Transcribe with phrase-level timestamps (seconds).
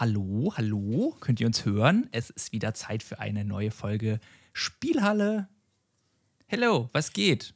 [0.00, 2.08] Hallo, hallo, könnt ihr uns hören?
[2.12, 4.20] Es ist wieder Zeit für eine neue Folge
[4.52, 5.48] Spielhalle.
[6.46, 7.52] Hello, was geht?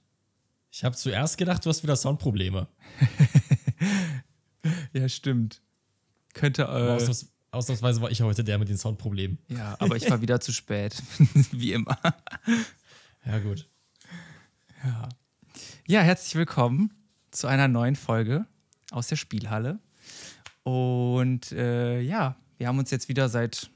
[0.72, 2.66] Ich habe zuerst gedacht, du hast wieder Soundprobleme.
[4.92, 5.62] ja, stimmt.
[6.34, 6.62] Könnte.
[6.62, 9.38] Äh, Ausnahms ausnahmsweise war ich heute der mit den Soundproblemen.
[9.46, 11.00] Ja, aber ich war wieder zu spät.
[11.52, 11.96] Wie immer.
[13.24, 13.68] Ja, gut.
[14.82, 15.08] Ja.
[15.86, 16.92] ja, herzlich willkommen
[17.30, 18.46] zu einer neuen Folge
[18.90, 19.78] aus der Spielhalle.
[20.62, 23.70] Und äh, ja, wir haben uns jetzt wieder seit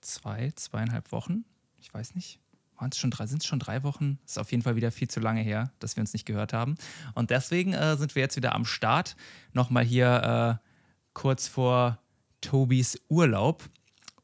[0.00, 1.44] zwei, zweieinhalb Wochen,
[1.78, 2.40] ich weiß nicht,
[2.82, 4.18] waren es schon drei, sind es schon drei Wochen?
[4.26, 6.74] Ist auf jeden Fall wieder viel zu lange her, dass wir uns nicht gehört haben.
[7.14, 9.16] Und deswegen äh, sind wir jetzt wieder am Start.
[9.52, 10.68] Nochmal hier äh,
[11.12, 11.98] kurz vor
[12.40, 13.68] Tobis Urlaub,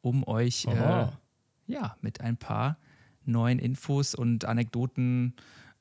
[0.01, 1.07] um euch äh,
[1.67, 2.79] ja, mit ein paar
[3.25, 5.35] neuen Infos und Anekdoten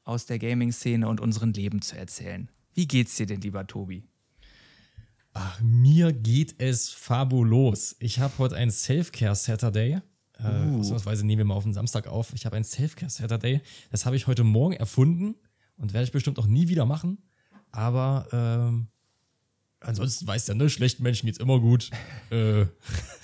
[0.04, 2.50] aus der Gaming-Szene und unserem Leben zu erzählen.
[2.74, 4.04] Wie geht's dir denn, lieber Tobi?
[5.40, 7.96] Ach, mir geht es fabulos.
[8.00, 10.02] Ich habe heute ein Self-Care-Saturday.
[10.40, 10.80] Äh, uh.
[10.80, 12.34] Ausnahmsweise nehmen wir mal auf den Samstag auf.
[12.34, 13.62] Ich habe ein Self-Care-Saturday.
[13.92, 15.36] Das habe ich heute Morgen erfunden
[15.76, 17.20] und werde ich bestimmt auch nie wieder machen.
[17.72, 18.88] Aber ähm,
[19.80, 21.92] ansonsten weiß der, ne, schlechten Menschen geht's immer gut.
[22.32, 22.66] äh.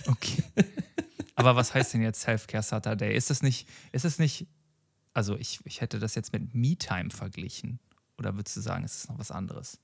[0.05, 0.43] Okay.
[1.35, 3.15] Aber was heißt denn jetzt Self-Care Saturday?
[3.15, 4.45] Ist das nicht, ist das nicht,
[5.15, 7.79] also ich, ich hätte das jetzt mit Me-Time verglichen.
[8.19, 9.79] Oder würdest du sagen, ist es noch was anderes?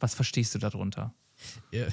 [0.00, 1.14] Was verstehst du darunter?
[1.72, 1.86] Ja.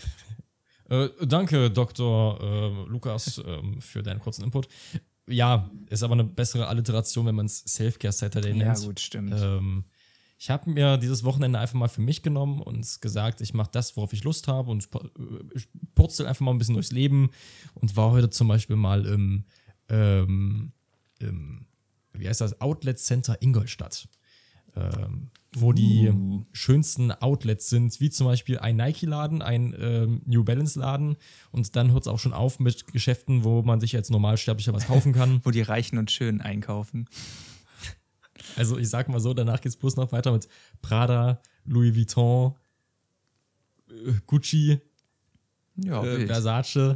[0.89, 2.39] Äh, danke, Dr.
[2.41, 4.67] Äh, Lukas, äh, für deinen kurzen Input.
[5.27, 8.79] Ja, ist aber eine bessere Alliteration, wenn man es Self-Care Saturday nennt.
[8.79, 9.33] Ja, gut, stimmt.
[9.35, 9.85] Ähm,
[10.37, 13.95] ich habe mir dieses Wochenende einfach mal für mich genommen und gesagt, ich mache das,
[13.95, 15.59] worauf ich Lust habe und äh,
[15.95, 17.29] purzel einfach mal ein bisschen durchs Leben
[17.75, 19.45] und war heute zum Beispiel mal im,
[19.87, 20.73] ähm,
[21.19, 21.65] im
[22.11, 24.09] wie heißt das, Outlet Center Ingolstadt
[24.75, 25.73] ähm, wo uh.
[25.73, 26.11] die
[26.51, 31.17] schönsten Outlets sind, wie zum Beispiel ein Nike-Laden, ein ähm, New Balance-Laden
[31.51, 34.87] und dann hört es auch schon auf mit Geschäften, wo man sich als Normalsterblicher was
[34.87, 35.41] kaufen kann.
[35.43, 37.07] wo die Reichen und Schönen einkaufen.
[38.55, 40.47] Also ich sag mal so, danach geht es bloß noch weiter mit
[40.81, 42.55] Prada, Louis Vuitton,
[43.89, 44.79] äh, Gucci,
[45.77, 46.75] ja, äh, Versace.
[46.75, 46.95] Äh,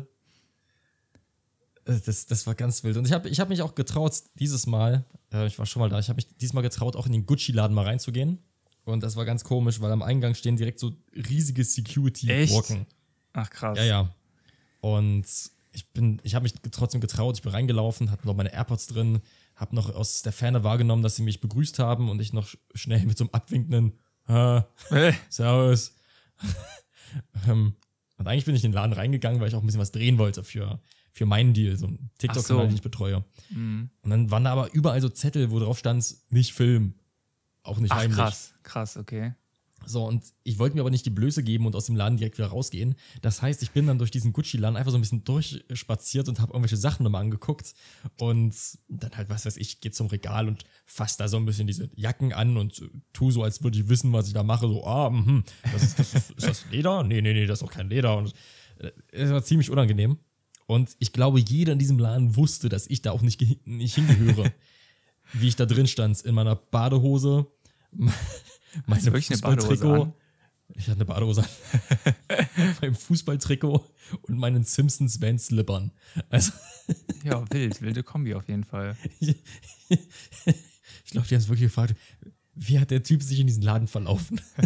[2.06, 2.98] das, das war ganz wild.
[2.98, 5.90] Und ich habe ich hab mich auch getraut, dieses Mal, äh, ich war schon mal
[5.90, 8.40] da, ich habe mich diesmal getraut, auch in den Gucci-Laden mal reinzugehen.
[8.88, 12.86] Und das war ganz komisch, weil am Eingang stehen direkt so riesige Security-Brocken.
[13.34, 13.78] Ach krass.
[13.78, 14.16] Ja, ja.
[14.82, 15.26] Und
[15.74, 19.22] ich bin, ich habe mich trotzdem getraut, ich bin reingelaufen, hatte noch meine AirPods drin,
[19.56, 23.06] habe noch aus der Ferne wahrgenommen, dass sie mich begrüßt haben und ich noch schnell
[23.06, 23.94] mit so einem abwinkenden
[24.28, 24.62] äh,
[25.30, 25.96] Servus.
[27.48, 27.76] ähm,
[28.18, 30.18] und eigentlich bin ich in den Laden reingegangen, weil ich auch ein bisschen was drehen
[30.18, 30.80] wollte für
[31.18, 32.68] für meinen Deal, so ein TikTok-Kanal, so.
[32.68, 33.26] den ich betreue.
[33.50, 33.90] Mhm.
[34.04, 36.94] Und dann waren da aber überall so Zettel, wo drauf stand, nicht filmen.
[37.68, 38.18] Auch nicht Ach, heimlich.
[38.18, 39.34] Krass, krass, okay.
[39.86, 42.38] So, und ich wollte mir aber nicht die Blöße geben und aus dem Laden direkt
[42.38, 42.96] wieder rausgehen.
[43.22, 46.54] Das heißt, ich bin dann durch diesen Gucci-Laden einfach so ein bisschen durchspaziert und habe
[46.54, 47.74] irgendwelche Sachen nochmal angeguckt.
[48.18, 48.56] Und
[48.88, 51.90] dann halt, was weiß ich, gehe zum Regal und fasse da so ein bisschen diese
[51.96, 54.68] Jacken an und tu so, als würde ich wissen, was ich da mache.
[54.68, 57.04] So, ah, mh, das ist, das ist, ist das Leder?
[57.04, 58.18] Nee, nee, nee, das ist auch kein Leder.
[58.18, 58.34] Und
[58.80, 60.18] äh, es war ziemlich unangenehm.
[60.66, 64.52] Und ich glaube, jeder in diesem Laden wusste, dass ich da auch nicht, nicht hingehöre.
[65.34, 67.48] Wie ich da drin stand, in meiner Badehose,
[67.92, 70.14] meinem Fußballtrikot.
[70.76, 71.50] Ich hatte eine Badehose an.
[72.82, 73.86] meinem Fußballtrikot
[74.24, 75.92] und meinen Simpsons Van Slippern.
[76.30, 76.52] Also
[77.24, 78.98] ja, wild, wilde Kombi auf jeden Fall.
[79.20, 79.36] ich
[81.12, 81.96] glaube, die haben es wirklich gefragt,
[82.54, 84.42] wie hat der Typ sich in diesen Laden verlaufen?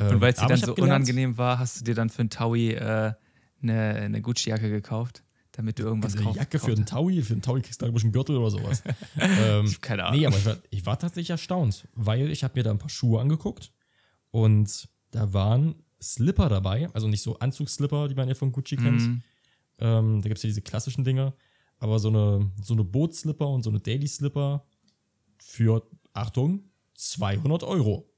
[0.00, 2.30] und weil es dir dann so gelernt, unangenehm war, hast du dir dann für ein
[2.30, 3.12] Taui äh,
[3.62, 5.22] eine, eine Gucci-Jacke gekauft,
[5.60, 6.38] damit du irgendwas eine kaufst.
[6.38, 8.82] Jacke für einen Taui, für einen Taui kriegst du ein bisschen Gürtel oder sowas.
[9.20, 10.18] ähm, Keine Ahnung.
[10.18, 12.88] Nee, aber ich war, ich war tatsächlich erstaunt, weil ich habe mir da ein paar
[12.88, 13.70] Schuhe angeguckt
[14.30, 19.02] und da waren Slipper dabei, also nicht so Anzugsslipper, die man ja von Gucci kennt.
[19.02, 19.22] Mhm.
[19.78, 21.34] Ähm, da gibt es ja diese klassischen Dinge,
[21.78, 24.64] aber so eine, so eine Bootslipper und so eine Daily-Slipper
[25.38, 28.08] für, Achtung, 200 Euro.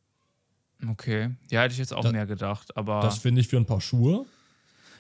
[0.88, 3.00] Okay, ja, hätte ich jetzt auch da, mehr gedacht, aber.
[3.00, 4.26] Das finde ich für ein paar Schuhe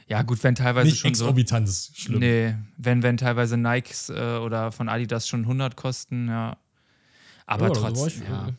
[0.08, 2.20] ja, gut, wenn teilweise Nicht schon exorbitant so, ist schlimm.
[2.20, 6.56] Nee, wenn, wenn teilweise Nikes äh, oder von Adidas schon 100 kosten, ja.
[7.46, 8.48] Aber ja, trotzdem, ja.
[8.48, 8.52] Äh,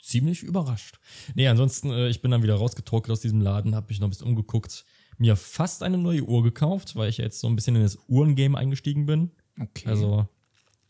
[0.00, 0.98] ziemlich überrascht.
[1.34, 4.10] Nee, ansonsten, äh, ich bin dann wieder rausgetrocknet aus diesem Laden, habe mich noch ein
[4.10, 4.84] bisschen umgeguckt,
[5.18, 8.58] mir fast eine neue Uhr gekauft, weil ich jetzt so ein bisschen in das Uhrengame
[8.58, 9.30] eingestiegen bin.
[9.60, 9.88] Okay.
[9.88, 10.26] Also,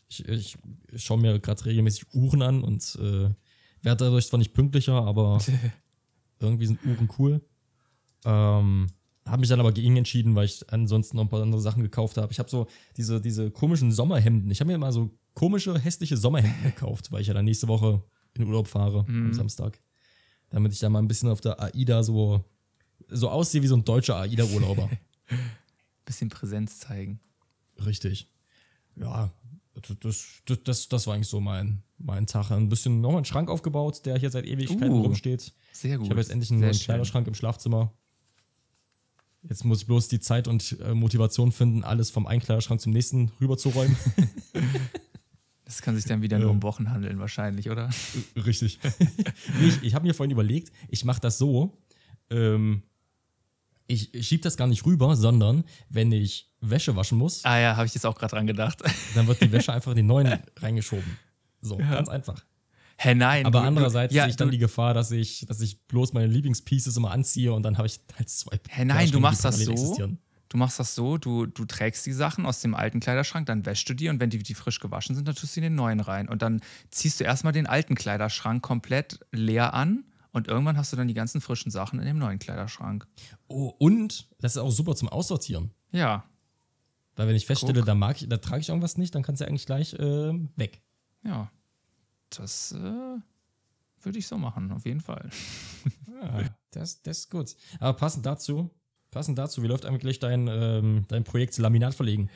[0.08, 0.56] ich, ich
[0.96, 3.30] schaue mir gerade regelmäßig Uhren an und äh,
[3.82, 5.38] werde dadurch zwar nicht pünktlicher, aber
[6.40, 7.40] irgendwie sind Uhren cool.
[8.24, 8.86] Ähm,
[9.26, 12.16] habe mich dann aber gegen entschieden, weil ich ansonsten noch ein paar andere Sachen gekauft
[12.16, 12.32] habe.
[12.32, 12.66] Ich habe so
[12.96, 14.50] diese, diese komischen Sommerhemden.
[14.50, 18.02] Ich habe mir mal so komische, hässliche Sommerhemden gekauft, weil ich ja dann nächste Woche
[18.34, 19.26] in Urlaub fahre mhm.
[19.26, 19.80] am Samstag.
[20.50, 22.44] Damit ich da mal ein bisschen auf der AIDA so,
[23.08, 24.90] so aussehe wie so ein deutscher AIDA-Urlauber.
[26.04, 27.20] bisschen Präsenz zeigen.
[27.84, 28.28] Richtig.
[28.96, 29.32] Ja,
[29.74, 29.96] das,
[30.44, 32.50] das, das, das war eigentlich so mein, mein Tag.
[32.50, 35.52] Ein bisschen noch einen Schrank aufgebaut, der hier seit Ewigkeiten Uh, rumsteht.
[35.72, 36.06] Sehr gut.
[36.06, 36.80] Ich habe jetzt endlich einen Sehr neuen.
[36.80, 37.92] Kleiderschrank im Schlafzimmer.
[39.48, 42.92] Jetzt muss ich bloß die Zeit und äh, Motivation finden, alles vom einen Kleiderschrank zum
[42.92, 43.96] nächsten rüberzuräumen.
[45.64, 47.88] Das kann sich dann wieder nur um Wochen handeln, wahrscheinlich, oder?
[48.36, 48.78] Richtig.
[49.58, 51.78] nee, ich ich habe mir vorhin überlegt, ich mache das so,
[52.28, 52.82] ähm,
[53.86, 57.86] ich schiebe das gar nicht rüber, sondern wenn ich Wäsche waschen muss, Ah ja, habe
[57.86, 58.82] ich jetzt auch gerade dran gedacht.
[59.14, 61.18] dann wird die Wäsche einfach in den neuen reingeschoben.
[61.62, 62.44] So, ganz einfach.
[62.98, 63.46] Hä, nein.
[63.46, 66.12] Aber du- andererseits ja, sehe ich dann du, die Gefahr, dass ich, dass ich bloß
[66.12, 68.58] meine Lieblingspieces immer anziehe und dann habe ich halt zwei.
[68.68, 69.72] Hä, nein, du machst das so.
[69.72, 70.18] existieren.
[70.48, 73.88] Du machst das so, du, du trägst die Sachen aus dem alten Kleiderschrank, dann wäschst
[73.88, 76.00] du die und wenn die, die frisch gewaschen sind, dann tust du in den neuen
[76.00, 76.28] rein.
[76.28, 76.60] Und dann
[76.90, 81.14] ziehst du erstmal den alten Kleiderschrank komplett leer an und irgendwann hast du dann die
[81.14, 83.06] ganzen frischen Sachen in dem neuen Kleiderschrank.
[83.48, 85.70] Oh, und das ist auch super zum Aussortieren.
[85.90, 86.24] Ja,
[87.16, 87.86] Weil wenn ich feststelle, Guck.
[87.86, 90.34] da mag ich, da trage ich irgendwas nicht, dann kannst du ja eigentlich gleich äh,
[90.56, 90.82] weg.
[91.24, 91.50] ja.
[92.36, 93.18] Das äh,
[94.04, 95.30] würde ich so machen, auf jeden Fall.
[96.22, 97.56] Ja, das, das ist gut.
[97.80, 98.70] Aber passend dazu,
[99.10, 102.30] passend dazu, wie läuft eigentlich dein, ähm, dein Projekt Laminat verlegen?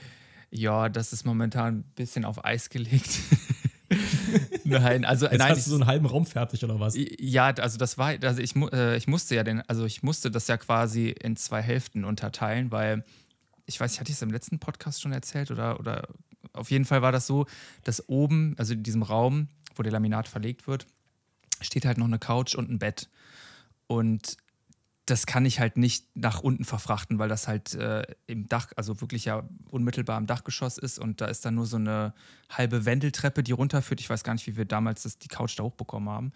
[0.51, 3.21] Ja, das ist momentan ein bisschen auf Eis gelegt.
[4.65, 6.95] nein, also Jetzt nein, hast du so einen halben Raum fertig oder was?
[6.97, 10.49] Ja, also das war, also ich, äh, ich musste ja den, also ich musste das
[10.49, 13.05] ja quasi in zwei Hälften unterteilen, weil
[13.67, 16.09] ich weiß, ich hatte es im letzten Podcast schon erzählt oder, oder
[16.53, 17.47] auf jeden Fall war das so,
[17.85, 20.87] dass oben, also in diesem Raum, wo der Laminat verlegt wird,
[21.61, 23.09] steht halt noch eine Couch und ein Bett.
[23.87, 24.37] Und
[25.07, 29.01] das kann ich halt nicht nach unten verfrachten, weil das halt äh, im Dach, also
[29.01, 32.13] wirklich ja unmittelbar im Dachgeschoss ist und da ist dann nur so eine
[32.51, 34.01] halbe Wendeltreppe, die runterführt.
[34.01, 36.33] Ich weiß gar nicht, wie wir damals das, die Couch da hochbekommen haben.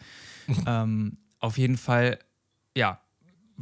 [0.66, 2.20] ähm, auf jeden Fall,
[2.76, 3.00] ja,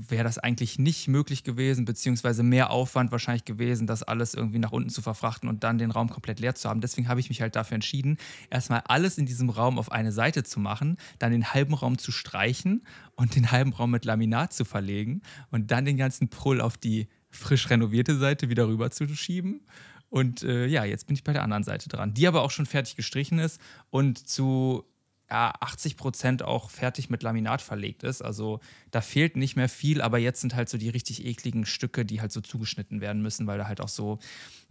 [0.08, 4.70] wäre das eigentlich nicht möglich gewesen, beziehungsweise mehr Aufwand wahrscheinlich gewesen, das alles irgendwie nach
[4.70, 6.80] unten zu verfrachten und dann den Raum komplett leer zu haben.
[6.80, 8.18] Deswegen habe ich mich halt dafür entschieden,
[8.50, 12.12] erstmal alles in diesem Raum auf eine Seite zu machen, dann den halben Raum zu
[12.12, 12.82] streichen
[13.16, 17.08] und den halben Raum mit Laminat zu verlegen und dann den ganzen Pull auf die
[17.30, 19.62] frisch renovierte Seite wieder rüber zu schieben.
[20.10, 22.66] Und äh, ja, jetzt bin ich bei der anderen Seite dran, die aber auch schon
[22.66, 23.60] fertig gestrichen ist
[23.90, 24.84] und zu
[25.30, 28.22] ja, 80 Prozent auch fertig mit Laminat verlegt ist.
[28.22, 28.60] Also
[28.90, 32.20] da fehlt nicht mehr viel, aber jetzt sind halt so die richtig ekligen Stücke, die
[32.20, 34.18] halt so zugeschnitten werden müssen, weil da halt auch so,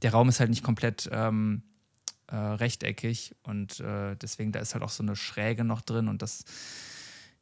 [0.01, 1.63] der Raum ist halt nicht komplett ähm,
[2.27, 6.21] äh, rechteckig und äh, deswegen da ist halt auch so eine Schräge noch drin und
[6.21, 6.43] das,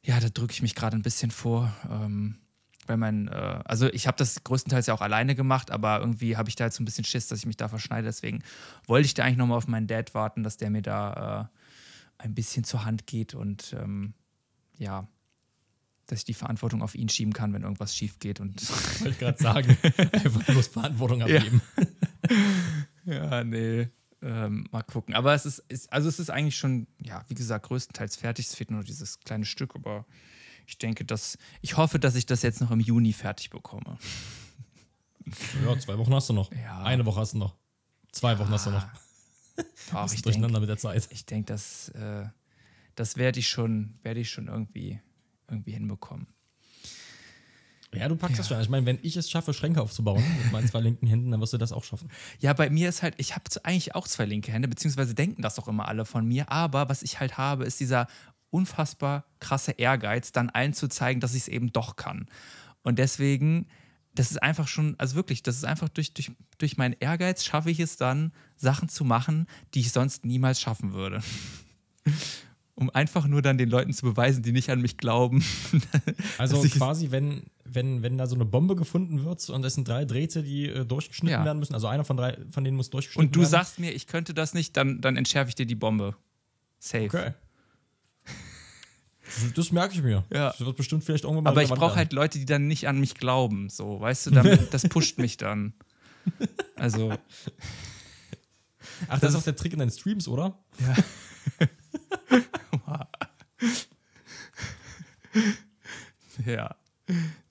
[0.01, 1.73] ja, da drücke ich mich gerade ein bisschen vor.
[1.89, 2.39] Ähm,
[2.87, 6.49] weil mein, äh, also ich habe das größtenteils ja auch alleine gemacht, aber irgendwie habe
[6.49, 8.05] ich da jetzt so ein bisschen Schiss, dass ich mich da verschneide.
[8.05, 8.43] Deswegen
[8.85, 11.57] wollte ich da eigentlich nochmal auf meinen Dad warten, dass der mir da äh,
[12.17, 14.13] ein bisschen zur Hand geht und ähm,
[14.77, 15.07] ja,
[16.07, 18.39] dass ich die Verantwortung auf ihn schieben kann, wenn irgendwas schief geht.
[18.39, 18.61] Und
[18.99, 19.77] Wollte ich gerade sagen.
[20.11, 21.61] Einfach bloß Verantwortung abgeben.
[23.05, 23.87] ja, nee.
[24.21, 25.13] Ähm, mal gucken.
[25.15, 28.47] Aber es ist, ist, also es ist eigentlich schon, ja, wie gesagt, größtenteils fertig.
[28.47, 30.05] Es fehlt nur dieses kleine Stück, aber
[30.67, 33.97] ich denke, dass, ich hoffe, dass ich das jetzt noch im Juni fertig bekomme.
[35.63, 36.51] Ja, zwei Wochen hast du noch.
[36.53, 36.83] Ja.
[36.83, 37.55] Eine Woche hast du noch.
[38.11, 38.87] Zwei Wochen hast du noch.
[39.93, 41.07] Ach, ich durcheinander denke, mit der Zeit.
[41.11, 42.25] ich denk, das, äh,
[42.95, 44.99] das werde ich schon, werde ich schon irgendwie,
[45.49, 46.27] irgendwie hinbekommen.
[47.93, 48.59] Ja, du packst das schon.
[48.59, 51.53] Ich meine, wenn ich es schaffe, Schränke aufzubauen mit meinen zwei linken Händen, dann wirst
[51.53, 52.09] du das auch schaffen.
[52.39, 55.55] Ja, bei mir ist halt, ich habe eigentlich auch zwei linke Hände, beziehungsweise denken das
[55.55, 56.51] doch immer alle von mir.
[56.51, 58.07] Aber was ich halt habe, ist dieser
[58.49, 62.27] unfassbar krasse Ehrgeiz, dann allen zu zeigen, dass ich es eben doch kann.
[62.83, 63.67] Und deswegen,
[64.15, 67.69] das ist einfach schon, also wirklich, das ist einfach durch, durch, durch meinen Ehrgeiz schaffe
[67.69, 71.21] ich es dann, Sachen zu machen, die ich sonst niemals schaffen würde.
[72.77, 75.41] Um einfach nur dann den Leuten zu beweisen, die nicht an mich glauben.
[76.37, 80.03] Also quasi, wenn, wenn, wenn da so eine Bombe gefunden wird und es sind drei
[80.03, 81.45] Drähte, die äh, durchgeschnitten Ja.
[81.45, 83.49] werden müssen, also einer von drei von denen muss durchgeschnitten Und du werden.
[83.51, 86.17] sagst mir, ich könnte das nicht, dann, dann entschärfe ich dir die Bombe.
[86.79, 87.05] Safe.
[87.05, 87.31] Okay.
[89.25, 90.23] Das, das merke ich mir.
[90.31, 90.51] Ja.
[90.51, 92.99] Das wird bestimmt vielleicht irgendwann mal Aber ich brauche halt Leute, die dann nicht an
[92.99, 93.69] mich glauben.
[93.69, 95.73] So, weißt du, damit, das pusht mich dann.
[96.75, 97.13] Also,
[99.07, 100.57] Ach, das, ist auch der Trick in deinen Streams, oder?
[106.45, 106.75] ja.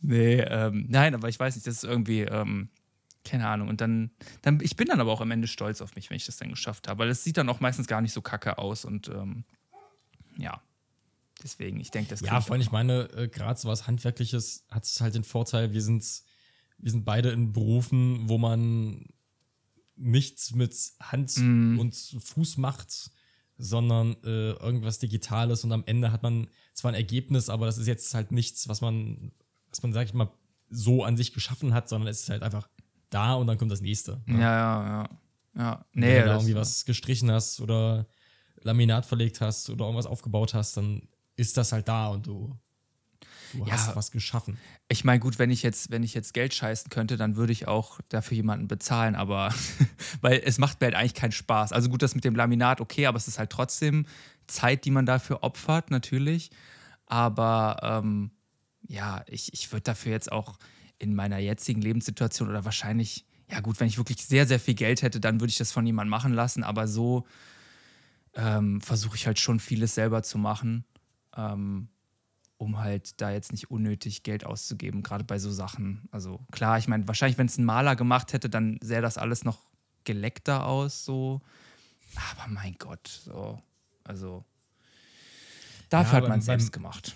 [0.01, 2.69] Nee, ähm, nein, aber ich weiß nicht, das ist irgendwie, ähm,
[3.25, 3.69] keine Ahnung.
[3.69, 4.11] Und dann,
[4.43, 6.51] dann, ich bin dann aber auch am Ende stolz auf mich, wenn ich das dann
[6.51, 7.01] geschafft habe.
[7.01, 9.45] Weil es sieht dann auch meistens gar nicht so kacke aus und ähm,
[10.37, 10.61] ja.
[11.45, 14.85] Deswegen, ich denke, das Ja, vor allem, ich meine, äh, gerade so was Handwerkliches hat
[14.85, 16.03] es halt den Vorteil, wir sind,
[16.79, 19.05] wir sind beide in Berufen, wo man
[19.97, 21.79] nichts mit Hand Mhm.
[21.79, 23.11] und Fuß macht,
[23.57, 27.87] sondern äh, irgendwas Digitales und am Ende hat man zwar ein Ergebnis, aber das ist
[27.87, 29.31] jetzt halt nichts, was man,
[29.71, 30.31] was man, sag ich mal,
[30.71, 32.69] so an sich geschaffen hat, sondern es ist halt einfach
[33.11, 34.23] da und dann kommt das nächste.
[34.27, 34.41] Ne?
[34.41, 35.11] Ja, ja, ja.
[35.57, 35.85] ja.
[35.93, 38.09] Nee, wenn du da irgendwie was gestrichen hast oder
[38.63, 42.57] Laminat verlegt hast oder irgendwas aufgebaut hast, dann ist das halt da und du,
[43.53, 44.59] du ja, hast was geschaffen.
[44.89, 47.67] Ich meine, gut, wenn ich jetzt, wenn ich jetzt Geld scheißen könnte, dann würde ich
[47.69, 49.53] auch dafür jemanden bezahlen, aber
[50.21, 51.73] weil es macht mir halt eigentlich keinen Spaß.
[51.73, 54.07] Also gut, das mit dem Laminat, okay, aber es ist halt trotzdem
[54.47, 56.51] Zeit, die man dafür opfert, natürlich.
[57.07, 58.31] Aber ähm,
[58.87, 60.59] ja, ich, ich würde dafür jetzt auch
[60.99, 65.03] in meiner jetzigen Lebenssituation oder wahrscheinlich, ja gut, wenn ich wirklich sehr, sehr viel Geld
[65.03, 66.65] hätte, dann würde ich das von jemandem machen lassen.
[66.65, 67.27] Aber so
[68.35, 70.85] ähm, versuche ich halt schon vieles selber zu machen,
[71.37, 71.89] ähm,
[72.57, 76.09] um halt da jetzt nicht unnötig Geld auszugeben, gerade bei so Sachen.
[76.11, 79.45] Also klar, ich meine, wahrscheinlich, wenn es ein Maler gemacht hätte, dann sähe das alles
[79.45, 79.59] noch
[80.05, 81.41] geleckter aus, so.
[82.33, 83.61] Aber mein Gott, so.
[84.05, 84.45] Also
[85.89, 87.15] dafür ja, hat man es selbst gemacht.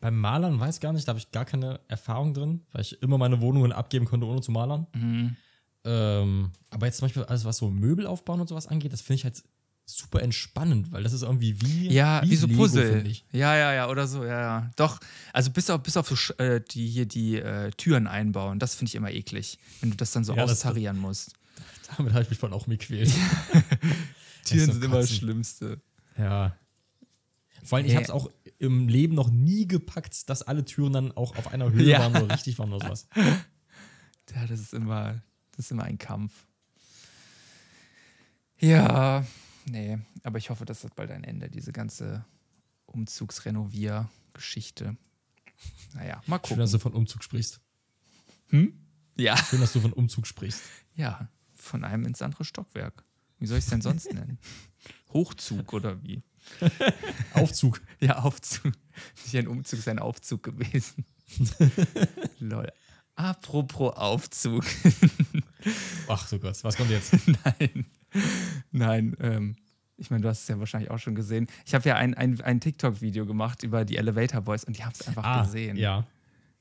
[0.00, 3.00] Beim Malern weiß ich gar nicht, da habe ich gar keine Erfahrung drin, weil ich
[3.02, 4.86] immer meine Wohnungen abgeben konnte, ohne zu malern.
[4.94, 5.36] Mhm.
[5.84, 9.14] Ähm, aber jetzt zum Beispiel alles, was so Möbel aufbauen und sowas angeht, das finde
[9.14, 9.42] ich halt
[9.86, 13.04] super entspannend, weil das ist irgendwie wie, ja, wie, wie so Lego, Puzzle.
[13.30, 14.70] Ja, ja, ja, oder so, ja, ja.
[14.74, 14.98] Doch,
[15.32, 18.90] also bis auf, bis auf so, äh, die hier die äh, Türen einbauen, das finde
[18.90, 21.32] ich immer eklig, wenn du das dann so ja, austarieren das, musst.
[21.96, 23.12] Damit habe ich mich von auch mitquält.
[24.44, 25.80] Türen sind immer das Schlimmste.
[26.18, 26.56] Ja.
[27.62, 31.12] Vor allem, ich habe es auch im Leben noch nie gepackt, dass alle Türen dann
[31.12, 32.00] auch auf einer Höhe ja.
[32.00, 33.08] waren oder richtig waren oder sowas.
[34.34, 36.32] Ja, das ist immer, das ist immer ein Kampf.
[38.58, 39.24] Ja,
[39.66, 42.24] nee, aber ich hoffe, das hat bald ein Ende, diese ganze
[42.86, 44.96] Umzugsrenovier-Geschichte.
[45.94, 46.56] Naja, mal gucken.
[46.56, 47.60] Schön, dass du von Umzug sprichst.
[48.48, 48.74] Hm?
[49.16, 49.36] Ja.
[49.36, 50.62] Schön, dass du von Umzug sprichst.
[50.94, 53.04] Ja, von einem ins andere Stockwerk.
[53.38, 54.38] Wie soll ich es denn sonst nennen?
[55.12, 56.22] Hochzug oder wie?
[57.34, 57.80] Aufzug.
[58.00, 58.72] Ja, Aufzug.
[59.24, 61.04] Nicht ein Umzug, ist ein Aufzug gewesen.
[62.38, 62.70] Lol.
[63.14, 64.64] Apropos Aufzug.
[66.06, 67.14] Ach so Gott, was kommt jetzt?
[67.26, 67.86] Nein.
[68.70, 69.56] Nein, ähm,
[69.96, 71.46] ich meine, du hast es ja wahrscheinlich auch schon gesehen.
[71.64, 74.92] Ich habe ja ein, ein, ein TikTok-Video gemacht über die Elevator Boys und die haben
[74.92, 75.76] es einfach ah, gesehen.
[75.76, 76.06] Ja.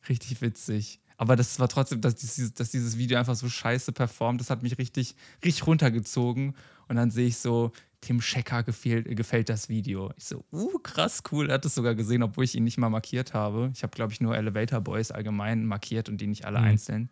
[0.07, 0.99] Richtig witzig.
[1.17, 4.41] Aber das war trotzdem, dass dieses, dass dieses Video einfach so scheiße performt.
[4.41, 6.55] Das hat mich richtig, richtig runtergezogen.
[6.87, 7.71] Und dann sehe ich so,
[8.01, 10.11] Tim Schecker gefällt, gefällt das Video.
[10.17, 11.49] Ich so, uh, krass, cool.
[11.49, 13.71] Er hat es sogar gesehen, obwohl ich ihn nicht mal markiert habe.
[13.73, 16.65] Ich habe, glaube ich, nur Elevator Boys allgemein markiert und die nicht alle mhm.
[16.65, 17.09] einzeln.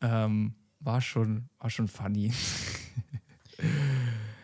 [0.00, 2.32] Ähm, war, schon, war schon funny.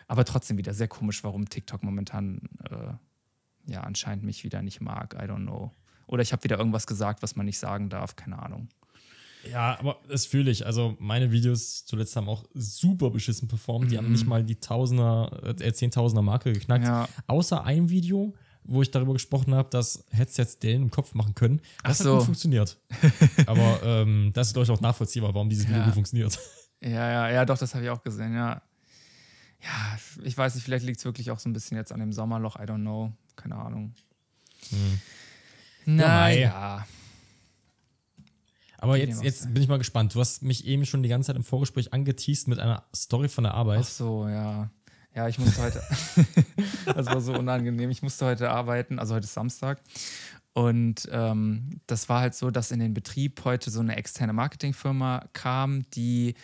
[0.07, 5.15] Aber trotzdem wieder sehr komisch, warum TikTok momentan äh, ja anscheinend mich wieder nicht mag.
[5.15, 5.71] I don't know.
[6.07, 8.15] Oder ich habe wieder irgendwas gesagt, was man nicht sagen darf.
[8.15, 8.69] Keine Ahnung.
[9.51, 10.65] Ja, aber das fühle ich.
[10.65, 13.91] Also meine Videos zuletzt haben auch super beschissen performt.
[13.91, 13.99] Die mhm.
[13.99, 16.85] haben nicht mal die Tausender, äh, Zehntausender Marke geknackt.
[16.85, 17.07] Ja.
[17.27, 21.61] Außer ein Video, wo ich darüber gesprochen habe, dass Headsets Dellen im Kopf machen können.
[21.83, 22.11] Das so.
[22.11, 22.77] hat gut funktioniert.
[23.45, 25.85] aber ähm, das ist, glaube ich, auch nachvollziehbar, warum dieses Video ja.
[25.85, 26.39] gut funktioniert.
[26.81, 28.61] Ja, ja, ja, doch, das habe ich auch gesehen, ja.
[29.65, 32.13] Ja, ich weiß nicht, vielleicht liegt es wirklich auch so ein bisschen jetzt an dem
[32.13, 33.11] Sommerloch, I don't know.
[33.35, 33.93] Keine Ahnung.
[34.69, 34.99] Hm.
[35.85, 36.37] Naja.
[36.37, 36.87] Ja,
[38.77, 40.13] aber jetzt, jetzt bin ich mal gespannt.
[40.13, 43.43] Du hast mich eben schon die ganze Zeit im Vorgespräch angeteased mit einer Story von
[43.43, 43.79] der Arbeit.
[43.81, 44.69] Ach so, ja.
[45.15, 45.81] Ja, ich musste heute.
[46.85, 47.89] das war so unangenehm.
[47.89, 49.81] Ich musste heute arbeiten, also heute ist Samstag.
[50.53, 55.25] Und ähm, das war halt so, dass in den Betrieb heute so eine externe Marketingfirma
[55.33, 56.35] kam, die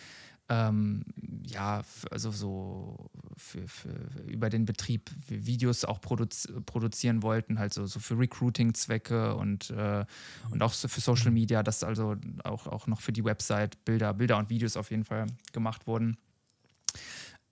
[0.51, 1.05] ähm,
[1.45, 1.81] ja,
[2.11, 3.89] also so für, für,
[4.27, 10.03] über den Betrieb Videos auch produzi produzieren wollten, halt so, so für Recruiting-Zwecke und, äh,
[10.49, 14.13] und auch so für Social Media, dass also auch, auch noch für die Website Bilder,
[14.13, 16.17] Bilder und Videos auf jeden Fall gemacht wurden.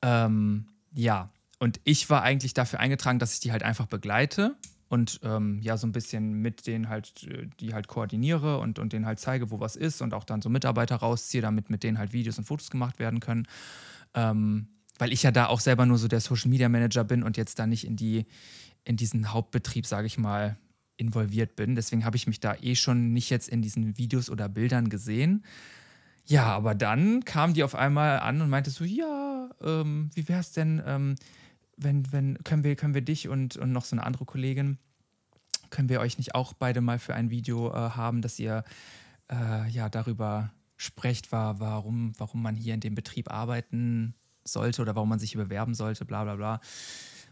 [0.01, 4.58] Ähm, ja, und ich war eigentlich dafür eingetragen, dass ich die halt einfach begleite
[4.89, 8.91] und ähm, ja, so ein bisschen mit denen halt, äh, die halt koordiniere und, und
[8.91, 12.00] denen halt zeige, wo was ist und auch dann so Mitarbeiter rausziehe, damit mit denen
[12.00, 13.48] halt Videos und Fotos gemacht werden können.
[14.15, 14.67] Ähm,
[14.98, 17.60] weil ich ja da auch selber nur so der Social Media Manager bin und jetzt
[17.60, 18.25] da nicht in die,
[18.84, 20.58] in diesen Hauptbetrieb, sage ich mal,
[20.98, 21.75] involviert bin.
[21.75, 25.46] Deswegen habe ich mich da eh schon nicht jetzt in diesen Videos oder Bildern gesehen.
[26.25, 30.41] Ja, aber dann kam die auf einmal an und meinte so, ja, ähm, wie wäre
[30.41, 31.15] es denn, ähm,
[31.79, 34.77] wenn, wenn, können wir, können wir dich und, und noch so eine andere Kollegin,
[35.69, 38.63] können wir euch nicht auch beide mal für ein Video äh, haben, dass ihr
[39.31, 44.95] äh, ja darüber sprecht, war, warum, warum man hier in dem Betrieb arbeiten sollte oder
[44.95, 46.62] warum man sich hier bewerben sollte, bla bla bla.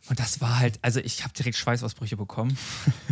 [0.10, 2.58] Und das war halt, also ich habe direkt Schweißausbrüche bekommen,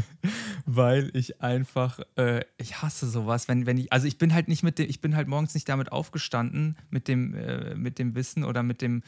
[0.66, 4.64] weil ich einfach, äh, ich hasse sowas, wenn, wenn ich, also ich bin halt nicht
[4.64, 8.44] mit dem, ich bin halt morgens nicht damit aufgestanden, mit dem, äh, mit dem Wissen
[8.44, 9.04] oder mit dem,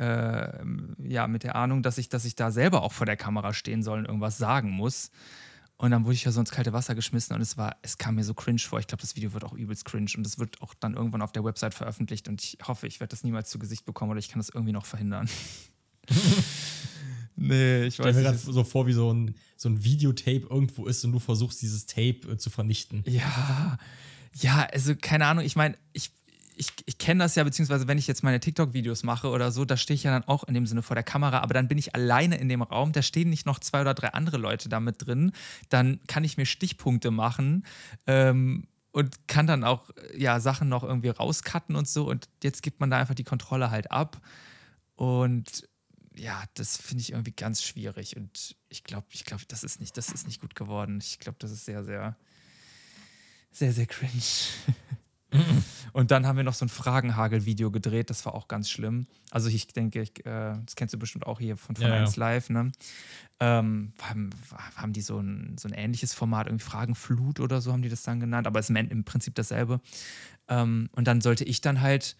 [0.00, 0.64] äh,
[1.06, 3.82] ja, mit der Ahnung, dass ich, dass ich da selber auch vor der Kamera stehen
[3.82, 5.10] soll und irgendwas sagen muss.
[5.76, 8.16] Und dann wurde ich ja so ins kalte Wasser geschmissen und es war, es kam
[8.16, 8.80] mir so cringe vor.
[8.80, 11.32] Ich glaube, das Video wird auch übelst cringe und es wird auch dann irgendwann auf
[11.32, 14.28] der Website veröffentlicht und ich hoffe, ich werde das niemals zu Gesicht bekommen oder ich
[14.28, 15.28] kann das irgendwie noch verhindern.
[17.36, 18.16] nee, ich weiß nicht.
[18.16, 21.18] Ich mir gerade so vor, wie so ein, so ein Videotape irgendwo ist und du
[21.18, 23.02] versuchst, dieses Tape äh, zu vernichten.
[23.06, 23.78] Ja,
[24.34, 26.12] ja, also keine Ahnung, ich meine, ich
[26.60, 29.78] ich, ich kenne das ja, beziehungsweise wenn ich jetzt meine TikTok-Videos mache oder so, da
[29.78, 31.94] stehe ich ja dann auch in dem Sinne vor der Kamera, aber dann bin ich
[31.94, 35.06] alleine in dem Raum, da stehen nicht noch zwei oder drei andere Leute da mit
[35.06, 35.32] drin,
[35.70, 37.64] dann kann ich mir Stichpunkte machen
[38.06, 42.78] ähm, und kann dann auch ja, Sachen noch irgendwie rauscutten und so und jetzt gibt
[42.78, 44.20] man da einfach die Kontrolle halt ab
[44.96, 45.66] und
[46.14, 49.96] ja, das finde ich irgendwie ganz schwierig und ich glaube, ich glaube, das ist nicht,
[49.96, 50.98] das ist nicht gut geworden.
[51.00, 52.16] Ich glaube, das ist sehr, sehr,
[53.50, 54.20] sehr, sehr cringe.
[55.92, 59.06] Und dann haben wir noch so ein Fragenhagel-Video gedreht, das war auch ganz schlimm.
[59.30, 62.16] Also ich denke, ich, äh, das kennst du bestimmt auch hier von, von ja, 1
[62.16, 62.20] ja.
[62.20, 62.72] Live, ne?
[63.40, 64.30] Ähm, haben,
[64.76, 68.02] haben die so ein, so ein ähnliches Format, irgendwie Fragenflut oder so haben die das
[68.02, 69.80] dann genannt, aber es ist im Prinzip dasselbe.
[70.48, 72.16] Ähm, und dann sollte ich dann halt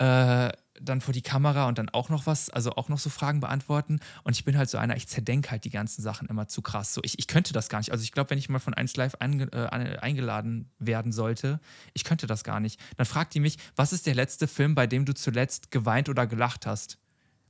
[0.00, 3.40] äh, dann vor die Kamera und dann auch noch was, also auch noch so Fragen
[3.40, 4.00] beantworten.
[4.24, 6.94] Und ich bin halt so einer, ich zerdenke halt die ganzen Sachen immer zu krass.
[6.94, 7.92] So, ich, ich könnte das gar nicht.
[7.92, 11.60] Also ich glaube, wenn ich mal von 1 Live einge, äh, eingeladen werden sollte,
[11.92, 12.80] ich könnte das gar nicht.
[12.96, 16.26] Dann fragt die mich, was ist der letzte Film, bei dem du zuletzt geweint oder
[16.26, 16.96] gelacht hast?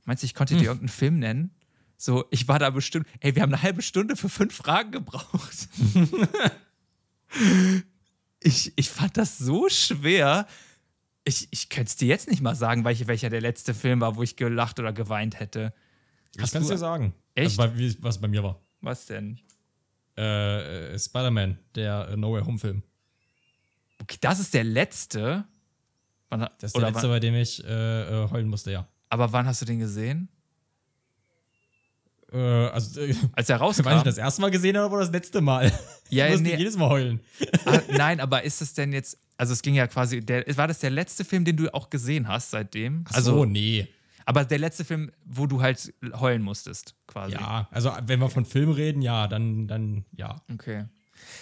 [0.03, 0.59] Meinst du, ich konnte hm.
[0.59, 1.51] dir irgendeinen Film nennen?
[1.95, 5.69] So, ich war da bestimmt, ey, wir haben eine halbe Stunde für fünf Fragen gebraucht.
[8.41, 10.47] ich, ich fand das so schwer,
[11.23, 14.15] ich, ich könnte es dir jetzt nicht mal sagen, welcher, welcher der letzte Film war,
[14.15, 15.73] wo ich gelacht oder geweint hätte.
[16.37, 17.13] Hast ich kann es dir sagen.
[17.35, 17.59] Echt?
[17.59, 18.59] Also, was bei mir war.
[18.81, 19.39] Was denn?
[20.15, 22.83] Äh, Spider-Man, der äh, No Way Home Film.
[24.01, 25.45] Okay, das ist der letzte.
[26.29, 27.11] Wann, das ist der letzte, wann?
[27.11, 28.87] bei dem ich äh, äh, heulen musste, ja.
[29.09, 30.29] Aber wann hast du den gesehen?
[32.31, 33.85] Äh, also, äh, Als er rauskam.
[33.85, 35.71] Weil ich das erste Mal gesehen habe oder das letzte Mal?
[36.09, 36.55] Ja, ich musste nee.
[36.55, 37.19] jedes Mal heulen.
[37.65, 40.77] Ah, nein, aber ist es denn jetzt also es ging ja quasi, der, war das
[40.77, 43.05] der letzte Film, den du auch gesehen hast seitdem?
[43.09, 43.87] Ach also, so, nee.
[44.23, 47.33] Aber der letzte Film, wo du halt heulen musstest, quasi.
[47.33, 50.43] Ja, also wenn wir von Film reden, ja, dann, dann ja.
[50.53, 50.85] Okay.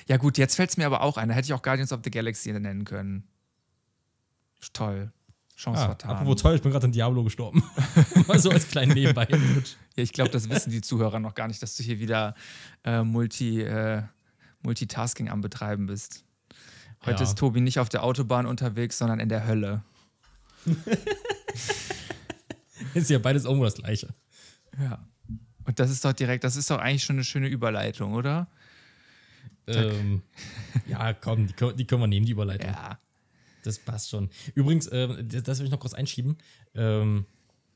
[0.08, 1.28] Ja, gut, jetzt fällt es mir aber auch ein.
[1.28, 3.28] Da hätte ich auch Guardians of the Galaxy nennen können.
[4.72, 5.12] Toll.
[5.58, 6.12] Chance ah, vertan.
[6.12, 7.62] Apropos toll, ich bin gerade in Diablo gestorben.
[8.28, 9.28] Mal so als kleinen Nebenbei.
[9.98, 12.34] ja, ich glaube, das wissen die Zuhörer noch gar nicht, dass du hier wieder
[12.86, 14.04] äh, Multi, äh,
[14.62, 16.24] Multitasking am Betreiben bist.
[17.06, 17.30] Heute ja.
[17.30, 19.84] ist Tobi nicht auf der Autobahn unterwegs, sondern in der Hölle.
[22.94, 24.14] ist ja beides irgendwo das Gleiche.
[24.78, 25.08] Ja.
[25.64, 28.48] Und das ist doch direkt, das ist doch eigentlich schon eine schöne Überleitung, oder?
[29.68, 30.24] Ähm,
[30.88, 32.72] ja, komm, die, die, können wir nehmen, die Überleitung.
[32.72, 33.00] Ja.
[33.64, 34.30] Das passt schon.
[34.56, 36.38] Übrigens, äh, das, das will ich noch kurz einschieben.
[36.76, 37.26] Ähm,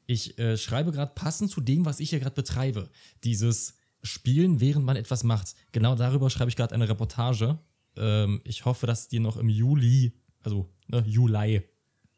[0.05, 2.89] ich äh, schreibe gerade passend zu dem, was ich hier gerade betreibe.
[3.23, 5.55] Dieses Spielen, während man etwas macht.
[5.71, 7.59] Genau darüber schreibe ich gerade eine Reportage
[7.97, 11.61] ähm, ich hoffe, dass die noch im Juli, also ne, Juli,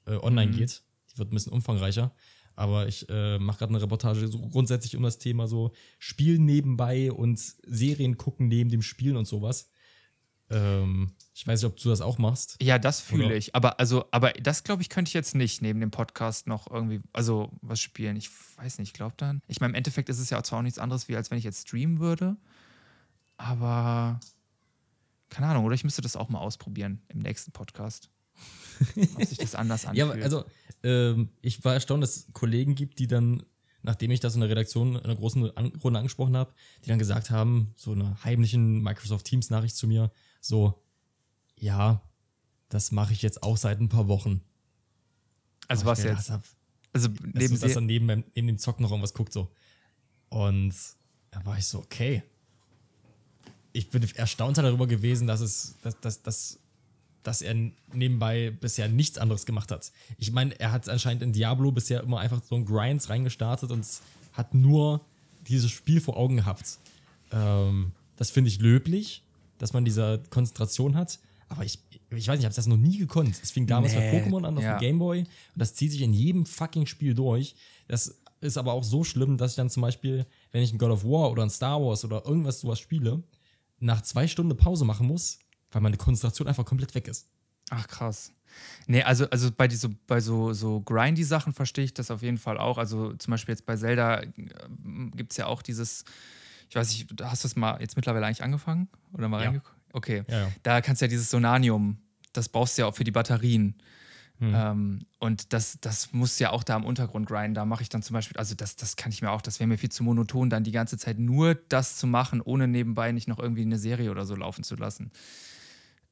[0.06, 0.58] äh, online mhm.
[0.58, 0.84] geht.
[1.12, 2.14] Die wird ein bisschen umfangreicher.
[2.56, 7.12] Aber ich äh, mache gerade eine Reportage so grundsätzlich um das Thema so Spielen nebenbei
[7.12, 9.70] und Serien gucken neben dem Spielen und sowas.
[10.50, 12.56] Ähm, ich weiß nicht, ob du das auch machst.
[12.62, 13.56] Ja, das fühle ich.
[13.56, 17.02] Aber also, aber das glaube ich, könnte ich jetzt nicht neben dem Podcast noch irgendwie,
[17.14, 18.16] also was spielen.
[18.16, 19.42] Ich weiß nicht, ich glaube dann.
[19.48, 21.44] Ich meine, im Endeffekt ist es ja zwar auch nichts anderes, wie als wenn ich
[21.44, 22.38] jetzt streamen würde.
[23.38, 24.20] Aber
[25.30, 28.10] keine Ahnung, oder ich müsste das auch mal ausprobieren im nächsten Podcast.
[29.16, 30.18] Ob sich das anders anfühlt.
[30.18, 30.46] ja, also
[30.84, 33.44] ähm, ich war erstaunt, dass es Kollegen gibt, die dann,
[33.82, 37.00] nachdem ich das in der Redaktion in einer großen An Runde angesprochen habe, die dann
[37.00, 40.12] gesagt haben, so eine heimlichen Microsoft Teams Nachricht zu mir,
[40.42, 40.84] so,
[41.56, 42.02] ja,
[42.70, 44.42] das mache ich jetzt auch seit ein paar Wochen.
[45.68, 46.30] Also was jetzt?
[46.30, 46.44] Hab,
[46.94, 49.52] also neben dass dann neben, neben dem Zocken noch irgendwas guckt so.
[50.30, 50.74] Und
[51.32, 52.24] da war ich so, okay,
[53.76, 56.60] ich bin erstaunt darüber gewesen, dass es, dass, dass, dass,
[57.24, 57.56] dass er
[57.94, 59.92] nebenbei bisher nichts anderes gemacht hat.
[60.18, 63.86] Ich meine, er hat anscheinend in Diablo bisher immer einfach so ein Grinds reingestartet und
[64.32, 65.02] hat nur
[65.48, 66.80] dieses Spiel vor Augen gehabt.
[67.32, 69.24] Ähm, das finde ich löblich,
[69.58, 71.20] dass man diese Konzentration hat.
[71.50, 73.38] Aber ich, ich weiß nicht, ich habe das noch nie gekonnt.
[73.44, 74.78] Es fing damals nee, bei Pokémon an auf ja.
[74.78, 77.56] dem Gameboy und das zieht sich in jedem fucking Spiel durch.
[77.90, 80.92] Das ist aber auch so schlimm, dass ich dann zum Beispiel, wenn ich ein God
[80.92, 83.22] of War oder ein Star Wars oder irgendwas sowas spiele,
[83.80, 85.40] nach zwei Stunden Pause machen muss,
[85.72, 87.28] weil meine Konzentration einfach komplett weg ist.
[87.70, 88.32] Ach, krass.
[88.88, 92.58] Nee, also, also bei, diese, bei so, so Grindy-Sachen verstehe ich das auf jeden Fall
[92.58, 92.78] auch.
[92.78, 94.30] Also zum Beispiel jetzt bei Zelda äh,
[95.16, 96.06] gibt es ja auch dieses,
[96.70, 98.88] ich weiß nicht, hast du das mal jetzt mittlerweile eigentlich angefangen?
[99.14, 99.46] Oder mal ja.
[99.48, 99.76] reingeguckt?
[99.94, 100.24] Okay.
[100.28, 100.52] Ja, ja.
[100.64, 101.98] Da kannst du ja dieses Sonanium,
[102.34, 103.76] das brauchst du ja auch für die Batterien.
[104.42, 107.54] Ähm, und das, das muss ja auch da im Untergrund grinden.
[107.54, 109.68] Da mache ich dann zum Beispiel, also das, das kann ich mir auch, das wäre
[109.68, 113.28] mir viel zu monoton, dann die ganze Zeit nur das zu machen, ohne nebenbei nicht
[113.28, 115.12] noch irgendwie eine Serie oder so laufen zu lassen.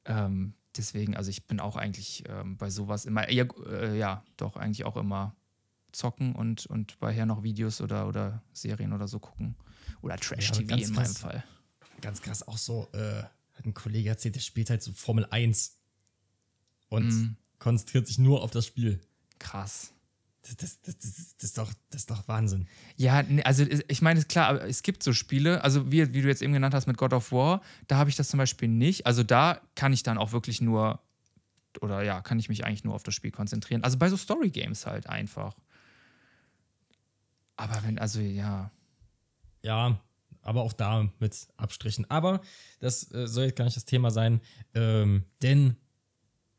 [0.06, 4.56] Ähm, deswegen, also ich bin auch eigentlich ähm, bei sowas immer, eher, äh, ja, doch
[4.56, 5.36] eigentlich auch immer
[5.92, 9.54] zocken und, und beiher noch Videos oder, oder Serien oder so gucken.
[10.02, 11.18] Oder Trash-TV Ja, in meinem krass.
[11.18, 11.44] Fall.
[12.00, 13.22] Ganz krass, auch so, äh,
[13.54, 15.78] hat ein Kollege erzählt, der spielt halt so Formel 1
[16.88, 17.36] und Mhm.
[17.64, 19.00] Konzentriert sich nur auf das Spiel.
[19.38, 19.94] Krass.
[20.42, 22.68] Das, das, das, das, ist doch, das ist doch Wahnsinn.
[22.96, 26.28] Ja, nee, also ich meine, klar, aber es gibt so Spiele, also wie, wie du
[26.28, 29.06] jetzt eben genannt hast mit God of War, da habe ich das zum Beispiel nicht.
[29.06, 31.00] Also da kann ich dann auch wirklich nur,
[31.80, 33.82] oder ja, kann ich mich eigentlich nur auf das Spiel konzentrieren.
[33.82, 35.56] Also bei so Story-Games halt einfach.
[37.56, 38.70] Aber wenn, also ja,
[39.62, 39.98] Ja,
[40.42, 42.04] aber auch da mit Abstrichen.
[42.10, 42.42] Aber
[42.80, 44.42] das äh, soll jetzt gar nicht das Thema sein,
[44.74, 45.78] ähm, denn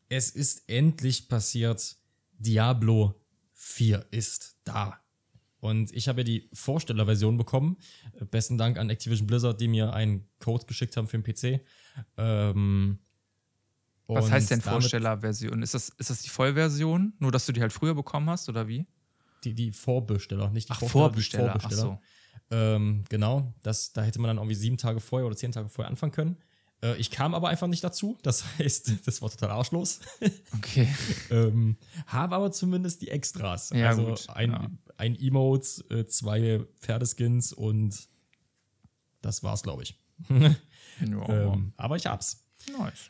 [0.10, 1.96] es ist endlich passiert.
[2.38, 3.16] Diablo
[3.54, 5.00] 4 ist da.
[5.60, 7.78] Und ich habe ja die Vorstellerversion bekommen.
[8.20, 11.66] Äh, Besten Dank an Activision Blizzard, die mir einen Code geschickt haben für den PC.
[12.18, 13.00] Ähm,
[14.08, 15.64] was heißt denn Vorstellerversion?
[15.64, 17.14] Ist das, ist das die Vollversion?
[17.20, 18.86] Nur, dass du die halt früher bekommen hast oder wie?
[19.44, 22.00] Die, die Vorbesteller, nicht die Ach, Vorsteller, die Vorbesteller.
[22.00, 22.10] Ach
[22.52, 22.56] so.
[22.56, 25.90] Ähm, genau, das, da hätte man dann irgendwie sieben Tage vorher oder zehn Tage vorher
[25.90, 26.38] anfangen können.
[26.86, 28.18] Äh, ich kam aber einfach nicht dazu.
[28.22, 30.00] Das heißt, das war total arschlos.
[30.58, 30.88] Okay.
[31.30, 33.70] ähm, habe aber zumindest die Extras.
[33.72, 34.70] Ja, also gut, ein, ja.
[34.98, 38.08] ein Emote, äh, zwei Pferdeskins und
[39.22, 40.00] das war's, glaube ich.
[41.02, 42.46] Ja, Ähm, aber ich hab's.
[42.80, 43.10] nice.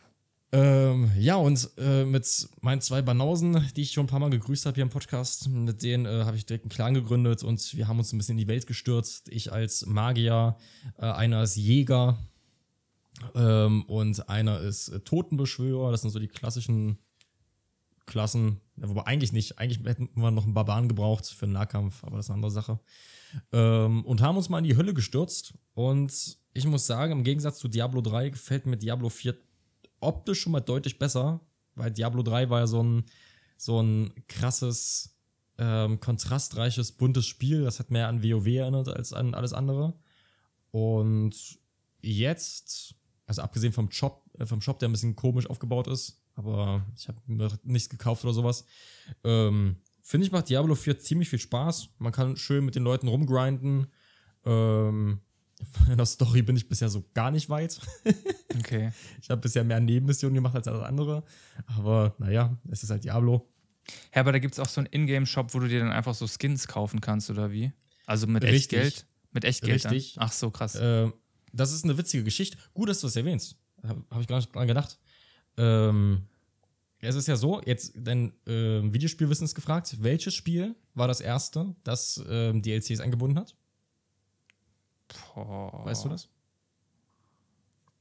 [0.51, 4.65] Ähm, ja, und äh, mit meinen zwei Banausen, die ich schon ein paar Mal gegrüßt
[4.65, 7.87] habe hier im Podcast, mit denen äh, habe ich direkt einen Clan gegründet und wir
[7.87, 9.29] haben uns ein bisschen in die Welt gestürzt.
[9.29, 10.57] Ich als Magier,
[10.97, 12.17] äh, einer ist Jäger
[13.33, 15.91] ähm, und einer ist äh, Totenbeschwörer.
[15.91, 16.97] Das sind so die klassischen
[18.05, 18.61] Klassen.
[18.77, 19.57] Ja, wobei eigentlich nicht.
[19.59, 22.51] Eigentlich hätten wir noch einen Barbaren gebraucht für einen Nahkampf, aber das ist eine andere
[22.51, 22.79] Sache.
[23.51, 25.53] Ähm, und haben uns mal in die Hölle gestürzt.
[25.73, 29.35] Und ich muss sagen, im Gegensatz zu Diablo 3 gefällt mir Diablo 4
[29.99, 31.41] optisch schon mal deutlich besser,
[31.75, 33.05] weil Diablo 3 war ja so ein,
[33.57, 35.17] so ein krasses,
[35.57, 37.63] ähm, kontrastreiches, buntes Spiel.
[37.63, 39.93] Das hat mehr an WoW erinnert als an alles andere.
[40.71, 41.59] Und
[42.01, 46.85] jetzt, also abgesehen vom Shop, äh, vom Shop, der ein bisschen komisch aufgebaut ist, aber
[46.95, 48.65] ich habe mir nichts gekauft oder sowas,
[49.23, 51.89] ähm, finde ich, macht Diablo 4 ziemlich viel Spaß.
[51.97, 53.87] Man kann schön mit den Leuten rumgrinden.
[54.45, 55.21] Ähm,
[55.89, 57.79] in der Story bin ich bisher so gar nicht weit.
[58.57, 58.93] Okay.
[59.21, 61.25] Ich habe bisher mehr Nebenmissionen gemacht als alles andere.
[61.65, 63.51] Aber naja, es ist halt Diablo.
[64.13, 66.25] Ja, aber da gibt es auch so einen Ingame-Shop, wo du dir dann einfach so
[66.25, 67.73] Skins kaufen kannst, oder wie?
[68.05, 68.79] Also mit Richtig.
[68.79, 69.07] Echtgeld?
[69.33, 70.13] Mit Echtgeld Richtig.
[70.13, 70.23] dann?
[70.23, 70.75] Ach so, krass.
[70.75, 71.11] Äh,
[71.55, 72.57] das ist eine witzige Geschichte.
[72.73, 73.55] Gut, dass du das erwähnst.
[73.83, 74.99] Habe hab ich gar nicht dran gedacht.
[75.57, 76.27] Ähm,
[76.99, 79.95] es ist ja so, jetzt dein ähm, Videospielwissen ist gefragt.
[80.01, 83.55] Welches Spiel war das erste, das ähm, DLCs eingebunden hat?
[85.33, 85.85] Boah.
[85.85, 86.29] Weißt du das?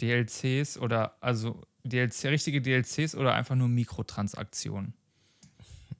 [0.00, 4.94] DLCs oder also DLC, richtige DLCs oder einfach nur Mikrotransaktionen?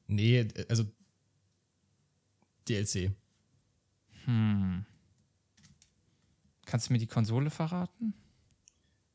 [0.07, 0.85] Nee, also
[2.69, 3.13] DLC.
[4.25, 4.87] Hm.
[6.67, 8.15] Kannst du mir die Konsole verraten?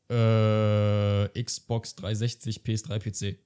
[0.08, 3.38] Äh, Xbox 360, PS3, PC.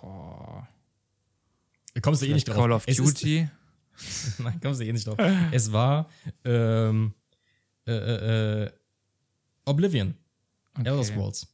[0.00, 0.68] Boah.
[2.02, 2.56] Kommst du eh nicht drauf.
[2.56, 3.48] Call of Duty?
[4.38, 5.18] Nein, kommst du eh nicht drauf.
[5.52, 6.08] es war
[6.44, 7.14] ähm,
[7.86, 8.70] äh, äh, äh,
[9.64, 10.14] Oblivion.
[10.76, 11.04] Elder Okay.
[11.04, 11.46] Scrolls.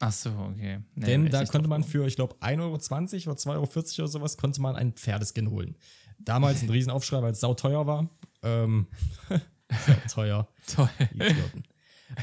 [0.00, 0.80] Ach so, okay.
[0.94, 4.36] Nee, Denn da konnte man für, ich glaube, 1,20 Euro oder 2,40 Euro oder sowas,
[4.36, 5.76] konnte man einen Pferdeskin holen.
[6.20, 8.08] Damals ein Riesenaufschrei, weil es sauteuer war.
[8.42, 8.86] Ähm,
[10.10, 10.48] teuer.
[10.66, 10.90] Toll.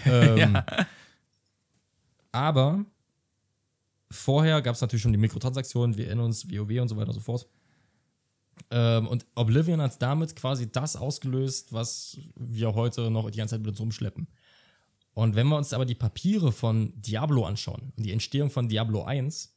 [0.04, 0.58] Ähm,
[2.32, 2.84] Aber
[4.10, 7.14] vorher gab es natürlich schon die Mikrotransaktionen, wir erinnern uns, WoW und so weiter und
[7.14, 7.48] so fort.
[8.72, 13.62] Ähm, und Oblivion hat damit quasi das ausgelöst, was wir heute noch die ganze Zeit
[13.62, 14.28] mit uns rumschleppen.
[15.14, 19.04] Und wenn wir uns aber die Papiere von Diablo anschauen und die Entstehung von Diablo
[19.04, 19.56] 1,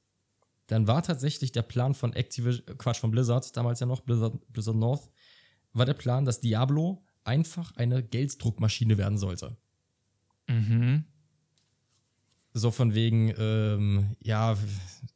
[0.68, 4.34] dann war tatsächlich der Plan von Activision, äh, Quatsch, von Blizzard, damals ja noch Blizzard,
[4.52, 5.10] Blizzard North,
[5.72, 9.56] war der Plan, dass Diablo einfach eine Gelddruckmaschine werden sollte.
[10.48, 11.04] Mhm.
[12.54, 14.56] So von wegen, ähm, ja,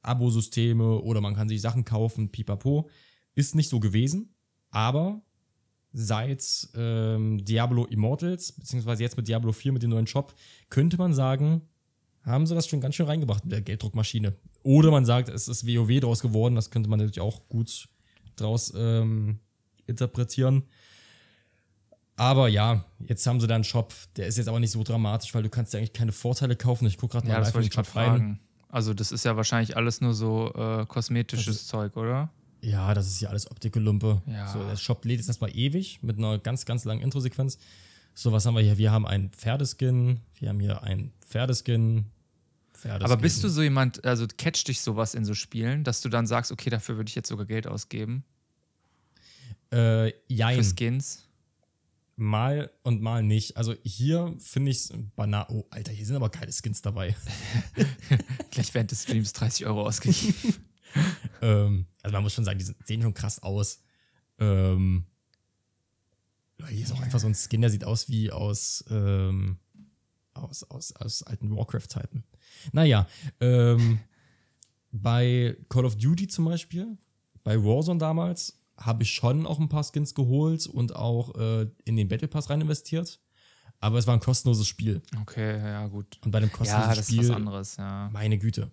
[0.03, 2.88] Abosysteme oder man kann sich Sachen kaufen, pipapo.
[3.35, 4.35] Ist nicht so gewesen,
[4.71, 5.23] aber
[5.93, 10.35] seit ähm, Diablo Immortals, beziehungsweise jetzt mit Diablo 4 mit dem neuen Shop,
[10.69, 11.62] könnte man sagen,
[12.25, 14.37] haben sie das schon ganz schön reingebracht mit der Gelddruckmaschine.
[14.62, 17.88] Oder man sagt, es ist WoW draus geworden, das könnte man natürlich auch gut
[18.37, 19.41] draus ähm,
[19.87, 20.64] interpretieren.
[22.16, 25.35] Aber ja, jetzt haben sie da einen Shop, der ist jetzt aber nicht so dramatisch,
[25.35, 26.87] weil du kannst ja eigentlich keine Vorteile kaufen.
[26.87, 28.38] Ich gucke gerade mal Ja, das wollte ich gerade rein.
[28.68, 32.31] Also das ist ja wahrscheinlich alles nur so äh, kosmetisches Zeug, oder?
[32.61, 34.23] Ja, das ist ja alles Optikelumpe.
[34.27, 34.47] Ja.
[34.47, 37.59] So, der Shop lädt jetzt erstmal ewig mit einer ganz, ganz langen Intro-Sequenz.
[38.14, 38.79] So, was haben wir hier?
[38.79, 42.07] Wir haben einen Pferdeskin, wir haben hier einen Pferdeskin.
[42.73, 43.05] Pferdeskin.
[43.05, 46.27] Aber bist du so jemand, also catcht dich sowas in so Spielen, dass du dann
[46.27, 48.25] sagst, okay, dafür würde ich jetzt sogar Geld ausgeben
[49.73, 50.57] Äh, jein.
[50.57, 51.29] für Skins?
[52.17, 53.57] Mal und mal nicht.
[53.57, 55.47] Also hier finde ich es banal.
[55.49, 57.17] Oh, Alter, hier sind aber geile Skins dabei.
[58.51, 60.55] Gleich während des Streams 30 Euro ausgegeben.
[61.41, 63.83] ähm, also man muss schon sagen, die sehen schon krass aus.
[64.39, 65.07] Ähm,
[66.69, 69.59] hier ist auch einfach so ein Skin, der sieht aus wie aus, ähm,
[70.35, 72.25] aus, aus, aus alten Warcraft-Zeiten.
[72.73, 73.09] Naja,
[73.41, 74.01] ähm,
[74.93, 76.99] bei Call of Duty zum Beispiel,
[77.43, 81.97] bei Warzone damals, habe ich schon auch ein paar Skins geholt und auch äh, in
[81.97, 83.21] den Battle Pass rein investiert.
[83.81, 85.03] Aber es war ein kostenloses Spiel.
[85.23, 86.18] Okay, ja, gut.
[86.25, 88.11] Und bei einem Ja, kostenlosen das ist Spiel, was anderes, ja.
[88.12, 88.71] meine Güte.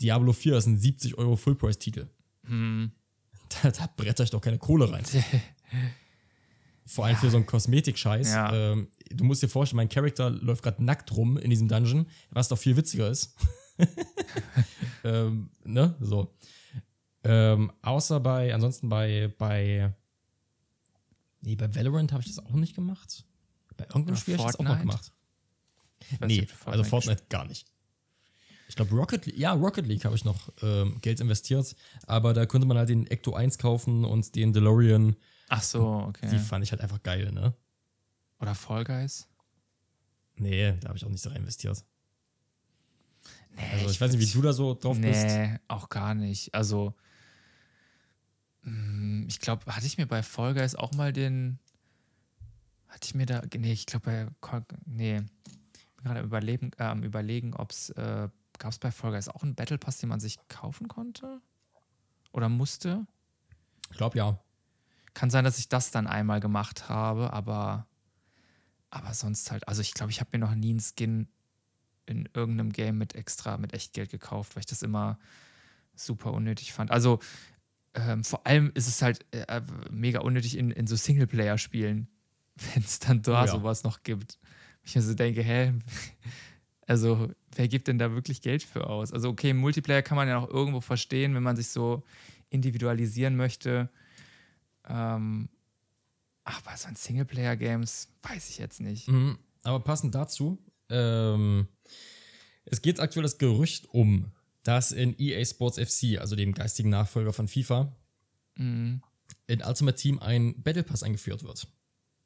[0.00, 2.08] Diablo 4 ist ein 70 Euro Full-Price-Titel.
[2.46, 2.92] Hm.
[3.62, 5.04] Da, da bretter ich doch keine Kohle rein.
[6.86, 8.32] Vor allem für so einen Kosmetik-Scheiß.
[8.32, 8.50] Ja.
[8.54, 12.48] Ähm, du musst dir vorstellen, mein Charakter läuft gerade nackt rum in diesem Dungeon, was
[12.48, 13.36] doch viel witziger ist.
[15.04, 15.94] ähm, ne?
[16.00, 16.34] So.
[17.24, 19.94] Ähm, außer bei, ansonsten bei, bei,
[21.40, 23.24] nee, bei Valorant habe ich das auch nicht gemacht.
[23.76, 24.86] Bei irgendeinem Oder Spiel habe ich das auch mal Fortnite?
[24.86, 25.12] gemacht.
[26.10, 27.66] Ich Nee, du also Fortnite gar nicht.
[28.68, 32.46] Ich glaube, Rocket League, ja, Rocket League habe ich noch ähm, Geld investiert, aber da
[32.46, 35.14] konnte man halt den Ecto 1 kaufen und den DeLorean.
[35.48, 36.28] Ach so, okay.
[36.30, 37.54] Die fand ich halt einfach geil, ne?
[38.40, 39.28] Oder Fall Guys?
[40.36, 41.84] Nee, da habe ich auch nicht so rein investiert.
[43.54, 45.24] Nee, Also ich, weiß nicht, wie du da so drauf bist.
[45.26, 46.54] Nee, auch gar nicht.
[46.54, 46.94] Also,
[48.64, 51.58] ich glaube, hatte ich mir bei Fall Guys auch mal den.
[52.88, 53.42] Hatte ich mir da.
[53.56, 54.62] Nee, ich glaube bei.
[54.86, 55.22] Nee.
[55.76, 57.90] Ich bin gerade am überlegen, äh, am überlegen ob es.
[57.90, 61.40] Äh, Gab es bei Fall Guys auch einen Battle Pass, den man sich kaufen konnte?
[62.32, 63.06] Oder musste?
[63.90, 64.38] Ich glaube ja.
[65.14, 67.86] Kann sein, dass ich das dann einmal gemacht habe, aber.
[68.90, 69.66] Aber sonst halt.
[69.66, 71.26] Also, ich glaube, ich habe mir noch nie einen Skin
[72.06, 75.18] in irgendeinem Game mit extra, mit Echtgeld gekauft, weil ich das immer
[75.94, 76.90] super unnötig fand.
[76.90, 77.20] Also
[77.94, 82.08] ähm, vor allem ist es halt äh, mega unnötig in, in so Singleplayer-Spielen,
[82.74, 83.52] wenn es dann da Oh ja.
[83.52, 84.38] sowas noch gibt.
[84.84, 85.74] Ich mir so denke, hä,
[86.86, 89.12] also wer gibt denn da wirklich Geld für aus?
[89.12, 92.02] Also okay, Multiplayer kann man ja noch irgendwo verstehen, wenn man sich so
[92.50, 93.90] individualisieren möchte.
[94.88, 95.48] Ähm,
[96.44, 99.08] ach, bei so ein Singleplayer-Games weiß ich jetzt nicht.
[99.08, 99.38] Mhm.
[99.64, 101.68] Aber passend dazu, ähm,
[102.64, 107.32] es geht aktuell das Gerücht um, dass in EA Sports FC, also dem geistigen Nachfolger
[107.32, 107.94] von FIFA,
[108.56, 109.02] Mhm.
[109.46, 111.66] in Ultimate Team ein Battle Pass eingeführt wird.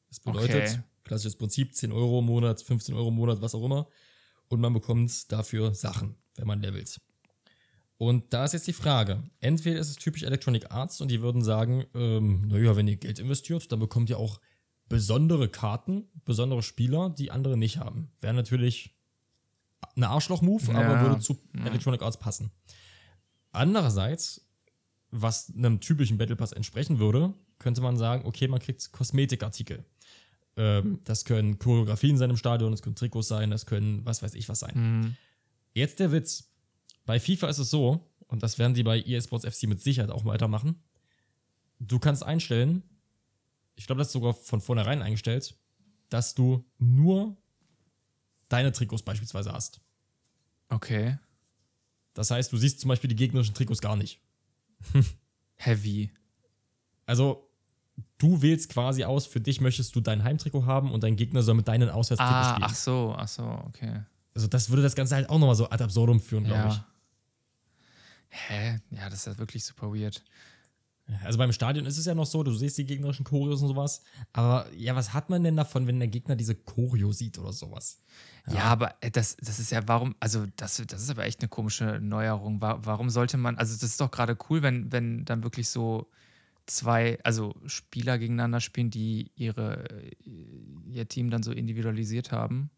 [0.08, 0.78] Das bedeutet, Okay.
[1.04, 3.88] klassisches Prinzip, 10 Euro im Monat, 15 Euro im Monat, was auch immer.
[4.48, 7.00] Und man bekommt dafür Sachen, wenn man levelt.
[7.98, 11.42] Und da ist jetzt die Frage, entweder ist es typisch Electronic Arts und die würden
[11.42, 14.40] sagen, ähm, naja, wenn ihr Geld investiert, dann bekommt ihr auch
[14.88, 18.10] besondere Karten, besondere Spieler, die andere nicht haben.
[18.20, 18.95] Wäre natürlich
[19.94, 22.50] ein Arschloch-Move, aber Ja, würde zu Electronic Arts passen.
[23.52, 24.46] Andererseits,
[25.10, 29.84] was einem typischen Battle Pass entsprechen würde, könnte man sagen, okay, man kriegt Kosmetikartikel.
[30.56, 34.34] Ähm, das können Choreografien sein im Stadion, das können Trikots sein, das können was weiß
[34.34, 34.74] ich was sein.
[34.74, 35.16] Mhm.
[35.74, 36.50] Jetzt der Witz.
[37.04, 40.10] Bei FIFA ist es so, und das werden die bei EA Sports FC mit Sicherheit
[40.10, 40.82] auch weitermachen.
[41.78, 42.82] Du kannst einstellen,
[43.76, 45.54] ich glaube, das ist sogar von vornherein eingestellt,
[46.08, 47.36] dass du nur
[48.48, 49.80] deine Trikots beispielsweise hast.
[50.68, 51.18] Okay.
[52.14, 54.20] Das heißt, du siehst zum Beispiel die gegnerischen Trikots gar nicht.
[55.56, 56.10] Heavy.
[57.06, 57.48] Also,
[58.18, 61.54] du wählst quasi aus, für dich möchtest du dein Heimtrikot haben und dein Gegner soll
[61.54, 62.64] mit deinen Auswärtstrikots Ah, spielen.
[62.70, 64.02] ach so, ach so, okay.
[64.34, 66.74] Also, das würde das Ganze halt auch nochmal so ad absurdum führen, glaube ich.
[66.74, 66.86] Ja.
[68.28, 68.80] Hä?
[68.90, 70.22] Ja, das ist ja wirklich super weird.
[71.24, 74.02] Also beim Stadion ist es ja noch so, du siehst die gegnerischen Choreos und sowas.
[74.32, 78.02] Aber ja, was hat man denn davon, wenn der Gegner diese Choreo sieht oder sowas?
[78.48, 81.48] Ja, aber äh, das, das ist ja, warum, also das, das ist aber echt eine
[81.48, 82.60] komische Neuerung.
[82.60, 86.10] Wa- Warum sollte man, also das ist doch gerade cool, wenn, wenn dann wirklich so
[86.66, 90.10] zwei, also Spieler gegeneinander spielen, die ihre, äh,
[90.90, 92.70] ihr Team dann so individualisiert haben.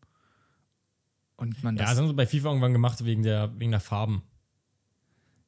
[1.36, 1.92] Und man Ja, das.
[1.92, 4.22] das haben sie bei FIFA irgendwann gemacht wegen der, wegen der Farben.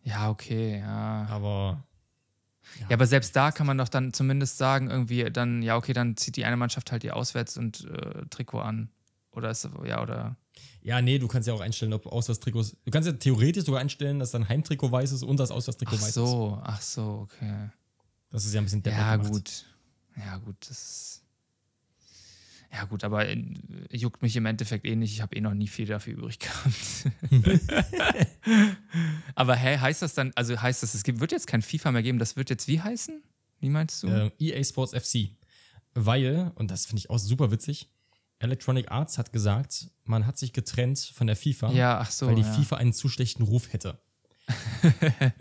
[0.02, 1.26] Ja, okay, ja.
[1.28, 1.84] Aber
[2.88, 6.16] Ja, aber selbst da kann man doch dann zumindest sagen, irgendwie dann, ja, okay, dann
[6.16, 8.90] zieht die eine Mannschaft halt ihr Auswärts- und äh, Trikot an.
[9.32, 10.36] Oder ist, ja, oder.
[10.82, 12.76] ja, nee, du kannst ja auch einstellen, ob Auswärtstrikots.
[12.84, 16.02] Du kannst ja theoretisch sogar einstellen, dass dein Heimtrikot weiß ist und das Auswärtstrikot Ach
[16.02, 16.14] weiß ist.
[16.14, 17.70] so, ach so, okay.
[18.30, 19.66] Das ist ja ein bisschen Ja, gut.
[20.16, 21.19] Ja, gut, das ist.
[22.72, 23.42] Ja, gut, aber äh,
[23.90, 25.12] juckt mich im Endeffekt eh nicht.
[25.12, 27.10] Ich habe eh noch nie viel dafür übrig gehabt.
[29.34, 32.02] aber hä, heißt das dann, also heißt das, es gibt, wird jetzt kein FIFA mehr
[32.02, 33.22] geben, das wird jetzt wie heißen?
[33.58, 34.08] Wie meinst du?
[34.08, 35.30] Äh, EA Sports FC.
[35.94, 37.88] Weil, und das finde ich auch super witzig,
[38.38, 42.26] Electronic Arts hat gesagt, man hat sich getrennt von der FIFA, ja, so.
[42.26, 42.52] weil die ja.
[42.52, 43.98] FIFA einen zu schlechten Ruf hätte.
[45.12, 45.32] ja.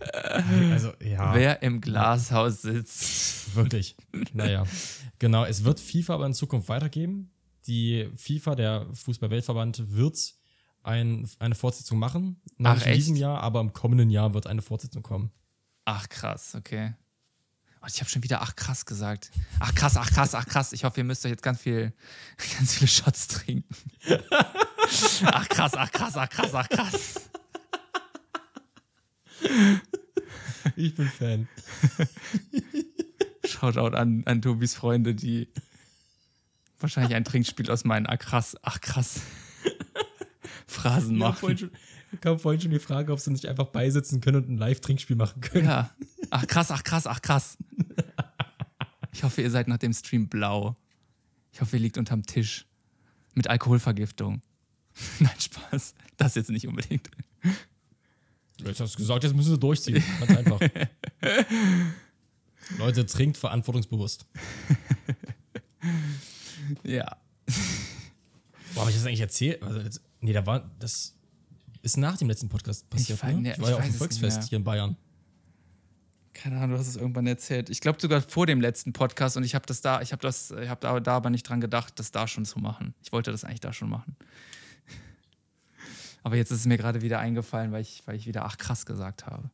[0.72, 1.34] Also, ja.
[1.34, 3.54] Wer im Glashaus sitzt.
[3.54, 3.96] Wirklich.
[4.32, 4.64] Naja.
[5.18, 7.30] Genau, es wird FIFA aber in Zukunft weitergeben.
[7.66, 10.34] Die FIFA, der Fußball-Weltverband, wird
[10.82, 12.40] ein, eine Fortsetzung machen.
[12.56, 13.16] Noch Ach, nicht in diesem?
[13.16, 15.30] Jahr, aber im kommenden Jahr wird eine Fortsetzung kommen.
[15.84, 16.94] Ach krass, okay.
[17.80, 19.30] Und ich habe schon wieder ach krass gesagt.
[19.58, 20.72] Ach krass, ach krass, ach krass.
[20.72, 21.92] Ich hoffe, ihr müsst euch jetzt ganz viel,
[22.58, 23.74] ganz viele Shots trinken.
[25.24, 27.29] ach krass, ach krass, ach krass, ach krass.
[30.76, 31.48] Ich bin Fan.
[33.44, 35.48] Shoutout an, an Tobis Freunde, die
[36.78, 39.20] wahrscheinlich ein Trinkspiel aus meinen ach krass, ach krass
[40.66, 41.36] Phrasen machen.
[41.36, 41.70] vorhin schon,
[42.20, 45.40] kam vorhin schon die Frage, ob sie nicht einfach beisitzen können und ein Live-Trinkspiel machen
[45.40, 45.66] können.
[45.66, 45.90] Ja.
[46.30, 47.58] Ach krass, ach krass, ach krass.
[49.12, 50.76] Ich hoffe, ihr seid nach dem Stream blau.
[51.52, 52.66] Ich hoffe, ihr liegt unterm Tisch.
[53.34, 54.42] Mit Alkoholvergiftung.
[55.18, 55.94] Nein, Spaß.
[56.16, 57.10] Das jetzt nicht unbedingt.
[58.64, 60.02] Jetzt hast du gesagt, jetzt müssen sie durchziehen.
[60.20, 60.60] Ganz einfach.
[62.78, 64.26] Leute, trinkt verantwortungsbewusst.
[66.84, 67.16] Ja.
[68.74, 69.62] Boah, habe ich das eigentlich erzählt?
[69.62, 71.14] Also jetzt, nee, da war, das
[71.82, 73.40] ist nach dem letzten Podcast passiert, weiß- ne?
[73.40, 74.96] nee, Ich war ich ja auf dem es Volksfest hier in Bayern.
[76.32, 77.70] Keine Ahnung, du hast es irgendwann erzählt.
[77.70, 80.52] Ich glaube sogar vor dem letzten Podcast und ich habe das da, ich habe das,
[80.52, 82.94] ich habe da, da aber nicht dran gedacht, das da schon zu machen.
[83.02, 84.16] Ich wollte das eigentlich da schon machen.
[86.22, 88.86] Aber jetzt ist es mir gerade wieder eingefallen, weil ich, weil ich wieder ach krass
[88.86, 89.50] gesagt habe.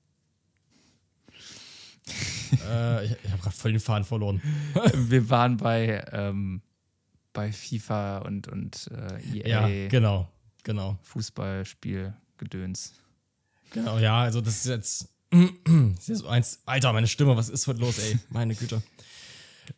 [2.68, 4.40] äh, ich ich habe gerade voll den Faden verloren.
[4.94, 6.62] Wir waren bei, ähm,
[7.32, 10.28] bei FIFA und, und äh, EA Ja, genau,
[10.62, 10.98] genau.
[11.02, 12.94] Fußballspiel Gedöns.
[13.72, 15.08] Genau, ja, also das ist jetzt.
[15.30, 16.60] das ist so eins.
[16.66, 18.18] Alter, meine Stimme, was ist heute los, ey?
[18.30, 18.82] Meine Güte.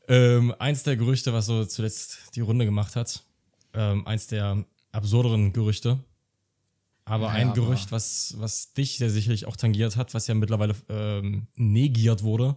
[0.06, 3.24] Ähm, eins der Gerüchte, was so zuletzt die Runde gemacht hat.
[3.72, 5.98] Ähm, eins der absurderen Gerüchte.
[7.08, 10.34] Aber Ja, ein aber- Gerücht, was, was dich sehr sicherlich auch tangiert hat, was ja
[10.34, 12.56] mittlerweile ähm, negiert wurde,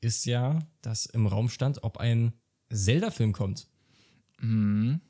[0.00, 2.32] ist ja, dass im Raum stand, ob ein
[2.72, 3.68] Zelda-Film kommt.
[4.40, 5.00] Mhm.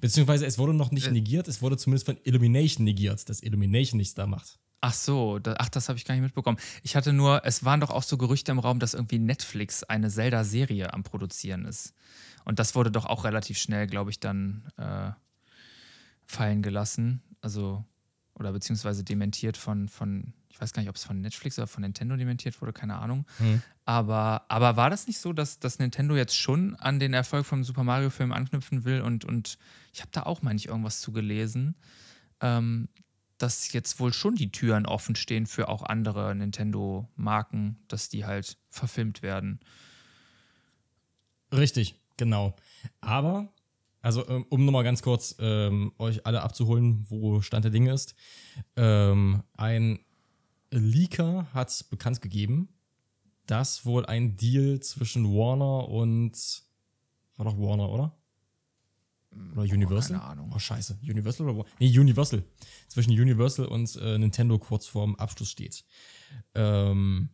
[0.00, 1.12] Beziehungsweise es wurde noch nicht Äh.
[1.12, 4.58] negiert, es wurde zumindest von Illumination negiert, dass Illumination nichts da macht.
[4.80, 6.58] Ach so, da, ach, das habe ich gar nicht mitbekommen.
[6.84, 10.08] Ich hatte nur, es waren doch auch so Gerüchte im Raum, dass irgendwie Netflix eine
[10.08, 11.94] Zelda-Serie am Produzieren ist.
[12.44, 15.10] Und das wurde doch auch relativ schnell, glaube ich, dann äh,
[16.26, 17.22] fallen gelassen.
[17.40, 17.84] Also,
[18.38, 21.82] oder beziehungsweise dementiert von, von, ich weiß gar nicht, ob es von Netflix oder von
[21.82, 23.26] Nintendo dementiert wurde, keine Ahnung.
[23.38, 23.62] Hm.
[23.84, 27.64] Aber, aber war das nicht so, dass, dass Nintendo jetzt schon an den Erfolg vom
[27.64, 29.00] Super Mario-Film anknüpfen will?
[29.00, 29.58] Und, und
[29.92, 31.74] ich habe da auch, meine ich, irgendwas zu gelesen,
[32.40, 32.88] ähm,
[33.38, 38.58] dass jetzt wohl schon die Türen offen stehen für auch andere Nintendo-Marken, dass die halt
[38.68, 39.60] verfilmt werden.
[41.52, 42.54] Richtig, genau.
[43.00, 43.48] Aber,
[44.08, 48.14] also ähm, um nochmal ganz kurz ähm, euch alle abzuholen, wo Stand der Dinge ist.
[48.74, 49.98] Ähm, ein
[50.70, 52.70] Leaker hat bekannt gegeben,
[53.44, 56.32] dass wohl ein Deal zwischen Warner und
[57.36, 58.16] war doch Warner, oder?
[59.52, 60.16] Oder Universal?
[60.16, 60.52] keine Ahnung.
[60.54, 61.00] Oh, scheiße.
[61.02, 61.70] Universal oder Warner?
[61.78, 62.42] Nee, Universal.
[62.88, 65.84] Zwischen Universal und äh, Nintendo kurz vorm Abschluss steht.
[66.54, 67.28] Ähm,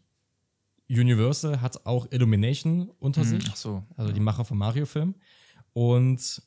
[0.91, 3.45] Universal hat auch Illumination unter sich.
[3.49, 3.85] Ach so.
[3.97, 5.15] Also die Macher vom Mario-Film.
[5.73, 6.43] Und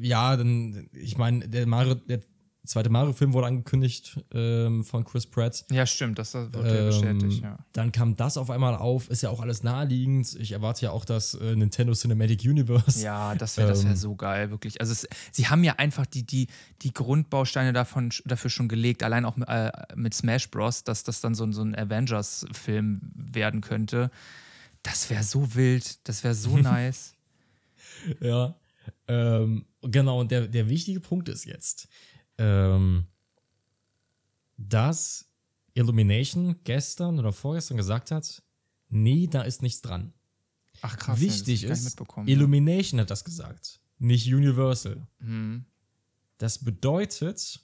[0.00, 2.20] ja, dann, ich meine, der Mario, der
[2.66, 5.66] zweite Mario-Film wurde angekündigt ähm, von Chris Pratt.
[5.70, 7.58] Ja, stimmt, das wurde ja Ähm, bestätigt, ja.
[7.74, 10.34] Dann kam das auf einmal auf, ist ja auch alles naheliegend.
[10.40, 13.04] Ich erwarte ja auch das äh, Nintendo Cinematic Universe.
[13.04, 14.80] Ja, das wäre das wär Ähm, so geil, wirklich.
[14.80, 16.46] Also es, sie haben ja einfach die, die,
[16.80, 21.20] die Grundbausteine davon, dafür schon gelegt, allein auch mit, äh, mit Smash Bros., dass das
[21.20, 24.10] dann so, ein- so ein Avengers-Film werden könnte.
[24.82, 27.12] Das wäre so wild, das wäre so nice.
[28.20, 28.54] Ja.
[29.06, 31.88] Ähm, genau, und der, der wichtige Punkt ist jetzt,
[32.38, 33.06] ähm,
[34.56, 35.28] dass
[35.74, 38.42] Illumination gestern oder vorgestern gesagt hat,
[38.88, 40.12] nee, da ist nichts dran.
[40.82, 42.34] Ach krass, Wichtig nicht ist, mitbekommen, ja.
[42.34, 45.06] Illumination hat das gesagt, nicht Universal.
[45.18, 45.64] Hm.
[46.38, 47.60] Das bedeutet,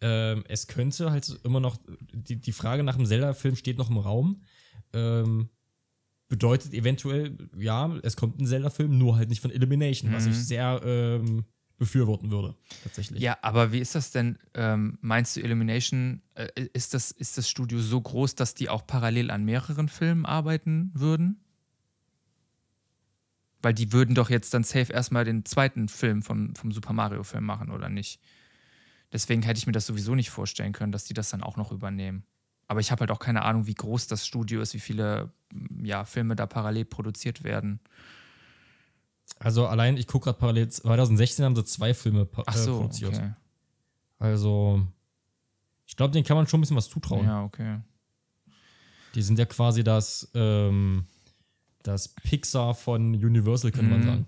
[0.00, 1.78] ähm, es könnte halt immer noch,
[2.12, 4.42] die, die Frage nach dem Zelda-Film steht noch im Raum.
[4.92, 5.48] Ähm,
[6.28, 10.30] bedeutet eventuell, ja, es kommt ein Zelda-Film, nur halt nicht von Illumination, was Mhm.
[10.30, 11.44] ich sehr ähm,
[11.78, 13.20] befürworten würde, tatsächlich.
[13.22, 14.36] Ja, aber wie ist das denn?
[14.54, 18.86] Ähm, meinst du, Illumination, äh, ist, das, ist das Studio so groß, dass die auch
[18.86, 21.40] parallel an mehreren Filmen arbeiten würden?
[23.60, 27.44] Weil die würden doch jetzt dann safe erstmal den zweiten Film vom, vom Super Mario-Film
[27.44, 28.20] machen, oder nicht?
[29.12, 31.72] Deswegen hätte ich mir das sowieso nicht vorstellen können, dass die das dann auch noch
[31.72, 32.24] übernehmen.
[32.68, 35.32] Aber ich habe halt auch keine Ahnung, wie groß das Studio ist, wie viele
[35.82, 37.80] ja, Filme da parallel produziert werden.
[39.38, 43.14] Also allein, ich gucke gerade parallel, 2016 haben sie zwei Filme äh, Ach so, produziert.
[43.14, 43.32] okay.
[44.18, 44.86] Also,
[45.86, 47.24] ich glaube, denen kann man schon ein bisschen was zutrauen.
[47.26, 47.80] Ja, okay.
[49.14, 51.06] Die sind ja quasi das, ähm,
[51.82, 54.04] das Pixar von Universal, könnte man Mhm.
[54.06, 54.26] sagen.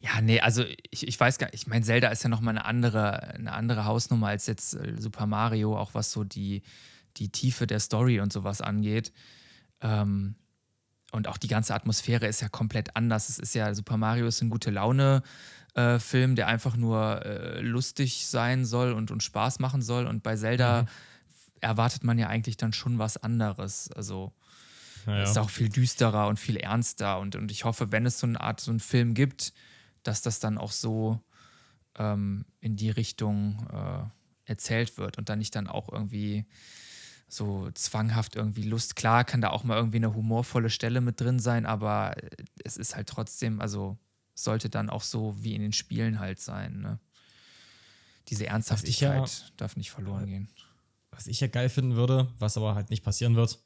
[0.00, 2.64] Ja, nee, also ich, ich weiß gar nicht, ich meine, Zelda ist ja nochmal eine
[2.64, 6.62] andere, eine andere Hausnummer als jetzt äh, Super Mario, auch was so die,
[7.16, 9.12] die Tiefe der Story und sowas angeht.
[9.80, 10.36] Ähm,
[11.10, 13.28] und auch die ganze Atmosphäre ist ja komplett anders.
[13.30, 18.64] Es ist ja, Super Mario ist ein gute Laune-Film, der einfach nur äh, lustig sein
[18.64, 20.06] soll und, und Spaß machen soll.
[20.06, 20.88] Und bei Zelda Mhm.
[21.60, 23.90] erwartet man ja eigentlich dann schon was anderes.
[23.92, 24.32] Also
[25.06, 25.22] Naja.
[25.24, 27.18] ist auch viel düsterer und viel ernster.
[27.18, 29.52] Und, und ich hoffe, wenn es so eine Art, so einen Film gibt,
[30.02, 31.20] dass das dann auch so
[31.96, 36.44] ähm, in die Richtung äh, erzählt wird und dann nicht dann auch irgendwie
[37.28, 38.96] so zwanghaft irgendwie Lust.
[38.96, 42.14] Klar kann da auch mal irgendwie eine humorvolle Stelle mit drin sein, aber
[42.64, 43.98] es ist halt trotzdem, also
[44.34, 46.80] sollte dann auch so wie in den Spielen halt sein.
[46.80, 46.98] Ne?
[48.28, 50.48] Diese Ernsthaftigkeit ja- darf nicht verloren gehen.
[51.10, 53.58] was ich ja geil finden würde, was aber halt nicht passieren wird,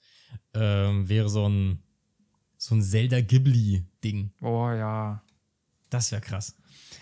[0.54, 1.82] ähm, wäre so ein,
[2.56, 4.32] so ein Zelda Ghibli-Ding.
[4.40, 5.22] Oh ja.
[5.90, 6.56] Das wäre krass.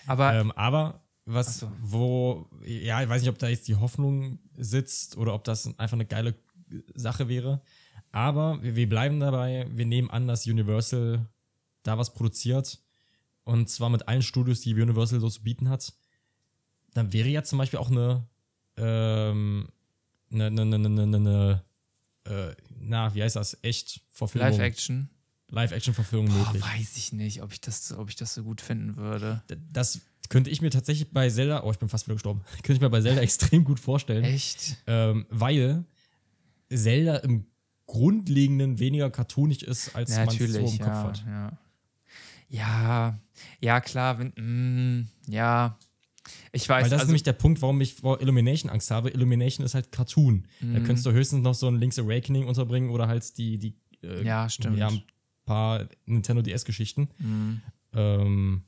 [0.06, 1.70] Aber Ähm, aber was, so.
[1.80, 5.92] wo, ja, ich weiß nicht, ob da jetzt die Hoffnung sitzt oder ob das einfach
[5.94, 6.34] eine geile
[6.94, 7.62] Sache wäre.
[8.12, 11.26] Aber wir, wir bleiben dabei, wir nehmen an, dass Universal
[11.82, 12.78] da was produziert.
[13.44, 15.92] Und zwar mit allen Studios, die Universal so zu bieten hat.
[16.94, 18.26] Dann wäre ja zum Beispiel auch eine,
[18.76, 19.68] ähm,
[20.32, 21.64] eine, eine, eine, eine, eine, eine
[22.24, 23.58] äh, na, wie heißt das?
[23.62, 24.50] Echt Verfilmung.
[24.50, 25.10] Live-Action.
[25.48, 26.62] Live-Action-Verfilmung möglich.
[26.62, 29.42] weiß ich nicht, ob ich, das, ob ich das so gut finden würde.
[29.72, 32.80] Das könnte ich mir tatsächlich bei Zelda, oh, ich bin fast wieder gestorben, könnte ich
[32.80, 34.24] mir bei Zelda extrem gut vorstellen.
[34.24, 34.76] Echt?
[34.86, 35.84] Ähm, weil
[36.72, 37.46] Zelda im
[37.86, 41.24] Grundlegenden weniger cartoonig ist, als man es so im Kopf ja, hat.
[41.26, 41.58] ja.
[42.48, 43.18] Ja,
[43.60, 45.78] ja, klar, wenn, mm, ja.
[46.52, 49.10] Ich weiß, Weil das ist also, nämlich der Punkt, warum ich vor Illumination Angst habe.
[49.10, 50.46] Illumination ist halt Cartoon.
[50.60, 50.84] Da Mhm.
[50.84, 54.48] könntest du höchstens noch so ein Link's Awakening unterbringen oder halt die, die äh, Ja,
[54.48, 54.78] stimmt.
[54.78, 55.02] Ja, ein
[55.44, 57.08] paar Nintendo DS-Geschichten.
[57.18, 57.52] mm,
[57.94, 58.62] Ähm,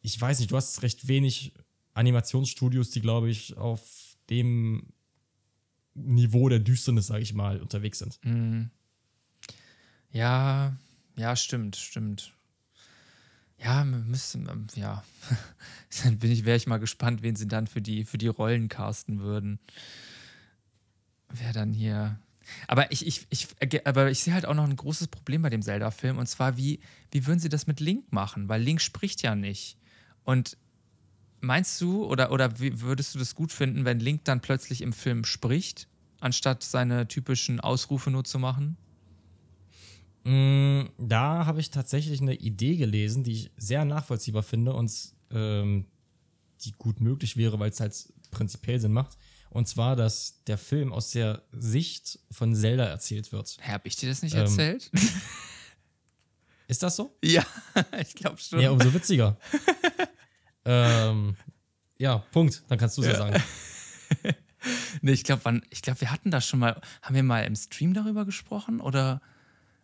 [0.00, 1.52] ich weiß nicht, du hast recht wenig
[1.94, 4.88] Animationsstudios, die, glaube ich, auf dem
[5.94, 8.18] Niveau der Düsternis, sage ich mal, unterwegs sind.
[8.22, 8.70] mm.
[10.10, 10.76] ja,
[11.16, 12.32] ja, stimmt, stimmt.
[13.58, 15.04] Ja, müssen, ähm, ja.
[16.02, 18.68] dann bin ich, wäre ich mal gespannt, wen sie dann für die, für die Rollen
[18.68, 19.58] casten würden.
[21.28, 22.18] Wer dann hier.
[22.66, 23.48] Aber ich, ich, ich,
[23.86, 26.18] aber ich sehe halt auch noch ein großes Problem bei dem Zelda-Film.
[26.18, 26.80] Und zwar, wie,
[27.10, 28.48] wie würden sie das mit Link machen?
[28.48, 29.78] Weil Link spricht ja nicht.
[30.24, 30.58] Und
[31.44, 34.92] meinst du, oder, oder wie würdest du das gut finden, wenn Link dann plötzlich im
[34.92, 35.88] Film spricht,
[36.20, 38.76] anstatt seine typischen Ausrufe nur zu machen?
[40.24, 44.90] Mm, Da habe ich tatsächlich eine Idee gelesen, die ich sehr nachvollziehbar finde und
[45.30, 45.86] ähm,
[46.62, 47.94] die gut möglich wäre, weil es halt
[48.30, 49.16] prinzipiell Sinn macht.
[49.50, 53.56] Und zwar, dass der Film aus der Sicht von Zelda erzählt wird.
[53.60, 54.90] Hä, hab ich dir das nicht Ähm, erzählt?
[56.66, 57.14] Ist das so?
[57.24, 57.44] ja,
[58.00, 58.60] ich glaube schon.
[58.60, 59.36] Ja, umso witziger.
[60.64, 61.36] Ähm,
[61.98, 62.62] ja, Punkt.
[62.68, 63.16] Dann kannst du es ja.
[63.16, 63.42] sagen.
[65.02, 66.80] Nee, ich glaube, ich glaub, wir hatten das schon mal.
[67.02, 68.80] Haben wir mal im Stream darüber gesprochen?
[68.80, 69.20] Oder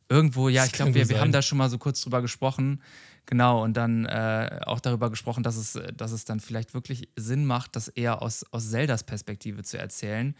[0.08, 0.48] irgendwo?
[0.48, 2.82] Ja, ich Das glaube, kann wir, wir haben da schon mal so kurz drüber gesprochen.
[3.26, 7.44] Genau, und dann äh, auch darüber gesprochen, dass es, dass es dann vielleicht wirklich Sinn
[7.44, 10.34] macht, das eher aus, aus Zeldas Perspektive zu erzählen,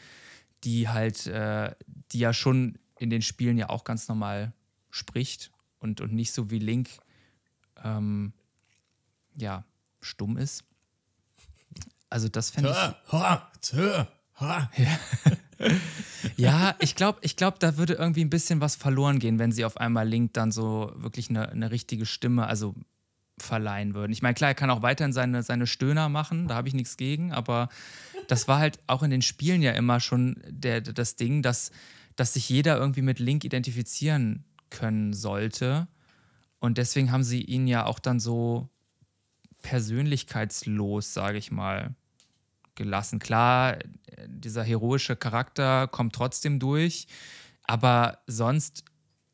[0.65, 1.75] die halt, äh,
[2.13, 4.53] die ja schon in den Spielen ja auch ganz normal
[4.91, 6.89] spricht und, und nicht so wie Link,
[7.85, 8.33] ähm,
[9.37, 9.65] ja,
[10.01, 10.65] stumm ist.
[12.09, 13.13] Also, das fände ich.
[13.13, 14.05] ha, tö,
[14.41, 14.71] ha.
[16.37, 19.65] Ja, ich glaube, ich glaub, da würde irgendwie ein bisschen was verloren gehen, wenn sie
[19.65, 22.75] auf einmal Link dann so wirklich eine, eine richtige Stimme, also
[23.39, 24.13] verleihen würden.
[24.13, 26.97] Ich meine, klar, er kann auch weiterhin seine, seine Stöhner machen, da habe ich nichts
[26.97, 27.69] gegen, aber
[28.29, 31.71] das war halt auch in den Spielen ja immer schon der, das Ding, dass,
[32.17, 35.89] dass sich jeder irgendwie mit Link identifizieren können sollte.
[36.59, 38.69] Und deswegen haben sie ihn ja auch dann so
[39.63, 41.95] persönlichkeitslos, sage ich mal,
[42.75, 43.19] gelassen.
[43.19, 43.79] Klar,
[44.27, 47.07] dieser heroische Charakter kommt trotzdem durch,
[47.65, 48.85] aber sonst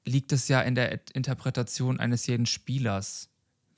[0.04, 3.28] liegt es ja in der Interpretation eines jeden Spielers,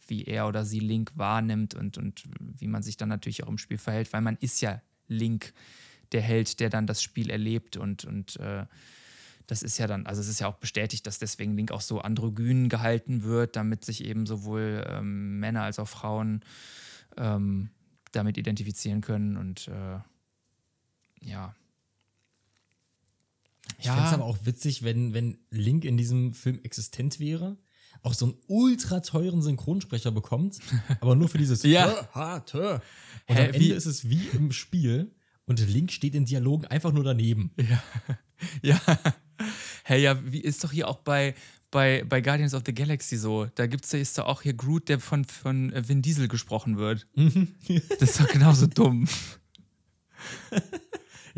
[0.06, 3.58] wie er oder sie Link wahrnimmt und, und wie man sich dann natürlich auch im
[3.58, 5.52] Spiel verhält, weil man ist ja Link,
[6.12, 8.64] der Held, der dann das Spiel erlebt und, und äh,
[9.48, 12.00] das ist ja dann, also es ist ja auch bestätigt, dass deswegen Link auch so
[12.00, 16.44] androgyn gehalten wird, damit sich eben sowohl ähm, Männer als auch Frauen
[17.16, 17.70] ähm,
[18.12, 19.98] damit identifizieren können und äh,
[21.22, 21.54] ja.
[23.78, 23.94] Ich ja.
[23.94, 27.56] fände es aber auch witzig, wenn, wenn Link in diesem Film existent wäre,
[28.02, 30.58] auch so einen ultra teuren Synchronsprecher bekommt,
[31.00, 32.06] aber nur für dieses ja.
[32.14, 32.74] ha, tö.
[32.74, 32.80] Und
[33.36, 33.70] Hä, am Ende wie?
[33.70, 35.14] ist es wie im Spiel
[35.46, 37.50] und Link steht in Dialogen einfach nur daneben.
[37.58, 37.82] Ja.
[38.62, 38.80] Ja.
[39.84, 41.34] Hey, ja, wie ist doch hier auch bei,
[41.70, 43.46] bei, bei Guardians of the Galaxy so.
[43.54, 47.06] Da gibt's ja ist doch auch hier Groot, der von, von Vin Diesel gesprochen wird.
[47.14, 47.48] Mhm.
[48.00, 49.06] das ist doch genauso dumm.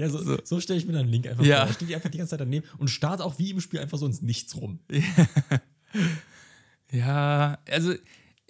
[0.01, 0.39] Ja, so, so.
[0.43, 1.59] so stelle ich mir dann Link einfach ja.
[1.59, 1.67] vor.
[1.67, 3.99] Da steht die einfach die ganze Zeit daneben und starrt auch wie im Spiel einfach
[3.99, 4.79] so ins Nichts rum.
[6.91, 7.93] ja, also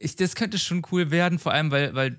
[0.02, 2.16] ich, das könnte schon cool werden, vor allem, weil, weil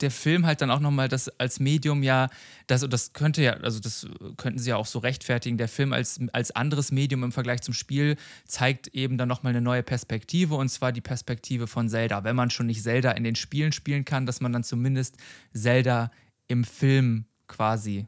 [0.00, 2.28] der Film halt dann auch nochmal das als Medium ja,
[2.66, 4.06] das, das könnte ja, also das
[4.36, 5.56] könnten sie ja auch so rechtfertigen.
[5.56, 9.62] Der Film als, als anderes Medium im Vergleich zum Spiel zeigt eben dann nochmal eine
[9.62, 12.24] neue Perspektive und zwar die Perspektive von Zelda.
[12.24, 15.16] Wenn man schon nicht Zelda in den Spielen spielen kann, dass man dann zumindest
[15.54, 16.10] Zelda
[16.46, 18.06] im Film quasi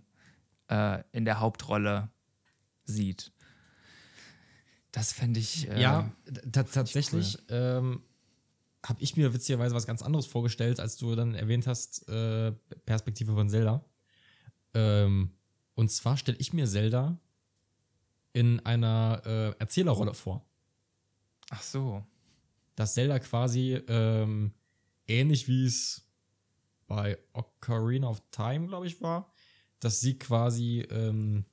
[0.68, 2.10] äh, in der Hauptrolle
[2.84, 3.32] sieht.
[4.92, 5.70] Das fände ich.
[5.70, 6.10] Äh, ja,
[6.52, 7.38] tatsächlich.
[7.48, 7.56] Cool.
[7.56, 8.02] Ähm,
[8.84, 12.52] habe ich mir witzigerweise was ganz anderes vorgestellt, als du dann erwähnt hast, äh,
[12.86, 13.84] Perspektive von Zelda.
[14.74, 15.32] Ähm,
[15.74, 17.18] und zwar stelle ich mir Zelda
[18.32, 20.46] in einer äh, Erzählerrolle vor.
[21.50, 22.04] Ach so.
[22.76, 24.52] Dass Zelda quasi ähm,
[25.06, 26.06] ähnlich wie es
[26.86, 29.32] bei Ocarina of Time, glaube ich, war,
[29.80, 31.44] dass sie quasi ähm,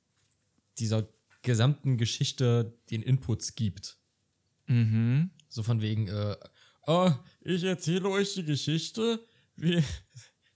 [0.78, 1.08] dieser
[1.42, 3.98] gesamten Geschichte den Inputs gibt.
[4.66, 5.30] Mhm.
[5.48, 6.36] So von wegen, äh,
[6.88, 7.12] oh,
[7.42, 9.20] ich erzähle euch die Geschichte,
[9.56, 9.82] wie.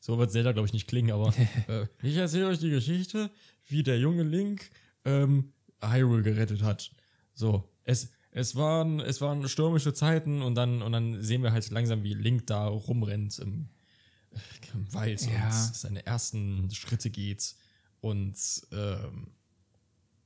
[0.04, 1.32] So wird Zelda, glaube ich, nicht klingen, aber
[1.68, 3.30] äh, ich erzähle euch die Geschichte,
[3.66, 4.68] wie der junge Link
[5.04, 6.90] ähm, Hyrule gerettet hat.
[7.34, 11.70] So, es, es, waren, es waren stürmische Zeiten und dann, und dann sehen wir halt
[11.70, 13.68] langsam, wie Link da rumrennt im,
[14.74, 15.46] im Wald ja.
[15.46, 17.54] und seine ersten Schritte geht.
[18.00, 18.36] Und
[18.72, 19.28] ähm,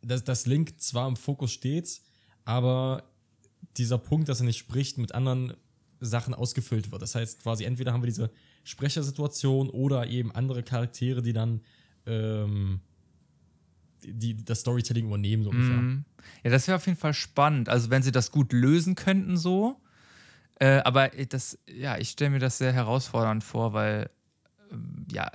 [0.01, 2.01] dass, dass Link zwar im Fokus steht,
[2.47, 3.13] aber
[3.77, 5.53] dieser Punkt, dass er nicht spricht, mit anderen
[6.01, 7.03] Sachen ausgefüllt wird.
[7.03, 8.31] Das heißt quasi, entweder haben wir diese
[8.65, 11.61] Sprechersituation oder eben andere Charaktere, die dann
[12.07, 12.81] ähm,
[14.05, 15.77] die, das Storytelling übernehmen, so ungefähr.
[15.77, 16.05] Mm.
[16.45, 17.69] Ja, das wäre auf jeden Fall spannend.
[17.69, 19.81] Also, wenn sie das gut lösen könnten, so.
[20.59, 24.11] Äh, aber das, ja, ich stelle mir das sehr herausfordernd vor, weil,
[24.71, 25.31] ähm, ja,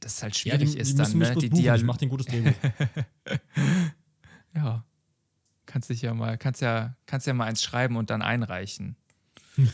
[0.00, 1.18] das halt schwierig ja, die, ist die dann.
[1.18, 1.34] Ne?
[1.34, 2.54] Die Dial ich mach den gutes Drehbuch.
[4.54, 4.84] ja.
[5.66, 8.96] Kannst dich ja mal, kannst ja, kannst ja mal eins schreiben und dann einreichen.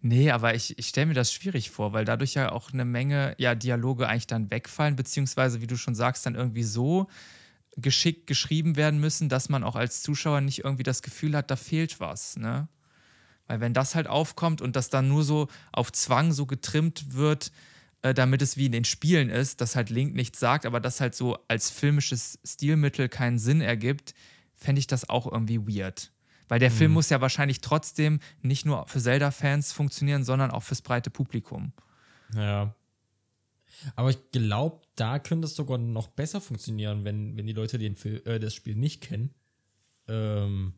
[0.00, 3.34] nee, aber ich, ich stelle mir das schwierig vor, weil dadurch ja auch eine Menge
[3.38, 7.08] ja, Dialoge eigentlich dann wegfallen, beziehungsweise, wie du schon sagst, dann irgendwie so
[7.76, 11.56] geschickt geschrieben werden müssen, dass man auch als Zuschauer nicht irgendwie das Gefühl hat, da
[11.56, 12.68] fehlt was, ne?
[13.46, 17.52] Weil wenn das halt aufkommt und das dann nur so auf Zwang so getrimmt wird,
[18.00, 21.00] äh, damit es wie in den Spielen ist, dass halt Link nichts sagt, aber das
[21.00, 24.14] halt so als filmisches Stilmittel keinen Sinn ergibt,
[24.54, 26.13] fände ich das auch irgendwie weird.
[26.48, 26.74] Weil der mhm.
[26.74, 31.72] Film muss ja wahrscheinlich trotzdem nicht nur für Zelda-Fans funktionieren, sondern auch fürs breite Publikum.
[32.34, 32.74] Ja.
[33.96, 37.96] Aber ich glaube, da könnte es sogar noch besser funktionieren, wenn, wenn die Leute den
[37.96, 39.34] Film, äh, das Spiel nicht kennen.
[40.06, 40.74] Ähm,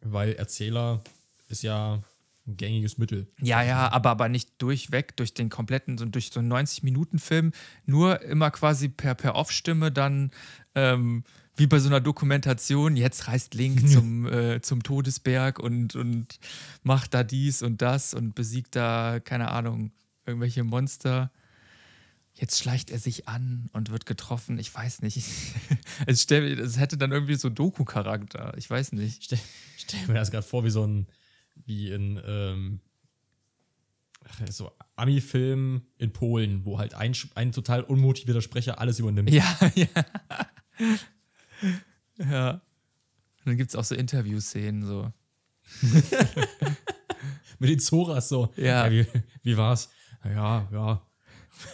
[0.00, 1.02] weil Erzähler
[1.48, 2.02] ist ja
[2.46, 3.28] ein gängiges Mittel.
[3.40, 7.52] Ja, ja, aber, aber nicht durchweg, durch den kompletten, so durch so einen 90-Minuten-Film,
[7.86, 10.32] nur immer quasi per, per Off-Stimme dann
[10.74, 11.24] ähm,
[11.62, 16.40] wie bei so einer Dokumentation, jetzt reist Link zum, äh, zum Todesberg und, und
[16.82, 19.92] macht da dies und das und besiegt da, keine Ahnung,
[20.26, 21.30] irgendwelche Monster.
[22.34, 24.58] Jetzt schleicht er sich an und wird getroffen.
[24.58, 25.24] Ich weiß nicht.
[26.06, 28.54] es, stell, es hätte dann irgendwie so Doku-Charakter.
[28.56, 29.22] Ich weiß nicht.
[29.22, 29.38] Stell,
[29.76, 31.06] stell mir das gerade vor, wie so ein,
[31.64, 32.80] wie in ähm,
[34.50, 39.30] so Ami-Film in Polen, wo halt ein, ein total unmotivierter Sprecher alles übernimmt.
[39.30, 39.44] Ja,
[39.76, 39.86] ja.
[42.18, 42.50] Ja.
[42.50, 45.10] Und dann gibt es auch so Interview-Szenen so.
[47.58, 48.52] Mit den Zoras so.
[48.56, 48.86] Ja.
[48.86, 49.06] ja wie,
[49.42, 49.88] wie war's?
[50.24, 51.02] Ja, ja.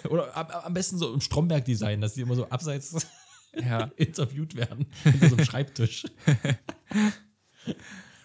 [0.09, 3.07] Oder am besten so im Stromberg-Design, dass die immer so abseits
[3.55, 3.91] ja.
[3.97, 4.87] interviewt werden.
[5.03, 6.05] Hinter so einem Schreibtisch.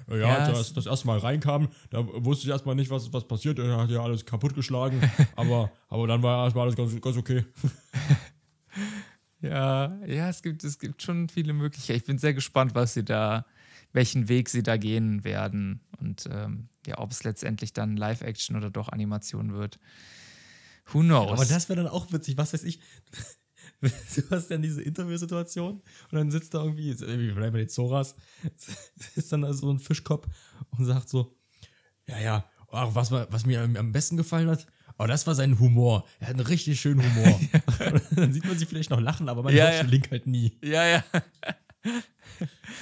[0.07, 3.59] Ja, ja als das erste Mal reinkam, da wusste ich erstmal nicht, was, was passiert.
[3.59, 5.01] Er hat ja alles kaputtgeschlagen.
[5.35, 7.43] aber, aber dann war erstmal alles ganz, ganz okay.
[9.43, 11.97] Ja, ja, es gibt, es gibt schon viele Möglichkeiten.
[11.97, 13.45] Ich bin sehr gespannt, was sie da,
[13.91, 18.69] welchen Weg sie da gehen werden und ähm, ja, ob es letztendlich dann Live-Action oder
[18.69, 19.79] doch Animation wird.
[20.87, 21.31] Who knows?
[21.33, 22.79] aber das wäre dann auch witzig, was weiß ich.
[23.81, 23.89] du
[24.29, 25.83] hast dann diese Interviewsituation und
[26.13, 28.15] dann sitzt da irgendwie, wie bleiben bei den Zoras,
[29.15, 30.27] ist dann da so ein Fischkopf
[30.71, 31.35] und sagt so,
[32.07, 34.67] ja, ja, was, was mir am besten gefallen hat,
[34.97, 36.05] aber das war sein Humor.
[36.19, 37.39] Er hat einen richtig schönen Humor.
[38.15, 39.83] dann sieht man sie vielleicht noch lachen, aber man Ja, hört ja.
[39.83, 40.57] den Link halt nie.
[40.63, 41.03] Ja, ja.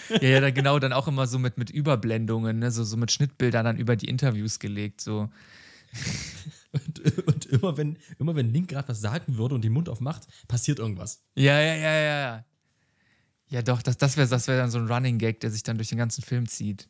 [0.10, 2.72] ja, ja, da genau, dann auch immer so mit, mit Überblendungen, ne?
[2.72, 5.02] so, so mit Schnittbildern dann über die Interviews gelegt.
[5.02, 5.30] So.
[6.72, 10.28] Und, und immer, wenn, immer wenn Link gerade was sagen würde und den Mund aufmacht,
[10.48, 11.24] passiert irgendwas.
[11.36, 12.46] Ja, ja, ja, ja, ja.
[13.50, 15.78] Ja, doch, das, das wäre das wär dann so ein Running Gag, der sich dann
[15.78, 16.88] durch den ganzen Film zieht.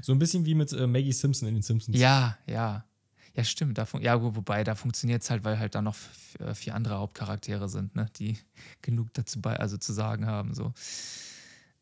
[0.00, 1.98] So ein bisschen wie mit äh, Maggie Simpson in den Simpsons.
[1.98, 2.86] Ja, ja.
[3.34, 3.78] Ja, stimmt.
[3.78, 5.96] Da ja, wo- wobei, da funktioniert es halt, weil halt da noch
[6.40, 8.06] äh, vier andere Hauptcharaktere sind, ne?
[8.18, 8.38] die
[8.82, 10.54] genug dazu bei, also zu sagen haben.
[10.54, 10.72] So.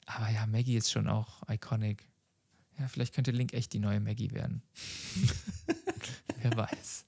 [0.06, 2.06] Aber ja, Maggie ist schon auch iconic.
[2.78, 4.62] Ja, vielleicht könnte Link echt die neue Maggie werden.
[6.42, 7.04] Wer weiß.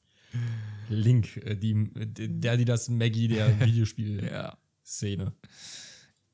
[0.89, 5.25] Link, äh, die, der, die das Maggie der Videospiel-Szene.
[5.25, 5.33] Ja.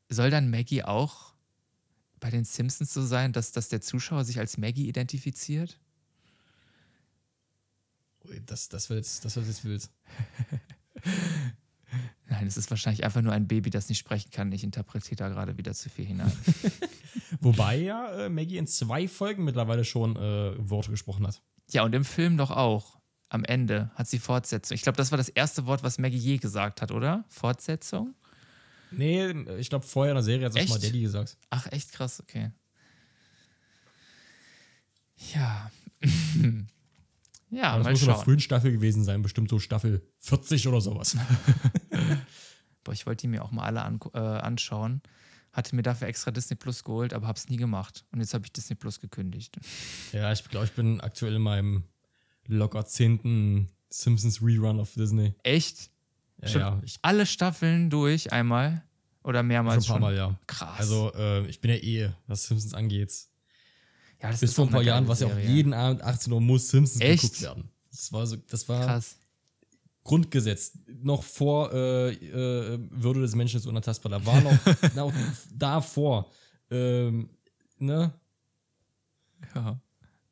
[0.08, 1.34] Soll dann Maggie auch
[2.20, 5.78] bei den Simpsons so sein, dass, dass der Zuschauer sich als Maggie identifiziert?
[8.46, 9.88] Das, das wird jetzt, das wird jetzt wild.
[12.28, 14.50] Nein, es ist wahrscheinlich einfach nur ein Baby, das nicht sprechen kann.
[14.52, 16.32] Ich interpretiere da gerade wieder zu viel hinein.
[17.40, 21.42] Wobei ja äh, Maggie in zwei Folgen mittlerweile schon äh, Worte gesprochen hat.
[21.70, 22.98] Ja, und im Film doch auch.
[23.28, 24.74] Am Ende hat sie Fortsetzung.
[24.74, 27.24] Ich glaube, das war das erste Wort, was Maggie je gesagt hat, oder?
[27.28, 28.14] Fortsetzung?
[28.92, 30.68] Nee, ich glaube, vorher in der Serie hat es Echt?
[30.68, 31.36] mal Daddy gesagt.
[31.50, 32.52] Ach, echt krass, okay.
[35.34, 35.70] Ja.
[37.50, 38.24] ja, Aber das muss in der schauen.
[38.24, 41.16] frühen Staffel gewesen sein, bestimmt so Staffel 40 oder sowas.
[42.84, 45.02] Boah, ich wollte die mir auch mal alle an, äh, anschauen.
[45.52, 48.04] Hatte mir dafür extra Disney Plus geholt, aber hab's nie gemacht.
[48.12, 49.56] Und jetzt habe ich Disney Plus gekündigt.
[50.12, 51.84] ja, ich glaube, ich bin aktuell in meinem
[52.46, 55.34] locker zehnten Simpsons Rerun auf Disney.
[55.42, 55.90] Echt?
[56.42, 58.82] Ja, Schon ja ich Alle Staffeln durch einmal?
[59.22, 60.00] Oder schon mehrmals ein paar schon?
[60.02, 60.38] Mal, ja.
[60.46, 60.78] Krass.
[60.78, 63.12] Also, äh, ich bin ja eh, was Simpsons angeht.
[64.22, 66.40] Ja, das Bis vor ein paar Jahren war es ja auch jeden Abend 18 Uhr
[66.40, 67.22] muss Simpsons Echt?
[67.22, 67.70] geguckt werden.
[67.90, 69.16] Das war so, das war Krass.
[70.04, 70.78] Grundgesetz.
[71.02, 74.10] Noch vor äh, äh, Würde des Menschen ist unantastbar.
[74.10, 74.56] Da war noch,
[74.94, 75.12] noch
[75.54, 76.30] davor,
[76.70, 77.28] ähm,
[77.78, 78.12] ne,
[79.54, 79.80] Ja.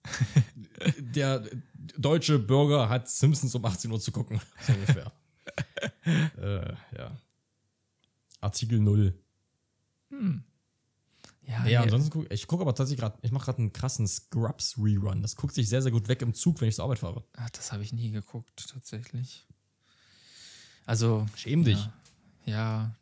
[0.98, 1.44] der
[1.96, 4.40] deutsche Bürger hat Simpsons um 18 Uhr zu gucken.
[4.66, 5.12] So ungefähr.
[6.36, 7.16] äh, ja.
[8.40, 9.14] Artikel 0.
[11.46, 11.84] Ja, Ja, nee.
[11.84, 15.20] ansonsten guck, ich gucke aber tatsächlich gerade, ich mache gerade einen krassen Scrubs Rerun.
[15.22, 17.24] Das guckt sich sehr, sehr gut weg im Zug, wenn ich zur Arbeit fahre.
[17.36, 19.46] Ach, das habe ich nie geguckt, tatsächlich.
[20.86, 21.26] Also.
[21.36, 21.78] Schäm dich.
[22.46, 22.52] Ja.
[22.54, 22.94] ja.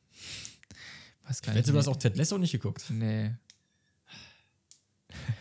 [1.26, 1.74] Weiß gar Ich wette, nicht.
[1.74, 2.84] du hast auch Ted Lasso nicht geguckt.
[2.90, 3.34] Nee.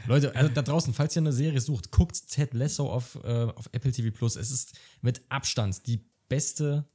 [0.05, 3.69] Leute, also da draußen, falls ihr eine Serie sucht, guckt Ted Lasso auf, äh, auf
[3.71, 4.35] Apple TV Plus.
[4.35, 6.85] Es ist mit Abstand die beste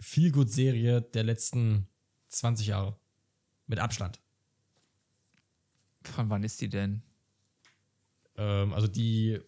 [0.00, 1.88] Feel-Good-Serie der letzten
[2.28, 2.96] 20 Jahre.
[3.66, 4.20] Mit Abstand.
[6.14, 7.02] Von wann ist die denn?
[8.36, 9.40] Ähm, also die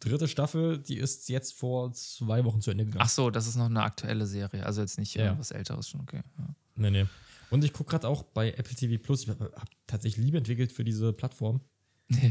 [0.00, 3.04] dritte Staffel, die ist jetzt vor zwei Wochen zu Ende gegangen.
[3.04, 4.64] Ach so, das ist noch eine aktuelle Serie.
[4.66, 5.26] Also jetzt nicht Ja, ja.
[5.28, 6.22] irgendwas Älteres schon, okay.
[6.38, 6.54] Ja.
[6.76, 7.06] Nee, nee.
[7.50, 10.72] Und ich gucke gerade auch bei Apple TV Plus, ich habe hab tatsächlich Liebe entwickelt
[10.72, 11.60] für diese Plattform.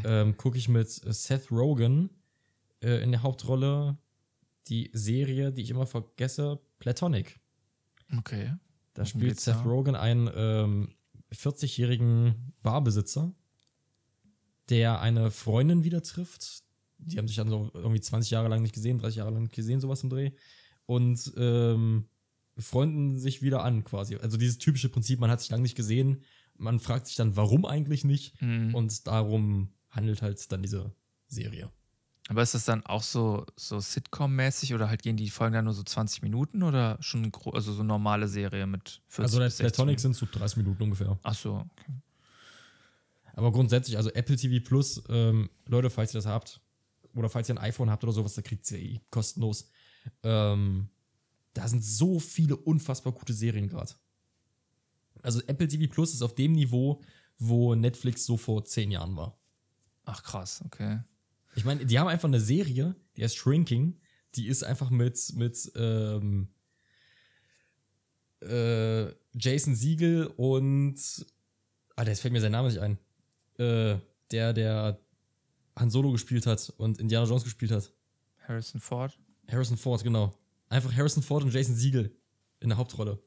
[0.04, 2.10] ähm, gucke ich mit Seth Rogen
[2.84, 3.98] äh, in der Hauptrolle
[4.68, 7.40] die Serie, die ich immer vergesse, Platonic.
[8.18, 8.54] Okay.
[8.94, 9.64] Da spielt Seth?
[9.66, 10.96] Rogen einen ähm,
[11.34, 13.32] 40-jährigen Barbesitzer,
[14.72, 16.64] der eine Freundin wieder trifft.
[16.98, 19.56] Die haben sich dann so irgendwie 20 Jahre lang nicht gesehen, 30 Jahre lang nicht
[19.56, 20.32] gesehen, sowas im Dreh.
[20.86, 22.08] Und ähm,
[22.58, 24.16] freunden sich wieder an quasi.
[24.16, 26.24] Also dieses typische Prinzip, man hat sich lange nicht gesehen,
[26.58, 28.42] man fragt sich dann, warum eigentlich nicht.
[28.42, 28.74] Mhm.
[28.76, 30.94] Und darum handelt halt dann diese
[31.28, 31.72] Serie.
[32.30, 35.74] Aber ist das dann auch so, so Sitcom-mäßig oder halt gehen die Folgen dann nur
[35.74, 39.74] so 20 Minuten oder schon also so normale Serie mit 40 Also der bis 60
[39.74, 40.02] Platonic Minuten?
[40.02, 41.20] sind so 30 Minuten ungefähr.
[41.24, 41.92] Ach so, okay.
[43.34, 46.62] Aber grundsätzlich, also Apple TV Plus, ähm, Leute, falls ihr das habt,
[47.14, 49.70] oder falls ihr ein iPhone habt oder sowas, da kriegt ihr eh kostenlos.
[50.24, 50.90] Ähm,
[51.54, 53.94] da sind so viele unfassbar gute Serien gerade.
[55.22, 57.02] Also Apple TV Plus ist auf dem Niveau,
[57.38, 59.38] wo Netflix so vor zehn Jahren war.
[60.06, 61.02] Ach krass, okay.
[61.56, 64.00] Ich meine, die haben einfach eine Serie, die heißt Shrinking,
[64.36, 66.48] die ist einfach mit, mit ähm,
[68.42, 70.96] äh, Jason Siegel und
[71.96, 72.98] ah, jetzt fällt mir sein Name nicht ein.
[73.62, 74.00] Äh,
[74.32, 75.00] der, der
[75.78, 77.92] Han Solo gespielt hat und Indiana Jones gespielt hat.
[78.48, 79.18] Harrison Ford.
[79.50, 80.34] Harrison Ford, genau.
[80.70, 82.16] Einfach Harrison Ford und Jason Siegel
[82.60, 83.20] in der Hauptrolle.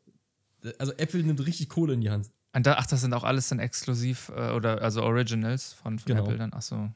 [0.79, 2.31] Also Apple nimmt richtig Kohle in die Hand.
[2.55, 6.07] Und da, ach, das sind auch alles dann exklusiv äh, oder also Originals von, von
[6.07, 6.25] Genau.
[6.25, 6.53] Apple dann.
[6.55, 6.91] Ach so.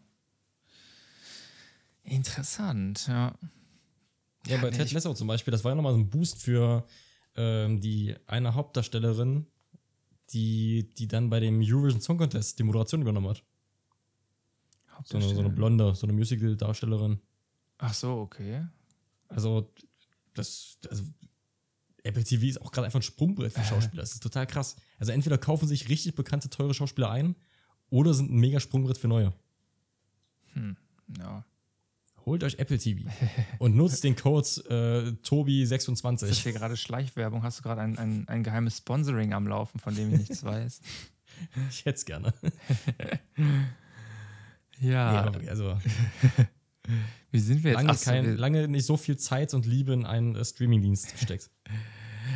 [2.04, 3.34] Interessant, ja.
[4.46, 6.86] Ja, bei nee, Ted Lasso zum Beispiel, das war ja nochmal so ein Boost für
[7.36, 9.46] ähm, die eine Hauptdarstellerin,
[10.30, 13.42] die, die dann bei dem Eurovision Song Contest die Moderation übernommen hat.
[15.04, 17.20] So eine, so eine blonde, so eine Musical-Darstellerin.
[17.78, 18.66] Ach so, okay.
[19.28, 19.72] Also,
[20.34, 21.04] das, also,
[22.02, 24.02] Apple TV ist auch gerade einfach ein Sprungbrett für Schauspieler.
[24.02, 24.76] Das ist total krass.
[24.98, 27.36] Also, entweder kaufen sich richtig bekannte, teure Schauspieler ein
[27.90, 29.32] oder sind ein mega Sprungbrett für neue.
[31.18, 31.44] Ja.
[32.28, 33.08] Holt euch Apple TV
[33.58, 36.42] und nutzt den Code äh, Das ist Tobi26.
[36.42, 37.42] hier gerade Schleichwerbung.
[37.42, 40.80] Hast du gerade ein, ein, ein geheimes Sponsoring am Laufen, von dem ich nichts weiß?
[41.70, 42.34] Ich hätte es gerne.
[44.80, 45.24] Ja.
[45.24, 45.78] Wirklich, also,
[47.30, 47.78] Wie sind wir jetzt?
[47.78, 50.44] lange, Ach so, kein, wir- lange nicht so viel Zeit und Liebe in einen äh,
[50.44, 51.50] Streamingdienst gesteckt.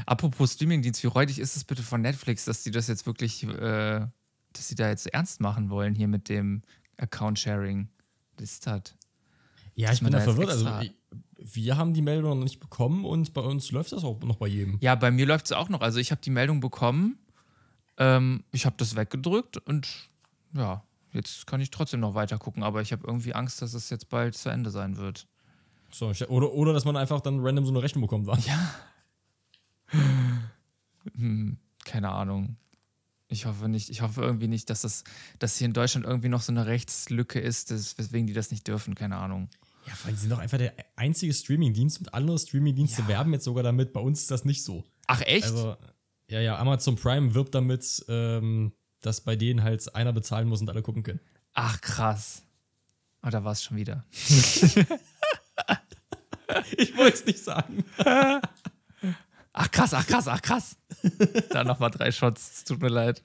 [0.06, 4.06] Apropos Streamingdienst, wie räudig ist es bitte von Netflix, dass die das jetzt wirklich, äh,
[4.52, 6.62] dass sie da jetzt ernst machen wollen hier mit dem
[6.96, 7.88] Account-Sharing?
[8.36, 8.82] Was ist das?
[9.82, 10.48] Ja, Dass ich bin da verwirrt.
[10.48, 10.68] Also,
[11.36, 14.46] wir haben die Meldung noch nicht bekommen und bei uns läuft das auch noch bei
[14.46, 14.78] jedem.
[14.80, 15.80] Ja, bei mir läuft es auch noch.
[15.80, 17.18] Also ich habe die Meldung bekommen,
[17.98, 19.88] ähm, ich habe das weggedrückt und
[20.54, 23.90] ja, jetzt kann ich trotzdem noch weiter gucken, aber ich habe irgendwie Angst, dass es
[23.90, 25.26] jetzt bald zu Ende sein wird.
[25.90, 28.28] So, oder, oder dass man einfach dann random so eine Rechnung bekommt.
[28.28, 28.38] wa?
[31.16, 32.56] Hm, keine Ahnung.
[33.26, 35.02] Ich hoffe nicht, ich hoffe irgendwie nicht, dass das,
[35.40, 38.68] dass hier in Deutschland irgendwie noch so eine Rechtslücke ist, das, weswegen die das nicht
[38.68, 39.48] dürfen, keine Ahnung.
[39.86, 43.08] Ja, vor allem, die sind doch einfach der einzige Streamingdienst und andere Streamingdienste Ja.
[43.08, 43.92] werben jetzt sogar damit.
[43.92, 44.84] Bei uns ist das nicht so.
[45.06, 45.44] Ach echt?
[45.44, 45.76] Also,
[46.28, 50.70] ja, ja, Amazon Prime wirbt damit, ähm, dass bei denen halt einer bezahlen muss und
[50.70, 51.20] alle gucken können.
[51.54, 52.42] Ach krass.
[53.24, 54.04] Oh, da war es schon wieder.
[56.76, 57.84] Ich wollte es nicht sagen.
[59.54, 60.76] Ach krass, ach krass, ach krass.
[61.50, 62.50] da nochmal drei Shots.
[62.56, 63.22] Es tut mir leid.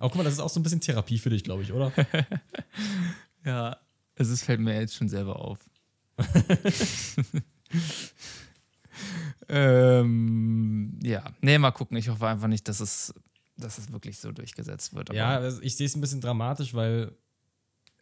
[0.00, 1.92] Aber guck mal, das ist auch so ein bisschen Therapie für dich, glaube ich, oder?
[3.44, 3.76] Ja,
[4.18, 5.58] es ist, fällt mir jetzt schon selber auf.
[9.48, 11.96] ähm, ja, nee, mal gucken.
[11.96, 13.14] Ich hoffe einfach nicht, dass es,
[13.56, 15.10] dass es wirklich so durchgesetzt wird.
[15.10, 17.12] aber- Ja, also ich sehe es ein bisschen dramatisch, weil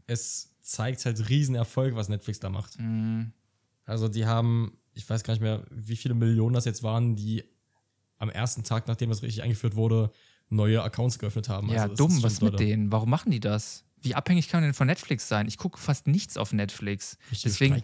[0.07, 2.79] es zeigt halt Riesenerfolg, was Netflix da macht.
[2.79, 3.33] Mhm.
[3.85, 7.45] Also die haben, ich weiß gar nicht mehr, wie viele Millionen das jetzt waren, die
[8.19, 10.11] am ersten Tag, nachdem das richtig eingeführt wurde,
[10.49, 11.69] neue Accounts geöffnet haben.
[11.71, 12.91] Ja, Also dumm, was mit denen?
[12.91, 13.85] Warum machen die das?
[14.03, 15.49] Wie abhängig kann man denn von Netflix sein?
[15.49, 17.19] Ich gucke fast nichts auf Netflix.
[17.31, 17.83] Richtige Deswegen,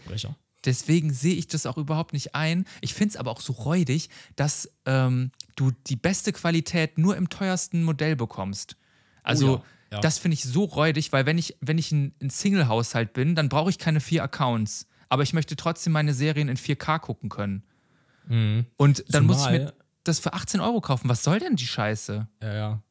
[0.64, 2.64] deswegen sehe ich das auch überhaupt nicht ein.
[2.80, 7.28] Ich finde es aber auch so räudig, dass ähm, du die beste Qualität nur im
[7.28, 8.76] teuersten Modell bekommst.
[9.24, 10.00] Also, Oh ja, ja.
[10.00, 13.48] das finde ich so räudig, weil wenn ich, wenn ich ein, ein Single-Haushalt bin, dann
[13.48, 14.86] brauche ich keine vier Accounts.
[15.08, 17.64] Aber ich möchte trotzdem meine Serien in 4K gucken können.
[18.76, 21.08] Und dann muss ich mir Zumal- das für 18 Euro kaufen.
[21.08, 22.26] Was soll denn die Scheiße?
[22.42, 22.82] Ja, ja.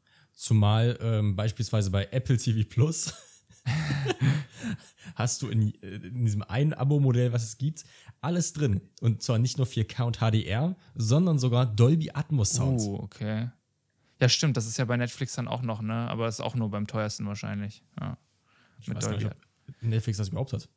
[0.41, 3.13] Zumal ähm, beispielsweise bei Apple TV Plus
[5.13, 7.85] hast du in, äh, in diesem einen Abo-Modell, was es gibt,
[8.21, 8.81] alles drin.
[9.01, 12.85] Und zwar nicht nur 4K und HDR, sondern sogar Dolby Atmos Sounds.
[12.85, 13.51] Oh, okay.
[14.19, 16.09] Ja, stimmt, das ist ja bei Netflix dann auch noch, ne?
[16.09, 17.83] Aber das ist auch nur beim teuersten wahrscheinlich.
[17.99, 18.17] Ja.
[18.79, 19.25] ich Mit Dolby.
[19.25, 19.35] nicht,
[19.81, 20.67] Netflix das überhaupt hat.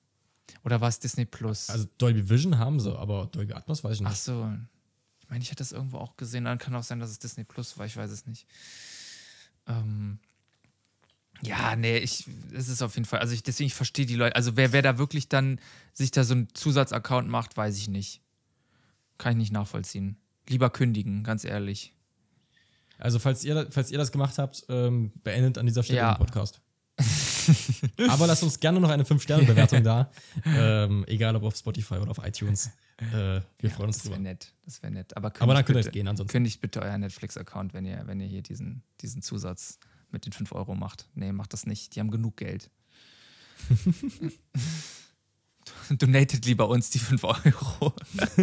[0.63, 1.71] Oder war es Disney Plus?
[1.71, 4.11] Also Dolby Vision haben sie, aber Dolby Atmos weiß ich nicht.
[4.11, 4.53] Ach so.
[5.21, 6.45] Ich meine, ich hätte das irgendwo auch gesehen.
[6.45, 7.87] Dann kann auch sein, dass es Disney Plus war.
[7.87, 8.47] Ich weiß es nicht.
[9.69, 10.19] Ähm.
[11.43, 14.35] Ja, nee, ich, es ist auf jeden Fall, also ich, deswegen, ich verstehe die Leute,
[14.35, 15.61] also wer, wer da wirklich dann
[15.93, 18.23] sich da so einen Zusatzaccount macht, weiß ich nicht.
[19.19, 20.17] Kann ich nicht nachvollziehen.
[20.49, 21.93] Lieber kündigen, ganz ehrlich.
[22.99, 26.15] Also, falls ihr, falls ihr das gemacht habt, ähm, beendet an dieser Stelle Ja.
[26.15, 26.61] den Podcast.
[28.09, 30.11] Aber lasst uns gerne noch eine 5-Sterne-Bewertung da.
[30.47, 32.71] Ähm, egal ob auf Spotify oder auf iTunes.
[32.99, 34.29] Äh, wir freuen uns Das wäre drüber.
[34.31, 34.53] nett.
[34.65, 35.17] Das wäre nett.
[35.17, 36.33] Aber, Aber dann könnt ihr bitte- es gehen ansonsten.
[36.33, 39.79] Kündigt bitte euer Netflix-Account, wenn ihr, wenn ihr hier diesen, diesen Zusatz
[40.11, 41.09] mit den 5 Euro macht.
[41.15, 41.95] Nee, macht das nicht.
[41.97, 42.71] Die haben genug Geld.
[45.91, 47.95] Donatet lieber uns die 5 Euro.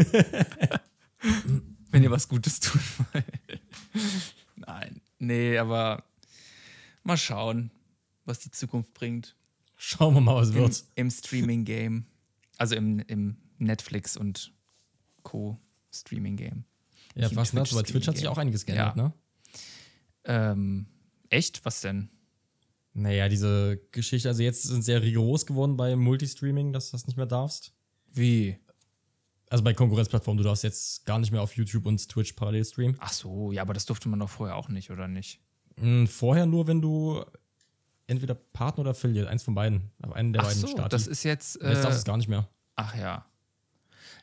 [1.91, 2.81] wenn ihr was Gutes tun
[3.13, 3.61] wollt.
[4.55, 5.01] Nein.
[5.19, 6.03] Nee, aber
[7.03, 7.71] mal schauen,
[8.25, 9.35] was die Zukunft bringt.
[9.77, 10.83] Schauen wir mal, was Im, wird.
[10.95, 12.05] im Streaming-Game.
[12.57, 14.53] Also im, im Netflix und
[15.23, 15.57] Co.
[15.93, 16.63] Streaming-Game.
[17.15, 17.51] Ja, nicht.
[17.51, 19.03] Twitch Bei Twitch hat sich auch einiges geändert, Ja.
[19.03, 19.13] ne?
[20.23, 20.85] Ähm,
[21.29, 21.63] echt?
[21.65, 22.09] Was denn?
[22.93, 27.15] Naja, diese Geschichte, also jetzt sind sehr rigoros geworden bei Multistreaming, dass du das nicht
[27.17, 27.73] mehr darfst.
[28.13, 28.57] Wie?
[29.49, 32.95] Also bei Konkurrenzplattformen, du darfst jetzt gar nicht mehr auf YouTube und Twitch parallel streamen.
[32.99, 35.41] Ach so, ja, aber das durfte man doch vorher auch nicht, oder nicht?
[35.77, 37.23] Hm, Vorher nur, wenn du
[38.07, 40.89] entweder Partner oder Affiliate, eins von beiden, aber einen der Ach beiden so, Stati.
[40.89, 41.57] das ist jetzt.
[41.57, 42.47] Und jetzt darfst du Äh, es gar nicht mehr.
[42.75, 43.25] ach ja.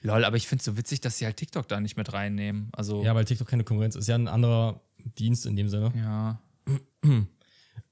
[0.03, 2.69] Lol, aber ich finde es so witzig, dass sie halt TikTok da nicht mit reinnehmen.
[2.73, 4.07] Also, Ja, weil TikTok keine Konkurrenz ist.
[4.07, 4.81] Ja, ein anderer
[5.19, 5.93] Dienst in dem Sinne.
[5.97, 6.43] ja.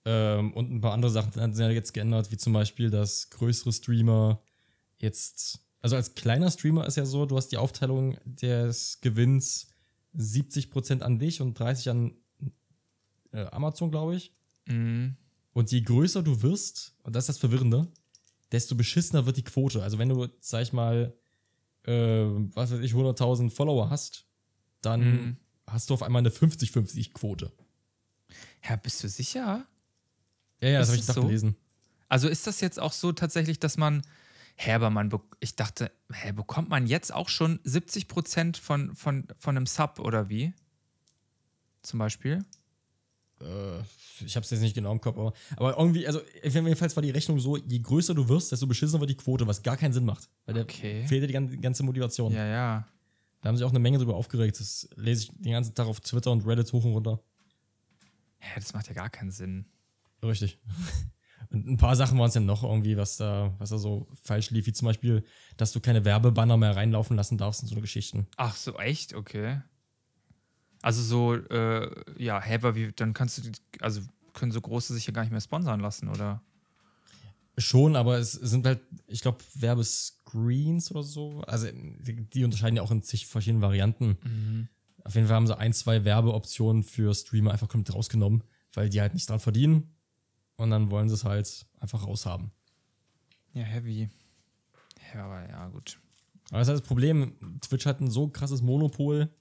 [0.09, 3.73] Ähm, und ein paar andere Sachen sind ja jetzt geändert, wie zum Beispiel, dass größere
[3.73, 4.41] Streamer
[4.99, 9.67] jetzt, also als kleiner Streamer ist ja so, du hast die Aufteilung des Gewinns
[10.17, 12.15] 70% an dich und 30% an
[13.33, 14.33] äh, Amazon, glaube ich.
[14.67, 15.17] Mhm.
[15.53, 17.89] Und je größer du wirst, und das ist das Verwirrende,
[18.53, 19.83] desto beschissener wird die Quote.
[19.83, 21.15] Also wenn du, sag ich mal,
[21.87, 22.25] äh,
[22.55, 24.27] was weiß ich, 100.000 Follower hast,
[24.81, 25.37] dann Mhm.
[25.67, 27.53] hast du auf einmal eine 50-50-Quote.
[28.69, 29.67] Ja, bist du sicher?
[30.61, 31.27] Ja, ja, das Ist habe ich es gedacht so?
[31.29, 31.57] gelesen.
[32.09, 34.03] Also ist das jetzt auch so tatsächlich, dass man,
[34.57, 35.11] hä, aber man,
[35.41, 40.29] ich dachte, hä, bekommt man jetzt auch schon 70% von, von, von einem Sub oder
[40.29, 40.55] wie?
[41.83, 42.45] Zum Beispiel?
[43.41, 43.81] Äh,
[44.25, 47.11] ich habe es jetzt nicht genau im Kopf, aber, aber irgendwie, also jedenfalls war die
[47.11, 50.05] Rechnung so, je größer du wirst, desto beschissener wird die Quote, was gar keinen Sinn
[50.07, 50.29] macht.
[50.47, 51.07] Weil da Okay.
[51.07, 52.33] fehlt dir die gan- die ganze Motivation.
[52.33, 52.89] Ja, ja.
[53.43, 54.59] Da haben sich auch eine Menge drüber aufgeregt.
[54.59, 57.21] Das lese ich den ganzen Tag auf Twitter und Reddit hoch und runter.
[58.39, 59.67] Hä, das macht ja gar keinen Sinn.
[60.23, 60.59] Richtig.
[61.51, 64.51] Und ein paar Sachen waren es ja noch irgendwie, was da, was da so falsch
[64.51, 65.23] lief, wie zum Beispiel,
[65.57, 68.27] dass du keine Werbebanner mehr reinlaufen lassen darfst und so eine Geschichten.
[68.37, 69.15] Ach so, echt?
[69.15, 69.61] Okay.
[70.87, 74.03] Also so, äh, ja, hä, aber wie, dann kannst du, die- also
[74.35, 76.41] können so große sich ja gar nicht mehr sponsern lassen, oder?
[77.59, 78.79] Schon, aber es sind halt,
[79.09, 81.41] ich glaube, Werbescreens oder so.
[81.41, 84.69] Also die, unterscheiden ja auch in zig verschiedenen Varianten.
[85.03, 89.01] Auf jeden Fall haben sie ein, zwei Werbeoptionen für Streamer einfach komplett rausgenommen, weil die
[89.01, 89.93] halt nichts dran verdienen.
[90.57, 92.53] Und dann wollen sie es halt einfach raushaben.
[93.55, 94.09] Ja, heavy.
[95.13, 95.99] Ja, aber ja, gut.
[96.51, 99.35] Aber das ist halt das Problem, Twitch hat ein so krasses Monopol,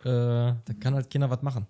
[0.00, 0.04] äh,
[0.64, 1.66] da kann halt keiner was machen.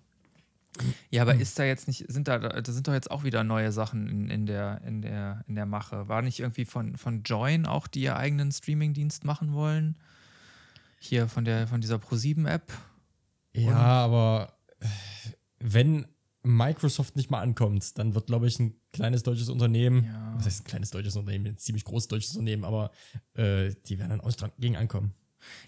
[1.09, 3.71] Ja, aber ist da jetzt nicht, sind da, da sind doch jetzt auch wieder neue
[3.71, 6.07] Sachen in, in, der, in, der, in der Mache.
[6.07, 9.97] War nicht irgendwie von, von Join auch, die ihr eigenen Streaming-Dienst machen wollen?
[10.99, 12.71] Hier von der, von dieser Pro7-App?
[13.53, 14.87] Ja, aber äh,
[15.59, 16.07] wenn
[16.43, 20.33] Microsoft nicht mal ankommt, dann wird, glaube ich, ein kleines deutsches Unternehmen, Ja.
[20.37, 22.91] was heißt ein kleines deutsches Unternehmen, ein ziemlich großes deutsches Unternehmen, aber
[23.33, 25.13] äh, die werden dann auch gegen ankommen.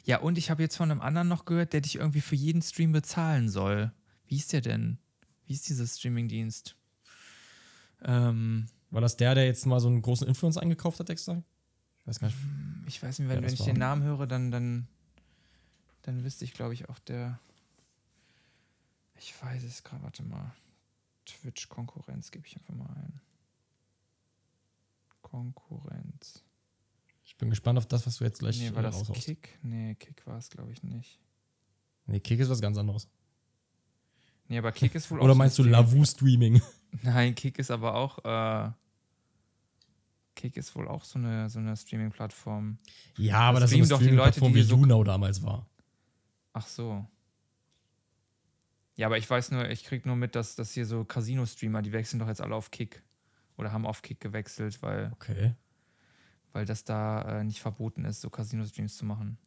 [0.05, 2.61] Ja, und ich habe jetzt von einem anderen noch gehört, der dich irgendwie für jeden
[2.61, 3.91] Stream bezahlen soll.
[4.27, 4.97] Wie ist der denn?
[5.45, 6.75] Wie ist dieser Streaming-Dienst?
[8.01, 11.41] Ähm, War das der, der jetzt mal so einen großen Influencer eingekauft hat, extra?
[11.99, 12.37] Ich weiß gar nicht.
[12.87, 14.87] ich weiß nicht, wenn, wenn ich war- den Namen höre, dann, dann,
[16.03, 17.39] dann wüsste ich, glaube ich, auch der.
[19.19, 20.53] Ich weiß es gerade, warte mal.
[21.25, 23.19] Twitch-Konkurrenz gebe ich einfach mal ein.
[25.21, 26.43] Konkurrenz.
[27.39, 29.25] Bin gespannt auf das, was du jetzt gleich Nee, äh, war das raushaust.
[29.25, 29.57] Kick?
[29.63, 31.19] Nee, Kick war es, glaube ich, nicht.
[32.05, 33.07] Nee, Kick ist was ganz anderes.
[34.47, 35.23] Nee, aber Kick ist wohl auch.
[35.23, 36.61] Oder so meinst du ein Streaming- Lavu Streaming?
[37.03, 38.23] Nein, Kick ist aber auch.
[38.25, 38.71] Äh,
[40.35, 42.77] Kick ist wohl auch so eine, so eine Streaming-Plattform.
[43.17, 45.67] Ja, aber Das das ist so eine Streaming-Plattform, wie so- damals war.
[46.53, 47.05] Ach so.
[48.95, 51.93] Ja, aber ich weiß nur, ich krieg nur mit, dass, dass hier so Casino-Streamer, die
[51.93, 53.01] wechseln doch jetzt alle auf Kick.
[53.57, 55.53] Oder haben auf Kick gewechselt, weil, Okay.
[56.53, 59.37] Weil das da äh, nicht verboten ist, so Casino-Streams zu machen.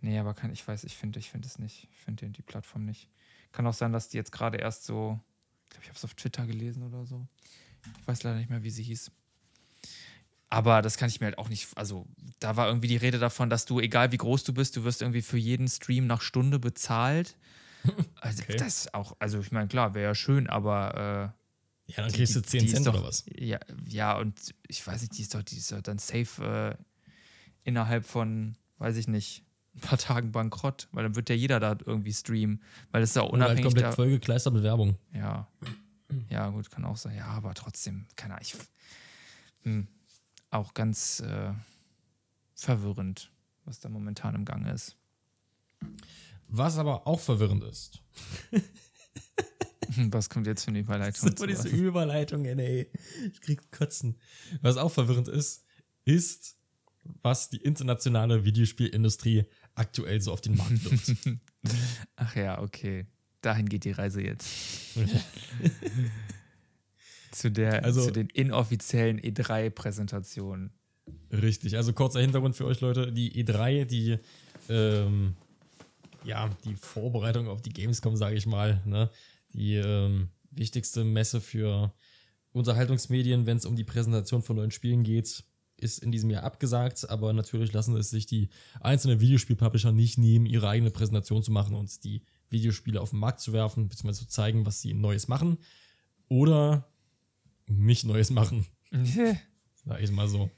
[0.00, 1.88] Nee, aber kann, ich weiß, ich finde ich finde es nicht.
[1.92, 3.10] Ich finde die Plattform nicht.
[3.52, 5.20] Kann auch sein, dass die jetzt gerade erst so,
[5.64, 7.26] ich glaube, ich habe es auf Twitter gelesen oder so.
[8.00, 9.10] Ich weiß leider nicht mehr, wie sie hieß.
[10.48, 12.06] Aber das kann ich mir halt auch nicht, also
[12.38, 15.02] da war irgendwie die Rede davon, dass du, egal wie groß du bist, du wirst
[15.02, 17.36] irgendwie für jeden Stream nach Stunde bezahlt.
[18.20, 18.56] Also Okay.
[18.56, 21.43] das ist auch, also ich meine, klar, wäre ja schön, aber äh,
[21.86, 23.24] Ja, dann kriegst du die- 10 die ist Cent doch, oder was?
[23.38, 24.34] Ja, ja, und
[24.68, 26.84] ich weiß nicht, die ist doch, die ist doch dann safe äh,
[27.64, 31.76] innerhalb von, weiß ich nicht, ein paar Tagen bankrott, weil dann wird ja jeder da
[31.84, 34.96] irgendwie streamen, weil das ist ja auch Oder halt unabhängig komplett vollgekleistert mit Werbung.
[35.12, 35.48] ja.
[36.28, 37.16] Ja, gut, kann auch sein.
[37.16, 38.44] Ja, aber trotzdem, keine Ahnung.
[38.46, 38.54] Ich,
[39.62, 39.88] hm,
[40.50, 41.52] auch ganz äh,
[42.54, 43.32] verwirrend,
[43.64, 44.96] was da momentan im Gange ist.
[46.46, 48.00] Was aber auch verwirrend ist.
[50.10, 51.28] Was kommt jetzt für eine Überleitung?
[51.28, 51.72] Super, diese was?
[51.72, 52.88] Überleitung, ey.
[53.32, 54.16] Ich krieg Kotzen.
[54.62, 55.64] Was auch verwirrend ist,
[56.04, 56.56] ist,
[57.22, 61.12] was die internationale Videospielindustrie aktuell so auf den Markt wirft.
[62.16, 63.06] Ach ja, okay.
[63.40, 64.46] Dahin geht die Reise jetzt.
[67.32, 70.70] zu, der, Also- zu den inoffiziellen E3-Präsentationen.
[71.30, 73.12] Richtig, also kurzer Hintergrund für euch Leute.
[73.12, 74.18] Die E3, die,
[74.70, 75.34] ähm,
[76.24, 79.10] ja, die Vorbereitung auf die Gamescom, sage ich mal, ne?
[79.54, 81.94] Die ähm, wichtigste Messe für
[82.52, 85.44] Unterhaltungsmedien, wenn es um die Präsentation von neuen Spielen geht,
[85.76, 88.48] ist in diesem Jahr abgesagt, aber natürlich lassen es sich die
[88.80, 93.40] einzelnen Videospielpublisher nicht nehmen, ihre eigene Präsentation zu machen und die Videospiele auf den Markt
[93.40, 95.58] zu werfen, beziehungsweise zu zeigen, was sie Neues machen
[96.28, 96.88] oder
[97.66, 98.66] nicht Neues machen.
[99.84, 100.50] Sag ich mal so.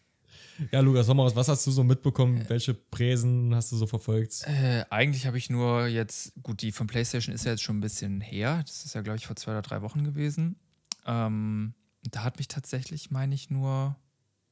[0.71, 2.45] Ja, Lukas, sag mal, was hast du so mitbekommen?
[2.49, 4.43] Welche Präsen hast du so verfolgt?
[4.47, 7.81] Äh, eigentlich habe ich nur jetzt, gut, die von PlayStation ist ja jetzt schon ein
[7.81, 8.63] bisschen her.
[8.67, 10.57] Das ist ja, glaube ich, vor zwei oder drei Wochen gewesen.
[11.05, 13.97] Ähm, da hat mich tatsächlich, meine ich, nur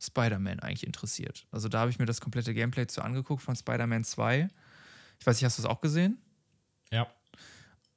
[0.01, 1.47] Spider-Man eigentlich interessiert.
[1.51, 4.49] Also da habe ich mir das komplette Gameplay zu angeguckt von Spider-Man 2.
[5.19, 6.19] Ich weiß nicht, hast du es auch gesehen?
[6.91, 7.07] Ja.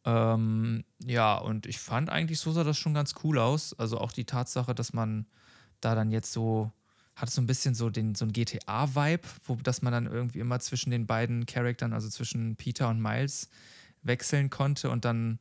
[0.05, 3.77] Ähm, ja, und ich fand eigentlich, so sah das schon ganz cool aus.
[3.77, 5.25] Also auch die Tatsache, dass man
[5.81, 6.71] da dann jetzt so,
[7.17, 10.59] hat so ein bisschen so den, so ein GTA-Vibe, wo dass man dann irgendwie immer
[10.59, 13.49] zwischen den beiden Charaktern, also zwischen Peter und Miles,
[14.03, 15.39] wechseln konnte und dann,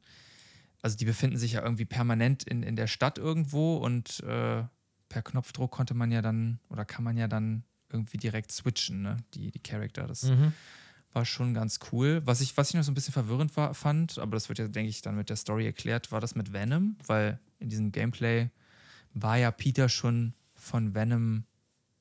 [0.81, 4.65] also die befinden sich ja irgendwie permanent in, in der Stadt irgendwo und äh,
[5.11, 7.63] per Knopfdruck konnte man ja dann, oder kann man ja dann
[7.93, 9.19] irgendwie direkt switchen, ne?
[9.35, 10.07] Die, die Charakter.
[10.07, 10.55] Das Mhm.
[11.13, 12.23] war schon ganz cool.
[12.25, 14.67] Was ich, was ich noch so ein bisschen verwirrend war, fand, aber das wird ja,
[14.67, 18.49] denke ich, dann mit der Story erklärt, war das mit Venom, weil in diesem Gameplay
[19.13, 21.45] war ja Peter schon von Venom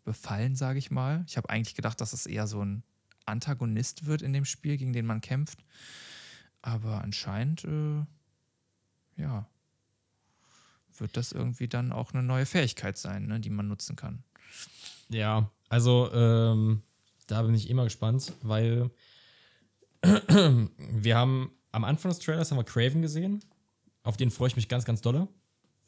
[0.06, 1.26] befallen, sage ich mal.
[1.28, 2.84] Ich habe eigentlich gedacht, dass es eher so ein
[3.26, 5.60] Antagonist wird in dem Spiel, gegen den man kämpft.
[6.62, 8.06] Aber anscheinend, äh,
[9.18, 9.48] ja,
[10.98, 14.24] wird das irgendwie dann auch eine neue Fähigkeit sein, ne, die man nutzen kann.
[15.10, 16.82] Ja, also ähm,
[17.28, 18.90] da bin ich immer gespannt, weil
[20.02, 23.44] wir haben am Anfang des Trailers haben wir Craven gesehen.
[24.04, 25.28] Auf den freue ich mich ganz, ganz dolle.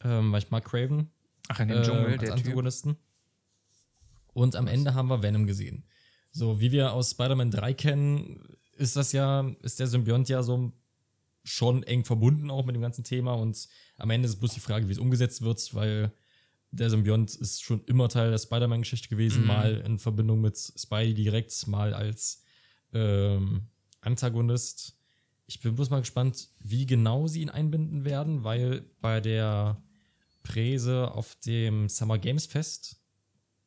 [0.03, 1.09] Ähm, weil ich mag Craven.
[1.47, 3.06] Ach, in dem ähm, Dschungel, als der Typ.
[4.37, 5.83] Und am Ende haben wir Venom gesehen.
[6.31, 8.43] So, wie wir aus Spider-Man 3 kennen,
[8.75, 10.71] ist das ja, ist der Symbiont ja so
[11.43, 13.67] schon eng verbunden auch mit dem ganzen Thema und
[13.97, 16.11] am Ende ist bloß die Frage, wie es umgesetzt wird, weil
[16.69, 19.47] der Symbiont ist schon immer Teil der Spider-Man-Geschichte gewesen, Mhm.
[19.47, 22.43] mal in Verbindung mit Spidey direkt, mal als
[22.93, 23.69] ähm,
[24.01, 24.99] Antagonist.
[25.47, 29.81] Ich bin bloß mal gespannt, wie genau sie ihn einbinden werden, weil bei der
[30.43, 33.01] Präse auf dem Summer Games Fest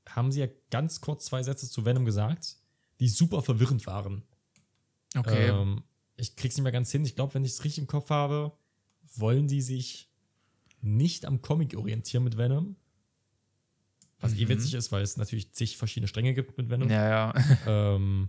[0.09, 2.57] haben sie ja ganz kurz zwei Sätze zu Venom gesagt,
[3.01, 4.22] die super verwirrend waren.
[5.16, 5.48] Okay.
[5.48, 5.82] Ähm,
[6.16, 7.05] ich krieg's nicht mehr ganz hin.
[7.05, 8.53] Ich glaube, wenn ich es richtig im Kopf habe,
[9.14, 10.09] wollen die sich
[10.82, 12.76] nicht am Comic orientieren mit Venom.
[14.20, 14.48] Was eh Mhm.
[14.51, 16.90] witzig ist, weil es natürlich zig verschiedene Stränge gibt mit Venom.
[16.90, 17.34] ja, ja.
[17.66, 18.28] Ähm,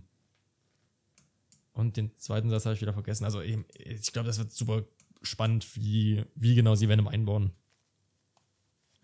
[1.74, 3.24] und den zweiten Satz habe ich wieder vergessen.
[3.24, 4.84] Also eben, ich glaube, das wird super
[5.22, 7.52] spannend, wie, wie genau sie Venom einbauen.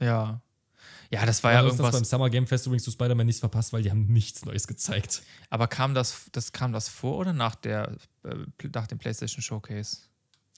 [0.00, 0.42] Ja.
[1.10, 2.10] Ja, das war ja Also ist das beim irgendwas.
[2.10, 5.22] Summer Game Fest übrigens zu Spider-Man nichts verpasst, weil die haben nichts Neues gezeigt.
[5.50, 8.36] Aber kam das, das kam das vor oder nach der äh,
[8.74, 9.98] nach dem PlayStation Showcase?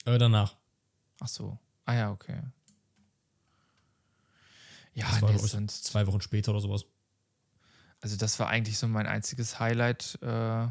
[0.05, 0.55] Äh, danach.
[1.19, 1.57] Ach so.
[1.85, 2.41] Ah ja, okay.
[4.93, 6.85] Ja, Das war, nee, sonst, zwei Wochen später oder sowas.
[8.01, 10.67] also das war eigentlich so mein einziges Highlight äh,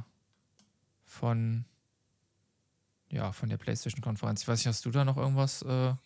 [1.06, 1.64] von
[3.10, 4.42] ja, von der PlayStation Konferenz.
[4.42, 5.98] Ich weiß nicht, hast du da noch irgendwas äh, Ja,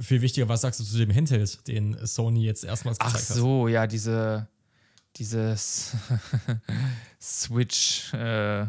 [0.00, 3.36] Viel wichtiger, was sagst du zu dem Handheld, den Sony jetzt erstmals Ach gezeigt hat?
[3.36, 4.48] so, ja, diese
[5.16, 5.96] dieses
[7.20, 8.66] Switch, äh,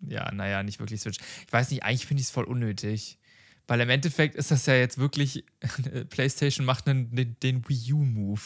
[0.00, 1.18] ja, naja, nicht wirklich Switch.
[1.46, 3.18] Ich weiß nicht, eigentlich finde ich es voll unnötig.
[3.66, 5.44] Weil im Endeffekt ist das ja jetzt wirklich,
[6.10, 8.40] PlayStation macht einen, den, den Wii U-Move.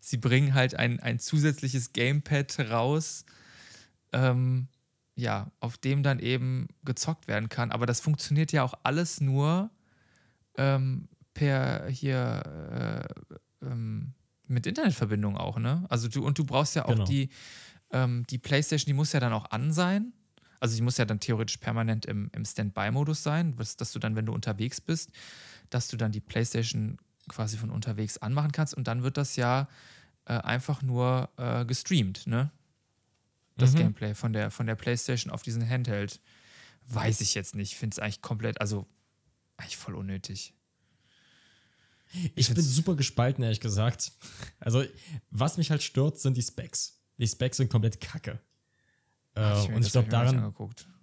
[0.00, 3.24] Sie bringen halt ein, ein zusätzliches Gamepad raus,
[4.12, 4.68] ähm,
[5.16, 7.72] ja, auf dem dann eben gezockt werden kann.
[7.72, 9.70] Aber das funktioniert ja auch alles nur
[10.58, 13.08] ähm, per hier
[13.62, 14.14] äh, ähm,
[14.46, 15.86] mit Internetverbindung auch, ne?
[15.88, 17.04] Also du und du brauchst ja auch Genau.
[17.06, 17.30] die,
[17.92, 20.12] ähm, die PlayStation, die muss ja dann auch an sein.
[20.60, 24.16] Also die muss ja dann theoretisch permanent im, im Standby-Modus sein, was, dass du dann,
[24.16, 25.10] wenn du unterwegs bist,
[25.70, 26.98] dass du dann die PlayStation
[27.28, 29.68] quasi von unterwegs anmachen kannst und dann wird das ja
[30.26, 32.50] äh, einfach nur äh, gestreamt, ne?
[33.58, 33.76] Das Mhm.
[33.76, 36.20] Gameplay von der, von der PlayStation auf diesen Handheld.
[36.88, 37.76] Weiß ich jetzt nicht.
[37.76, 38.86] Finde es eigentlich komplett, also
[39.58, 40.54] eigentlich voll unnötig.
[42.34, 44.12] Ich bin find's- super gespalten, ehrlich gesagt.
[44.60, 44.82] Also,
[45.30, 46.98] was mich halt stört, sind die Specs.
[47.18, 48.40] Die Specs sind komplett kacke.
[49.34, 50.54] Äh, Hab mir und ich glaube, daran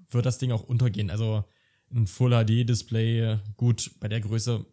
[0.09, 1.11] wird das Ding auch untergehen.
[1.11, 1.45] Also,
[1.93, 4.65] ein Full HD-Display, gut, bei der Größe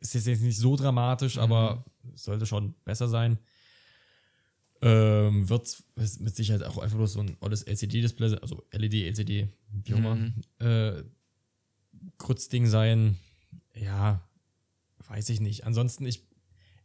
[0.00, 1.42] ist es jetzt nicht so dramatisch, Mhm.
[1.42, 3.38] aber sollte schon besser sein.
[4.84, 5.82] Ähm, wird
[6.18, 9.48] mit Sicherheit auch einfach bloß so ein olles LCD-Display, sein, also LED, LCD,
[9.84, 10.34] wie auch immer, Mhm.
[10.58, 11.02] äh,
[12.18, 13.18] Krutzding sein.
[13.74, 14.22] Ja,
[15.08, 15.64] weiß ich nicht.
[15.64, 16.22] Ansonsten, ich,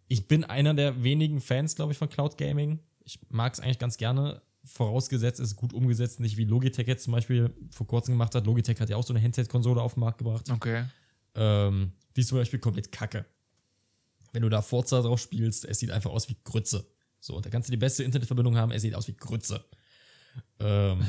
[0.07, 2.79] ich bin einer der wenigen Fans, glaube ich, von Cloud Gaming.
[3.03, 7.03] Ich mag es eigentlich ganz gerne, vorausgesetzt es ist gut umgesetzt, nicht wie Logitech jetzt
[7.03, 8.45] zum Beispiel vor kurzem gemacht hat.
[8.45, 10.49] Logitech hat ja auch so eine Handheld-Konsole auf den Markt gebracht.
[10.49, 10.85] Okay.
[11.35, 13.25] Ähm, die ist zum Beispiel komplett kacke.
[14.33, 16.85] Wenn du da Forza drauf spielst, es sieht einfach aus wie Grütze.
[17.19, 19.63] So, da kannst du die beste Internetverbindung haben, es sieht aus wie Grütze.
[20.59, 21.05] Ähm,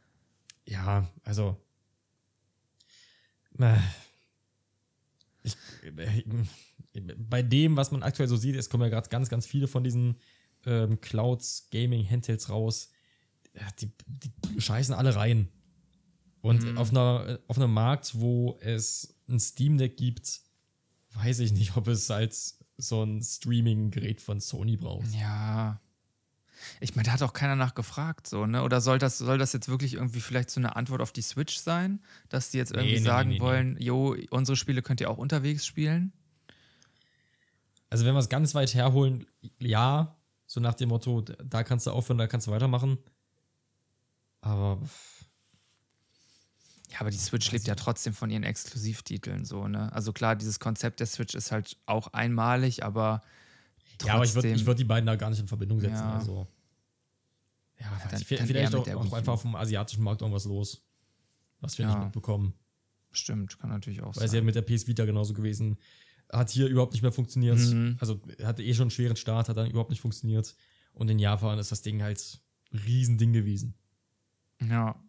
[0.66, 1.56] ja, also.
[3.60, 3.76] Äh,
[5.42, 6.22] Ich, äh,
[7.16, 9.84] bei dem, was man aktuell so sieht, es kommen ja gerade ganz, ganz viele von
[9.84, 10.16] diesen
[10.66, 12.90] ähm, Clouds, Gaming, Handhelds raus.
[13.80, 15.48] Die, die scheißen alle rein.
[16.40, 16.78] Und Mhm.
[16.78, 20.40] auf, einer, auf einem Markt, wo es ein Steam Deck gibt,
[21.14, 25.12] weiß ich nicht, ob es als so ein Streaming-Gerät von Sony braucht.
[25.14, 25.80] Ja.
[26.80, 28.62] Ich meine, da hat auch keiner nachgefragt, so, ne?
[28.62, 31.58] Oder soll das, soll das jetzt wirklich irgendwie vielleicht so eine Antwort auf die Switch
[31.58, 32.00] sein?
[32.28, 35.18] Dass die jetzt irgendwie Nee, nee, sagen nee, wollen, jo, unsere Spiele könnt ihr auch
[35.18, 36.12] unterwegs spielen?
[37.90, 39.26] Also, wenn wir es ganz weit herholen,
[39.58, 40.16] ja,
[40.46, 42.98] so nach dem Motto, da kannst du aufhören, da kannst du weitermachen.
[44.40, 44.80] Aber
[46.90, 49.92] Ja, aber die Switch lebt ja trotzdem von ihren Exklusivtiteln, so, ne?
[49.92, 53.20] Also klar, dieses Konzept der Switch ist halt auch einmalig, aber
[53.98, 54.06] trotzdem.
[54.08, 55.94] Ja, aber ich würde ich würd die beiden da gar nicht in Verbindung setzen.
[55.94, 56.14] Ja.
[56.14, 56.46] Also.
[57.80, 60.84] Ja, dann- ich, dann vielleicht auch, auch einfach auf dem asiatischen Markt irgendwas los.
[61.60, 61.94] Was wir Ja.
[61.94, 62.54] nicht mitbekommen.
[63.10, 64.40] Stimmt, kann natürlich auch Weil es sein.
[64.40, 65.78] ja mit der PS Vita genauso gewesen.
[66.30, 67.58] Hat hier überhaupt nicht mehr funktioniert.
[67.58, 67.96] Mhm.
[68.00, 70.54] Also hatte eh schon einen schweren Start, hat dann überhaupt nicht funktioniert.
[70.92, 72.40] Und in Japan ist das Ding halt
[72.72, 73.74] ein Riesending gewesen.
[74.60, 75.00] Ja.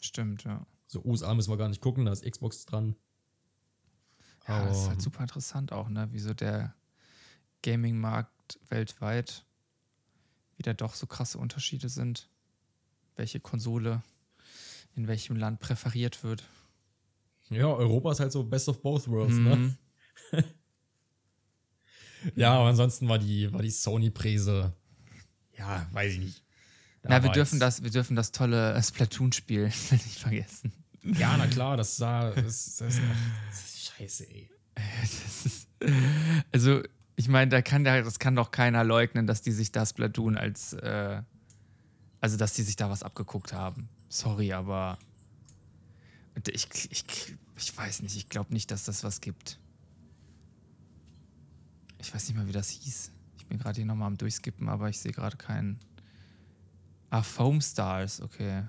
[0.00, 0.66] Stimmt, ja.
[0.86, 2.94] So USA müssen wir gar nicht gucken, da ist Xbox dran.
[4.46, 6.08] Ja, das ist Aber- halt super interessant auch, ne?
[6.12, 6.74] Wie so der
[7.62, 9.44] Gaming-Markt weltweit
[10.58, 12.28] wieder doch so krasse Unterschiede sind.
[13.16, 14.02] Welche Konsole
[14.94, 16.42] in welchem Land präferiert wird.
[17.50, 19.56] Ja, Europa ist halt so best of both worlds, ne?
[19.56, 19.76] Mhm.
[22.34, 24.72] Ja, aber ansonsten war die, war die Sony-Präse.
[25.56, 26.44] Ja, weiß ich nicht.
[27.02, 30.72] Da Na, wir dürfen, das, wir dürfen das tolle äh, Splatoon-Spiel nicht vergessen.
[31.04, 32.32] Ja, na klar, das sah.
[32.32, 33.00] Das, das,
[33.48, 34.50] das ist scheiße, ey.
[35.00, 35.68] Das ist,
[36.52, 36.82] also,
[37.18, 40.36] ich meine, da kann der, das kann doch keiner leugnen, dass die sich das Splatoon
[40.36, 41.20] als, äh,
[42.20, 43.88] also dass die sich da was abgeguckt haben.
[44.08, 45.00] Sorry, aber
[46.46, 49.58] ich, ich, ich weiß nicht, ich glaube nicht, dass das was gibt.
[51.98, 53.10] Ich weiß nicht mal, wie das hieß.
[53.36, 55.80] Ich bin gerade hier nochmal am Durchskippen, aber ich sehe gerade keinen.
[57.10, 58.62] Ah, Foam Stars, okay.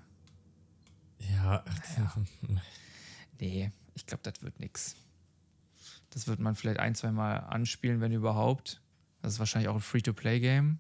[1.39, 1.64] Ja,
[3.39, 4.95] Nee, ich glaube, das wird nix.
[6.10, 8.82] Das wird man vielleicht ein, zwei Mal anspielen, wenn überhaupt.
[9.22, 10.80] Das ist wahrscheinlich auch ein Free-to-Play-Game.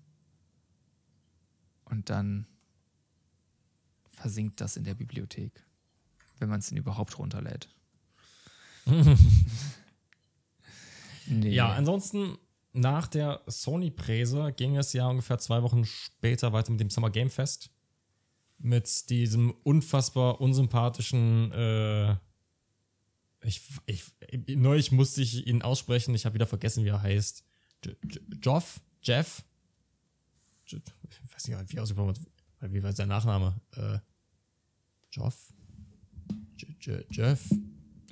[1.85, 2.47] Und dann
[4.11, 5.65] versinkt das in der Bibliothek,
[6.39, 7.69] wenn man es denn überhaupt runterlädt.
[11.27, 11.49] nee.
[11.49, 12.37] Ja, ansonsten
[12.73, 17.29] nach der Sony-Präse ging es ja ungefähr zwei Wochen später weiter mit dem Summer Game
[17.29, 17.71] Fest.
[18.57, 22.17] Mit diesem unfassbar unsympathischen, äh,
[23.43, 24.03] ich, ich,
[24.55, 27.43] neulich musste ich ihn aussprechen, ich habe wieder vergessen, wie er heißt.
[27.85, 28.81] J J Joff?
[29.01, 29.43] Jeff?
[30.67, 32.73] J ich weiß nicht, wie er ausgesprochen wird.
[32.73, 33.59] Wie war sein Nachname?
[33.75, 33.99] Äh,
[35.11, 35.53] Joff?
[36.57, 37.41] J Jeff?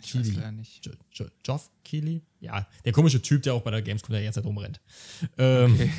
[0.02, 0.32] ich weiß Keighley.
[0.36, 0.86] leider nicht.
[0.86, 2.22] Jo- Jo- Geoff Keighley?
[2.40, 4.80] Ja, der komische Typ, der auch bei der Gamescom der ganze Zeit rumrennt.
[5.38, 5.92] Ähm, Okay.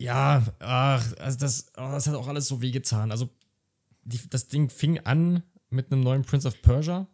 [0.00, 3.10] Ja, ach, also das, oh, das hat auch alles so wehgetan.
[3.10, 3.28] Also,
[4.04, 7.08] die, das Ding fing an mit einem neuen Prince of Persia.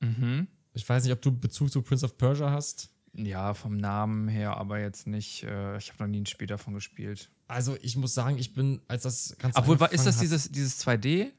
[0.00, 0.48] Mhm.
[0.74, 2.90] Ich weiß nicht, ob du Bezug zu Prince of Persia hast.
[3.14, 5.42] Ja, vom Namen her, aber jetzt nicht.
[5.44, 7.30] Äh, ich habe noch nie ein Spiel davon gespielt.
[7.48, 10.86] Also, ich muss sagen, ich bin, als das Ganze Obwohl, ist das angefangen dieses, dieses
[10.86, 11.06] 2D?
[11.18, 11.30] Äh,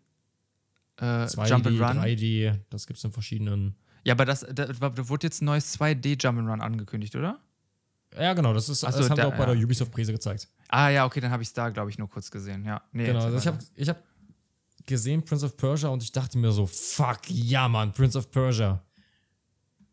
[1.01, 1.97] hat, 2D, Jump and Run?
[1.99, 3.75] 3D, das gibt es in verschiedenen.
[4.03, 7.39] Ja, aber das, da, da wurde jetzt ein neues 2D Jump and Run angekündigt, oder?
[8.17, 9.53] Ja, genau, das, ist, so, das haben da- wir auch bei ja.
[9.53, 10.47] der Ubisoft-Präse gezeigt.
[10.69, 12.65] Ah ja, okay, dann habe ich es da, glaube ich, nur kurz gesehen.
[12.65, 14.01] Ja, nee, Genau, also ich habe ich hab
[14.87, 18.83] gesehen Prince of Persia und ich dachte mir so, fuck, ja, Mann, Prince of Persia.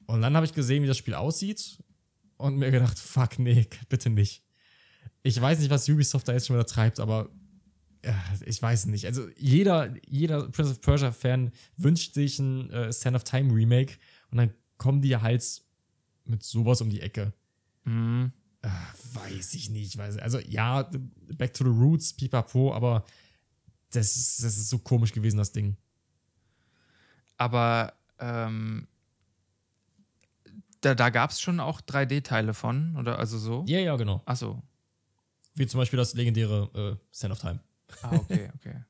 [0.07, 1.78] Und dann habe ich gesehen, wie das Spiel aussieht
[2.36, 4.42] und mir gedacht, fuck, nee, bitte nicht.
[5.22, 7.30] Ich weiß nicht, was Ubisoft da jetzt schon wieder treibt, aber
[8.05, 8.14] ja,
[8.45, 9.07] ich weiß nicht.
[9.07, 13.95] Also jeder, jeder Prince of Persia-Fan wünscht sich ein äh, Stand of Time Remake
[14.30, 15.62] und dann kommen die halt
[16.24, 17.32] mit sowas um die Ecke.
[17.84, 18.32] Mhm.
[18.62, 18.68] Äh,
[19.14, 19.97] weiß ich nicht.
[19.97, 20.90] Weiß, also ja,
[21.36, 23.05] Back to the Roots, pipapo, aber
[23.97, 25.76] das, ist- das ist so komisch gewesen, das Ding.
[27.36, 28.86] Aber ähm,
[30.80, 33.64] da, da gab es schon auch 3D-Teile von, oder also so?
[33.66, 34.22] Ja, ja, genau.
[34.26, 34.62] Achso.
[35.54, 37.61] Wie zum Beispiel das legendäre äh, Sand of Time.
[38.03, 38.83] Ah, okay, okay.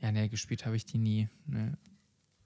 [0.00, 1.28] Ja, nee, gespielt habe ich die nie.
[1.46, 1.72] Nee.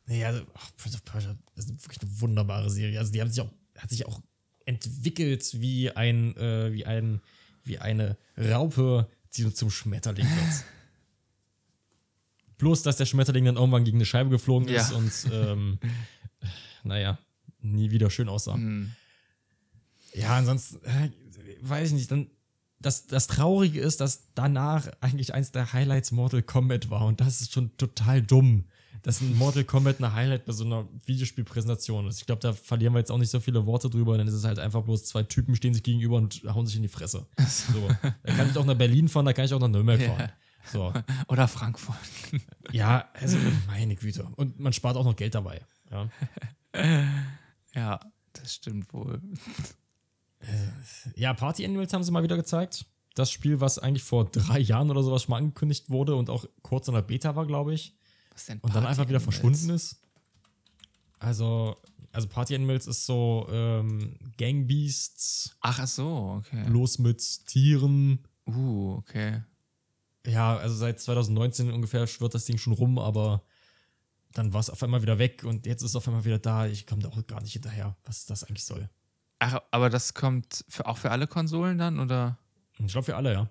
[0.07, 2.99] Nee, also ach, Prince of Persia ist wirklich eine wunderbare Serie.
[2.99, 4.21] Also die haben sich auch, hat sich auch
[4.67, 7.21] entwickelt wie ein, äh, wie ein,
[7.65, 10.65] wie eine Raupe, die zum Schmetterling wird.
[12.59, 14.97] Bloß, dass der Schmetterling dann irgendwann gegen eine Scheibe geflogen ist Ja.
[14.97, 15.79] und ähm,
[16.85, 17.19] naja,
[17.61, 18.55] nie wieder schön aussah.
[18.55, 18.93] Hm.
[20.15, 21.11] Ja, ansonsten, äh,
[21.61, 22.29] weiß ich nicht, dann.
[22.79, 27.41] Das, das Traurige ist, dass danach eigentlich eins der Highlights Mortal Kombat war und das
[27.41, 28.65] ist schon total dumm,
[29.03, 32.21] dass ein Mortal Kombat eine Highlight bei so einer Videospielpräsentation ist.
[32.21, 34.45] Ich glaube, da verlieren wir jetzt auch nicht so viele Worte drüber, dann ist es
[34.45, 37.27] halt einfach bloß zwei Typen stehen sich gegenüber und hauen sich in die Fresse.
[37.49, 37.89] So.
[38.03, 40.31] Da kann ich auch nach Berlin fahren, da kann ich auch nach Nürnberg fahren.
[40.73, 40.93] So.
[41.29, 41.97] Oder Frankfurt.
[42.73, 43.39] Ja, also
[43.69, 44.25] meine Güte.
[44.35, 45.65] Und man spart auch noch Geld dabei.
[45.93, 46.09] Ja.
[47.75, 48.01] ja,
[48.33, 49.23] das stimmt wohl.
[51.15, 52.87] Ja, Party Animals haben sie mal wieder gezeigt.
[53.15, 56.45] das Spiel, was eigentlich vor drei Jahren oder sowas schon mal angekündigt wurde und auch
[56.63, 57.97] kurz in der Beta war, glaube ich.
[58.33, 59.37] Was denn Und dann Party einfach wieder Animals?
[59.37, 60.03] verschwunden ist.
[61.21, 61.77] Also,
[62.13, 66.65] also Party Animals ist so ähm, Gang Beasts, Ach, ach so, okay.
[66.67, 68.27] bloß mit Tieren.
[68.47, 69.43] Uh, okay.
[70.27, 73.43] Ja, also seit 2019 ungefähr schwirrt das Ding schon rum, aber
[74.33, 76.67] dann war es auf einmal wieder weg und jetzt ist es auf einmal wieder da.
[76.67, 78.89] Ich komme da auch gar nicht hinterher, was das eigentlich soll.
[79.39, 82.39] Ach, aber das kommt für, auch für alle Konsolen dann, oder?
[82.79, 83.49] Ich glaube für alle, ja.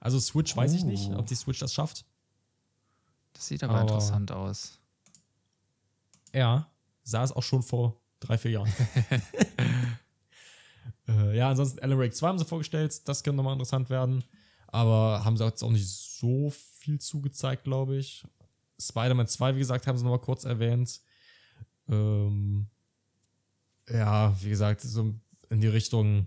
[0.00, 1.18] Also Switch weiß ich nicht, Oh.
[1.18, 2.04] ob die Switch das schafft.
[3.32, 4.78] Das sieht aber, Aber- interessant aus.
[6.34, 6.70] Ja,
[7.02, 8.72] sah es auch schon vor drei, vier Jahren.
[11.08, 14.24] äh, ja, ansonsten Alan Wake 2 haben sie vorgestellt, das könnte nochmal interessant werden.
[14.68, 18.24] Aber haben sie jetzt auch nicht so viel zugezeigt, glaube ich.
[18.80, 21.00] Spider-Man 2, wie gesagt, haben sie nochmal kurz erwähnt.
[21.88, 22.66] Ähm,
[23.88, 25.14] ja, wie gesagt, so
[25.48, 26.26] in die Richtung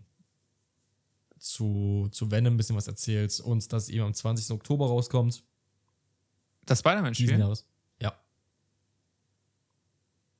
[1.38, 4.52] zu, zu Venom ein bisschen was erzählt und dass eben am 20.
[4.52, 5.44] Oktober rauskommt.
[6.66, 7.40] Das Spider-Man-Spiel?
[7.40, 7.56] Ja,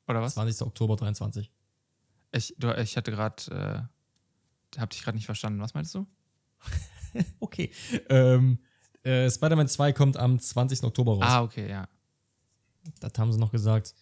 [0.10, 0.34] Oder was?
[0.34, 0.66] 20.
[0.66, 1.52] Oktober 23.
[2.32, 3.90] Ich, du, ich hatte gerade,
[4.76, 5.62] äh, hab dich gerade nicht verstanden.
[5.62, 6.08] Was meinst du?
[7.40, 7.72] Okay.
[8.10, 8.60] Ähm,
[9.04, 10.84] äh, Spider-Man 2 kommt am 20.
[10.84, 11.24] Oktober raus.
[11.26, 11.88] Ah, okay, ja.
[13.00, 13.94] Das haben sie noch gesagt.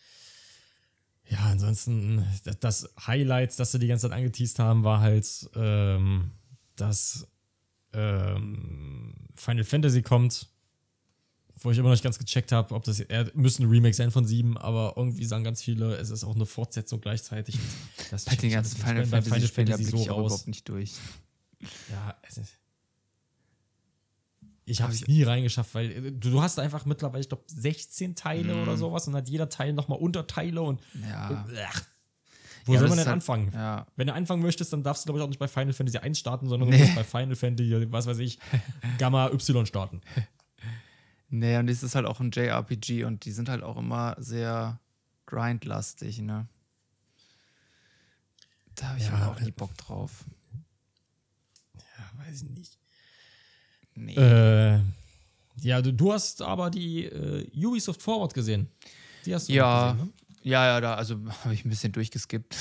[1.29, 6.31] Ja, ansonsten, das- das Highlight, das sie die ganze Zeit angeteased haben, war halt, ähm,
[6.75, 7.27] dass
[7.93, 10.47] ähm, Final Fantasy kommt.
[11.59, 14.11] Wo ich immer noch nicht ganz gecheckt habe, ob das er müssen ein Remake sein
[14.11, 17.57] von 7, aber irgendwie sagen ganz viele, es ist auch eine Fortsetzung gleichzeitig.
[18.11, 20.31] Das Bei den ganzen Final Fantasy da blicke ich so auch raus.
[20.33, 20.93] überhaupt nicht durch.
[21.91, 22.53] Ja, es ist.
[24.69, 27.43] Ich habe Hab es nie reingeschafft, weil äh, du, du hast einfach mittlerweile, ich glaube,
[27.47, 28.61] 16 Teile Mhm.
[28.63, 30.81] oder sowas und hat jeder Teil nochmal Unterteile und.
[31.09, 31.45] Ja.
[31.69, 31.83] Ach,
[32.65, 33.51] wo Ja, soll das man denn halt- anfangen?
[33.53, 33.87] Ja.
[33.95, 36.19] Wenn du anfangen möchtest, dann darfst du, glaube ich, auch nicht bei Final Fantasy 1
[36.19, 36.79] starten, sondern Nee.
[36.79, 38.39] du musst bei Final Fantasy, was weiß ich,
[38.97, 40.01] Gamma Y starten.
[41.29, 44.79] Nee, und es ist halt auch ein JRPG und die sind halt auch immer sehr
[45.27, 46.45] grindlastig, ne?
[48.75, 50.25] Da habe ich Ja, aber auch nie äh, Bock drauf.
[51.75, 52.77] Ja, weiß ich nicht.
[53.97, 54.13] Nee.
[54.15, 54.79] Äh,
[55.61, 58.69] ja, du, du hast aber die äh, Ubisoft Forward gesehen.
[59.25, 60.13] Die hast du Ja, gesehen, ne?
[60.43, 62.55] ja, ja, da, also habe ich ein bisschen durchgeskippt.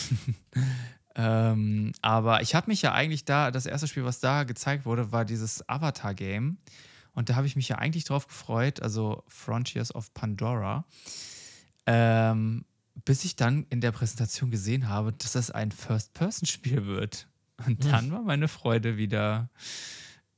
[1.14, 5.12] ähm, aber ich habe mich ja eigentlich da, das erste Spiel, was da gezeigt wurde,
[5.12, 6.56] war dieses Avatar-Game.
[7.12, 10.84] Und da habe ich mich ja eigentlich drauf gefreut, also Frontiers of Pandora.
[11.86, 12.64] Ähm,
[13.04, 17.28] bis ich dann in der Präsentation gesehen habe, dass das ein First-Person-Spiel wird.
[17.66, 19.50] Und dann war meine Freude wieder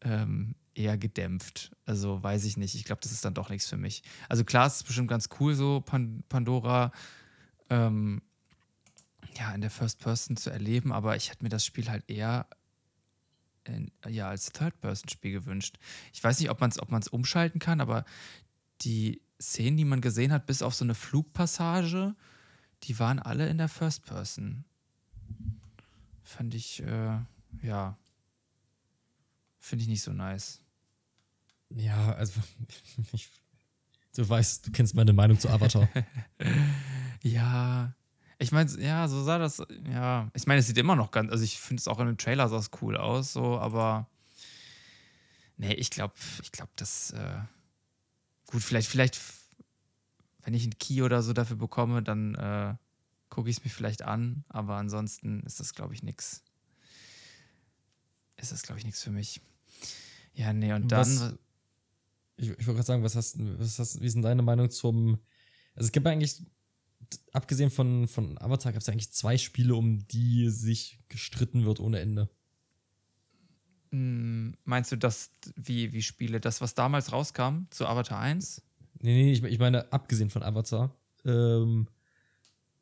[0.03, 1.73] ähm, eher gedämpft.
[1.85, 2.75] Also weiß ich nicht.
[2.75, 4.03] Ich glaube, das ist dann doch nichts für mich.
[4.29, 6.93] Also klar, es ist bestimmt ganz cool, so Pan Pandora
[7.71, 8.23] ähm,
[9.37, 12.47] ja, in der First Person zu erleben, aber ich hätte mir das Spiel halt eher
[13.65, 15.79] in, ja, als Third-Person-Spiel gewünscht.
[16.13, 18.05] Ich weiß nicht, ob man es ob man's umschalten kann, aber
[18.81, 22.15] die Szenen, die man gesehen hat, bis auf so eine Flugpassage,
[22.85, 24.65] die waren alle in der First Person.
[26.23, 27.19] Fand ich, äh,
[27.63, 27.99] ja,
[29.59, 30.61] finde ich nicht so nice.
[31.71, 32.41] Ja, also
[33.13, 33.29] ich,
[34.15, 35.89] du weißt, du kennst meine Meinung zu Avatar.
[37.25, 37.95] Ja,
[38.39, 41.43] ich meine, ja, so sah das, ja, ich meine, es sieht immer noch ganz, also
[41.43, 44.09] ich finde es auch in dem Trailer sah es cool aus, so, aber
[45.57, 47.41] nee, ich glaube, ich glaube, das, äh,
[48.47, 49.21] gut, vielleicht, vielleicht,
[50.45, 52.77] wenn ich einen Key oder so dafür bekomme, dann äh,
[53.31, 56.45] gucke ich es mir vielleicht an, aber ansonsten ist das, glaube ich, nix.
[58.37, 59.41] Ist das, glaube ich, nichts für mich.
[60.35, 61.35] Ja, nee, und dann, Was-
[62.39, 65.19] ich, ich wollte gerade sagen, was hast, was hast, wie ist denn deine Meinung zum.
[65.75, 66.43] Also es gibt eigentlich,
[67.33, 71.81] abgesehen von, von Avatar, gab es ja eigentlich zwei Spiele, um die sich gestritten wird
[71.81, 72.29] ohne Ende.
[73.91, 78.63] mh, meinst du das, wie, wie Spiele, das, was damals rauskam zu Avatar 1?
[79.01, 80.95] Nee, nee, ich, ich meine, abgesehen von Avatar.
[81.25, 81.89] Ähm,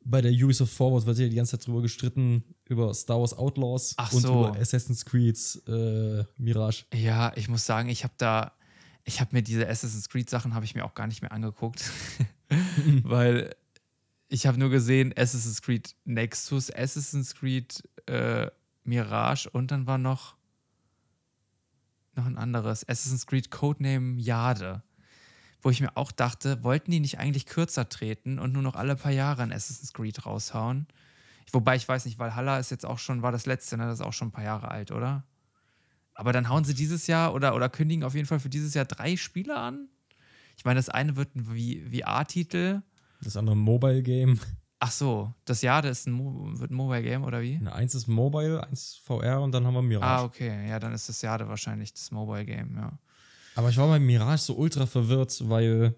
[0.03, 3.93] bei der Ubisoft Forward wird ja die ganze Zeit drüber gestritten, über Star Wars Outlaws
[3.97, 4.47] Ach und so.
[4.47, 6.85] über Assassin's Creed äh, Mirage.
[6.93, 8.53] Ja, ich muss sagen, ich habe da,
[9.07, 11.91] ich habe mir diese Assassin's Creed Sachen habe ich mir auch gar nicht mehr angeguckt,
[13.03, 13.55] weil
[14.27, 18.51] ich habe nur gesehen Assassin's Creed Nexus, Assassin's Creed äh,
[18.83, 20.35] Mirage und dann war noch
[22.15, 24.83] noch ein anderes Assassin's Creed Codename Jade,
[25.61, 28.97] wo ich mir auch dachte, wollten die nicht eigentlich kürzer treten und nur noch alle
[28.97, 30.85] paar Jahre ein Assassin's Creed raushauen?
[31.53, 33.85] Wobei ich weiß nicht, Valhalla ist jetzt auch schon, war das letzte, ne?
[33.85, 35.23] Das ist auch schon ein paar Jahre alt, oder?
[36.17, 38.85] Aber dann hauen sie dieses Jahr oder, oder kündigen auf jeden Fall für dieses Jahr
[38.85, 39.87] drei Spiele an.
[40.57, 42.81] Ich meine, das eine wird ein VR-Titel.
[43.21, 44.39] Das andere Mobile Game.
[44.79, 47.59] Ach so, das Jade ist ein, Mo wird ein Mobile Game oder wie?
[47.61, 50.21] Na, eins ist Mobile, eins VR und dann haben wir Mirage.
[50.21, 50.67] Ah, okay.
[50.67, 52.97] Ja, dann ist das Jade wahrscheinlich das Mobile Game, ja.
[53.53, 55.95] Aber ich war bei Mirage so ultra verwirrt, weil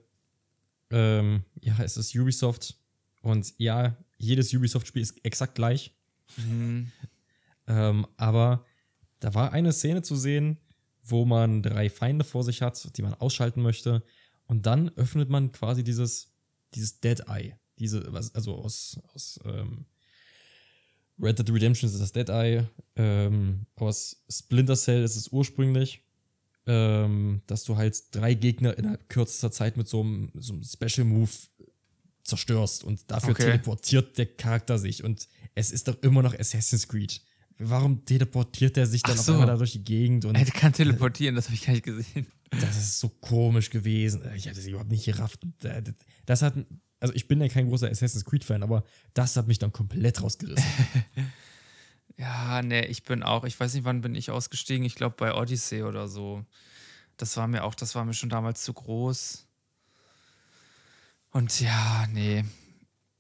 [0.92, 2.78] ähm, ja, es ist Ubisoft
[3.22, 5.94] und ja, jedes Ubisoft-Spiel ist exakt gleich.
[6.36, 6.92] Mhm.
[7.68, 8.66] Ähm, aber
[9.20, 10.58] da war eine Szene zu sehen,
[11.04, 14.04] wo man drei Feinde vor sich hat, die man ausschalten möchte.
[14.46, 16.32] Und dann öffnet man quasi dieses,
[16.74, 17.56] dieses Dead Eye.
[17.78, 19.86] Diese, also aus, aus ähm,
[21.22, 22.66] Red Dead Redemption ist das Dead Eye.
[22.96, 26.04] Ähm, aus Splinter Cell ist es ursprünglich,
[26.66, 31.06] ähm, dass du halt drei Gegner innerhalb kürzester Zeit mit so einem, so einem Special
[31.06, 31.32] Move
[32.24, 33.44] zerstörst und dafür Okay.
[33.44, 35.04] teleportiert der Charakter sich.
[35.04, 37.22] Und es ist doch immer noch Assassin's Creed.
[37.62, 39.34] Warum teleportiert er sich dann Ach auf so.
[39.34, 40.24] einmal da durch die Gegend?
[40.26, 42.26] Und Er kann teleportieren, das habe ich gar nicht gesehen.
[42.52, 44.22] das ist so komisch gewesen.
[44.36, 45.42] Ich hatte es überhaupt nicht gerafft.
[46.26, 46.54] Das hat,
[47.02, 48.84] also ich bin ja kein großer Assassin's Creed-Fan, aber
[49.14, 50.66] das hat mich dann komplett rausgerissen.
[52.18, 54.84] Ja, nee, ich bin auch, ich weiß nicht, wann bin ich ausgestiegen.
[54.86, 56.44] Ich glaube bei Odyssey oder so.
[57.16, 59.48] Das war mir auch, das war mir schon damals zu groß.
[61.32, 62.44] Und ja, nee.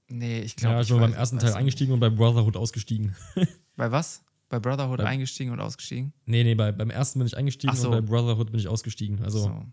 [0.09, 0.75] Nee, ich glaube.
[0.75, 3.15] ja, ich schon beim ersten Teil eingestiegen und bei Brotherhood ausgestiegen.
[3.77, 4.21] Bei was?
[4.49, 6.11] Bei Brotherhood Bei- eingestiegen und ausgestiegen?
[6.25, 7.89] nee, nee, bei, beim ersten bin ich eingestiegen so.
[7.89, 9.21] und bei Brotherhood bin ich ausgestiegen.
[9.23, 9.65] Also, so.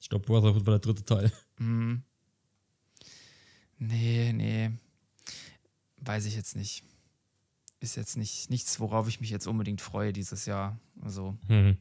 [0.00, 1.32] ich glaube, Brotherhood war der dritte Teil.
[1.58, 2.02] Hm.
[3.78, 4.70] Nee, nee.
[5.98, 6.84] Weiß ich jetzt nicht.
[7.80, 10.78] Ist jetzt nicht nichts, worauf ich mich jetzt unbedingt freue dieses Jahr.
[11.00, 11.76] Also, Hm.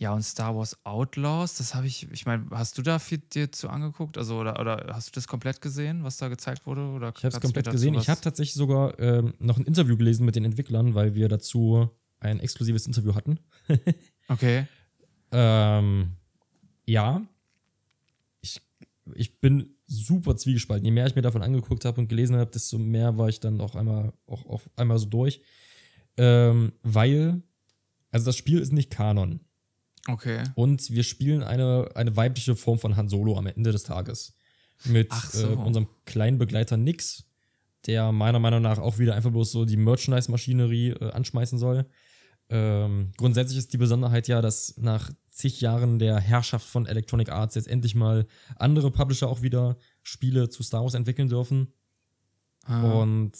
[0.00, 3.52] Ja, und Star Wars Outlaws, das habe ich, ich meine, hast du da viel dir
[3.52, 4.16] zu angeguckt?
[4.16, 6.80] Also, oder, oder hast du das komplett gesehen, was da gezeigt wurde?
[6.80, 7.92] Oder Ich habe es komplett gesehen.
[7.92, 11.90] Ich habe tatsächlich sogar ähm, noch ein Interview gelesen mit den Entwicklern, weil wir dazu
[12.18, 13.38] ein exklusives Interview hatten.
[14.28, 14.68] Okay.
[15.32, 16.12] Ähm,
[16.86, 17.26] ja.
[18.42, 18.62] Ich,
[19.16, 20.84] ich bin super zwiegespalten.
[20.84, 23.60] Je mehr ich mir davon angeguckt habe und gelesen habe, desto mehr war ich dann
[23.60, 25.42] auch einmal, auch, auch einmal so durch.
[26.16, 27.42] Ähm, weil,
[28.12, 29.40] also das Spiel ist nicht Kanon.
[30.06, 30.44] Okay.
[30.54, 34.34] Und wir spielen eine, eine weibliche Form von Han Solo am Ende des Tages.
[34.84, 35.46] Mit Ach so.
[35.46, 37.24] äh, unserem kleinen Begleiter Nix,
[37.86, 41.86] der meiner Meinung nach auch wieder einfach bloß so die Merchandise-Maschinerie äh, anschmeißen soll.
[42.48, 47.54] Ähm, grundsätzlich ist die Besonderheit ja, dass nach zig Jahren der Herrschaft von Electronic Arts
[47.54, 51.72] jetzt endlich mal andere Publisher auch wieder Spiele zu Star Wars entwickeln dürfen.
[52.64, 53.32] Ah, Und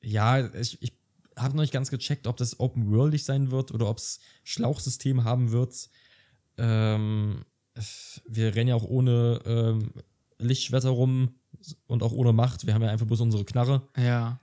[0.00, 0.92] ja, ich, ich
[1.36, 5.24] habe noch nicht ganz gecheckt, ob das open worldig sein wird oder ob es Schlauchsystem
[5.24, 5.88] haben wird.
[6.58, 7.44] Ähm,
[8.26, 9.90] wir rennen ja auch ohne ähm,
[10.38, 11.34] Lichtschwerter rum
[11.86, 12.66] und auch ohne Macht.
[12.66, 13.86] Wir haben ja einfach bloß unsere Knarre.
[13.96, 14.40] ja.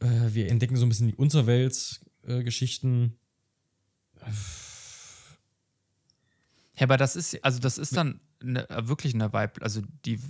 [0.00, 3.16] Äh, wir entdecken so ein bisschen die Unterwelt-Geschichten.
[6.74, 10.20] Ja, aber das ist, also das ist dann eine, wirklich eine Weib, also die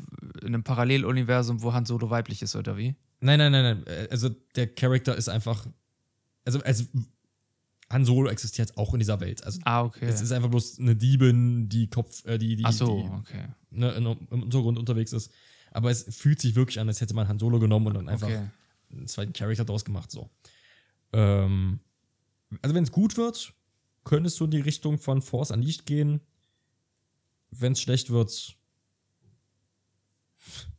[0.42, 2.94] in einem Paralleluniversum, wo Han Solo weiblich ist, oder wie?
[3.20, 3.86] nein, nein, nein, nein.
[3.86, 5.66] äh, Also der Charakter ist einfach.
[6.44, 6.84] Also, also
[7.90, 9.44] Han Solo existiert auch in dieser Welt.
[9.44, 10.06] Also Ah, okay.
[10.06, 13.48] es ist einfach bloß eine Diebin, die Kopf, äh, die, die, Ach so, die okay.
[13.70, 15.30] ne, im Untergrund unterwegs ist.
[15.70, 18.26] Aber es fühlt sich wirklich an, als hätte man Han Solo genommen und dann einfach
[18.28, 18.48] Okay.
[18.90, 20.10] einen zweiten Charakter draus gemacht.
[20.10, 20.30] So.
[21.12, 21.80] Ähm,
[22.62, 23.52] also wenn es gut wird,
[24.04, 26.20] könntest du in die Richtung von Force Unleashed gehen.
[27.50, 28.56] Wenn es schlecht wird,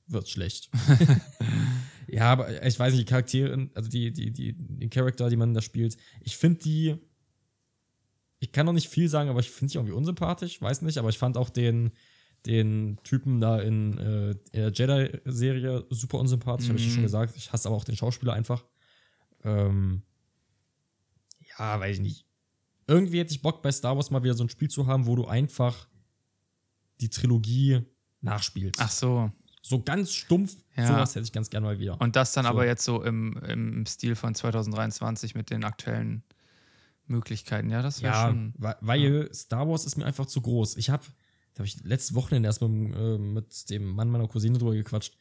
[0.07, 0.69] wird schlecht.
[2.07, 5.53] ja, aber ich weiß nicht, die Charaktere, also die, die, die, die Charakter, die man
[5.53, 6.95] da spielt, ich finde die.
[8.39, 11.09] Ich kann noch nicht viel sagen, aber ich finde die irgendwie unsympathisch, weiß nicht, aber
[11.09, 11.91] ich fand auch den,
[12.45, 16.91] den Typen da in, äh, in der Jedi-Serie super unsympathisch, habe ich Mhm.
[16.91, 17.35] schon gesagt.
[17.35, 18.63] Ich hasse aber auch den Schauspieler einfach.
[19.43, 20.03] Ähm,
[21.57, 22.25] ja, weiß ich nicht.
[22.85, 25.15] Irgendwie hätte ich Bock bei Star Wars mal wieder so ein Spiel zu haben, wo
[25.15, 25.88] du einfach
[27.01, 27.81] die Trilogie
[28.21, 28.79] nachspielst.
[28.79, 29.31] Ach so.
[29.68, 30.88] So ganz stumpf, Ja.
[30.88, 31.99] sowas hätte ich ganz gerne mal wieder.
[31.99, 32.49] Und das dann So.
[32.49, 36.23] aber jetzt so im, im Stil von 2023 mit den aktuellen
[37.07, 37.69] Möglichkeiten.
[37.69, 38.53] Ja, das wäre ja, schon.
[38.57, 40.77] weil Star Wars ist mir einfach zu groß.
[40.77, 41.03] Ich habe,
[41.53, 44.73] da habe ich letztes Wochenende erst mit, dem, äh, mit dem Mann meiner Cousine drüber
[44.73, 45.18] gequatscht.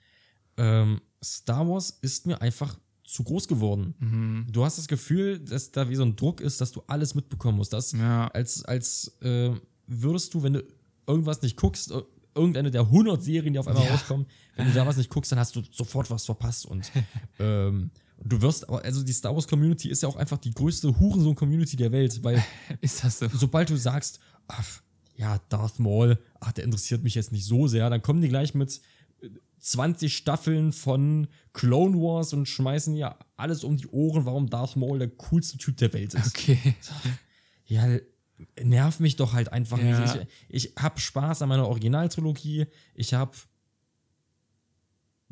[0.56, 3.94] Ähm, Star Wars ist mir einfach zu groß geworden.
[4.00, 4.46] Mhm.
[4.50, 7.56] Du hast das Gefühl, dass da wie so ein Druck ist, dass du alles mitbekommen
[7.58, 7.72] musst.
[7.72, 8.26] Dass Ja.
[8.28, 9.52] als, als äh,
[9.86, 10.64] würdest du, wenn du
[11.06, 12.04] irgendwas nicht guckst, ir-
[12.36, 13.90] irgendeine der 100 Serien, die auf einmal Ja.
[13.90, 14.26] rauskommen,
[14.56, 16.66] wenn du da was nicht guckst, dann hast du sofort was verpasst.
[16.66, 16.92] Und
[17.40, 17.90] ähm,
[18.22, 21.76] du wirst, aber, also die Star Wars Community ist ja auch einfach die größte Hurensohn-Community
[21.76, 22.42] der Welt, weil
[22.80, 23.28] Ist das so?
[23.32, 24.82] sobald du sagst, ach,
[25.16, 28.54] ja, Darth Maul, ach, der interessiert mich jetzt nicht so sehr, dann kommen die gleich
[28.54, 28.80] mit
[29.22, 29.28] äh,
[29.60, 34.98] 20 Staffeln von Clone Wars und schmeißen ja alles um die Ohren, warum Darth Maul
[34.98, 36.28] der coolste Typ der Welt ist.
[36.36, 36.74] Okay.
[37.66, 37.82] Ja,
[38.62, 40.00] nerv mich doch halt einfach Ja.
[40.00, 40.26] nicht.
[40.48, 42.66] Ich, ich hab Spaß an meiner Originaltrilogie.
[42.94, 43.36] Ich hab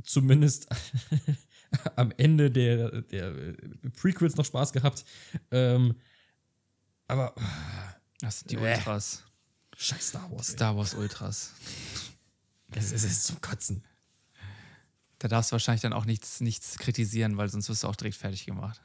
[0.03, 0.69] zumindest
[1.97, 3.55] am Ende der, der
[3.97, 5.05] Prequels noch Spaß gehabt.
[5.51, 5.97] Ähm,
[7.09, 7.35] aber.
[8.21, 8.75] Das sind die Bäh.
[8.75, 9.25] Ultras.
[9.77, 10.49] Scheiß Star Wars.
[10.51, 10.55] ey.
[10.57, 11.53] Star Wars Ultras.
[12.71, 13.85] Es ist, es zum Kotzen.
[15.19, 18.17] Da darfst du wahrscheinlich dann auch nichts, nichts kritisieren, weil sonst wirst du auch direkt
[18.17, 18.81] fertig gemacht.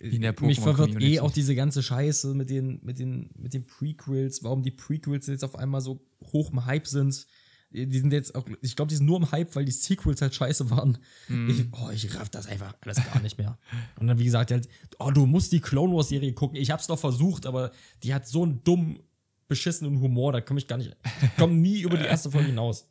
[0.00, 1.14] Wie in der Mich verwirrt Pokémon-Community.
[1.16, 5.26] eh auch diese ganze Scheiße mit den, mit, den, mit den Prequels, warum die Prequels
[5.26, 7.26] jetzt auf einmal so hoch im Hype sind.
[7.70, 10.34] Die sind jetzt auch, ich glaube, die sind nur im Hype, weil die Sequels halt
[10.34, 10.98] scheiße waren.
[11.28, 11.50] Mhm.
[11.50, 13.58] Ich, oh, ich raff das einfach alles gar nicht mehr.
[13.98, 14.68] Und dann, wie gesagt, halt,
[14.98, 16.56] oh, du musst die Clone Wars Serie gucken.
[16.56, 17.72] Ich hab's doch versucht, aber
[18.02, 19.00] die hat so einen dummen,
[19.48, 22.88] beschissenen Humor, da komme ich gar nicht, ich komme nie über die erste Folge hinaus.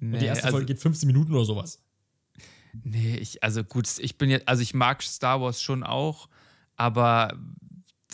[0.00, 1.82] Nee, Und die erste also, Folge geht 15 Minuten oder sowas.
[2.72, 6.28] Nee, ich, also gut, ich bin jetzt, also ich mag Star Wars schon auch,
[6.76, 7.38] aber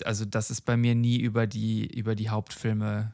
[0.05, 3.12] also das ist bei mir nie über die, über die Hauptfilme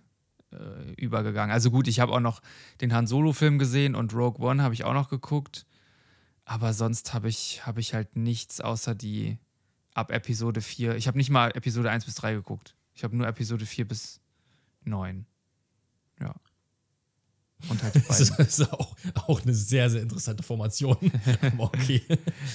[0.53, 1.53] äh, übergegangen.
[1.53, 2.41] Also gut, ich habe auch noch
[2.81, 5.67] den Han Solo-Film gesehen und Rogue One habe ich auch noch geguckt.
[6.45, 9.39] Aber sonst habe ich, habe ich halt nichts außer die
[9.95, 10.97] ab Episode 4.
[10.97, 12.77] Ich habe nicht mal Episode 1 bis 3 geguckt.
[12.95, 14.21] Ich habe nur Episode 4 bis
[14.85, 15.27] 9.
[16.21, 16.35] Ja.
[17.69, 20.97] Und halt Das ist, das ist auch, auch eine sehr, sehr interessante Formation.
[21.59, 22.03] Okay.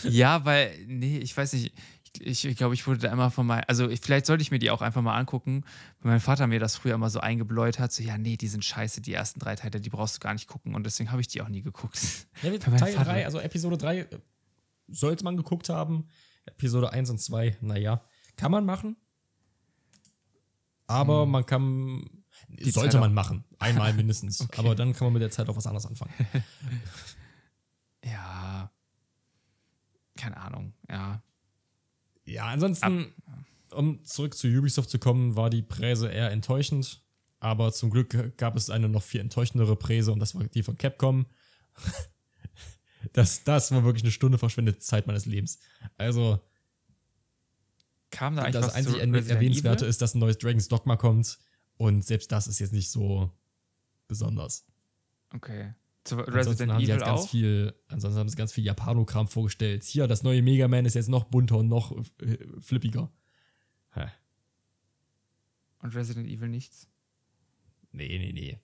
[0.04, 1.74] ja, weil, nee, ich weiß nicht.
[2.20, 4.58] Ich, ich glaube, ich wurde da immer von meinem, also ich, vielleicht sollte ich mir
[4.58, 5.64] die auch einfach mal angucken,
[6.02, 8.66] weil mein Vater mir das früher immer so eingebläut hat, so, ja, nee, die sind
[8.66, 11.28] scheiße, die ersten drei Teile, die brauchst du gar nicht gucken und deswegen habe ich
[11.28, 12.00] die auch nie geguckt.
[12.42, 13.04] Ja, Teil Vater.
[13.06, 14.08] 3, also Episode 3 äh,
[14.88, 16.08] sollte man geguckt haben.
[16.48, 18.04] Episode 1 und 2, naja,
[18.38, 18.98] kann man machen.
[20.88, 22.19] Aber man kann,
[22.62, 23.44] sollte Zeit man auch- machen.
[23.60, 24.42] Einmal mindestens.
[24.42, 24.60] Okay.
[24.60, 26.14] Aber dann kann man mit der Zeit auch was anderes anfangen.
[28.04, 28.72] Ja.
[30.16, 31.22] Keine Ahnung, ja.
[32.26, 33.14] Ja, ansonsten,
[33.72, 37.02] um zurück zu Ubisoft zu kommen, war die Präse eher enttäuschend.
[37.42, 40.78] Aber zum Glück gab es eine noch viel enttäuschendere Präse und das war die von
[40.78, 41.26] Capcom.
[43.14, 45.60] Das, das war wirklich eine Stunde verschwendete Zeit meines Lebens.
[45.98, 46.42] Also,
[48.12, 49.90] Kam da eigentlich das was einzig Erwähnenswerte Evil?
[49.90, 51.40] ist, dass ein neues Dragon's Dogma kommt.
[51.80, 53.32] Und selbst das ist jetzt nicht so
[54.10, 54.66] besonders.
[55.34, 55.74] Okay.
[56.04, 57.30] Zu Ansonsten Resident haben sie Evil halt ganz auch?
[57.30, 59.84] viel, ansonsten haben sie ganz viel Japanokram vorgestellt.
[59.86, 63.10] Hier, das neue Mega Man ist jetzt noch bunter und noch äh, flippiger.
[63.94, 64.08] Hä.
[65.82, 66.90] Und Resident Evil nichts?
[67.94, 68.60] Nee, nee, nee.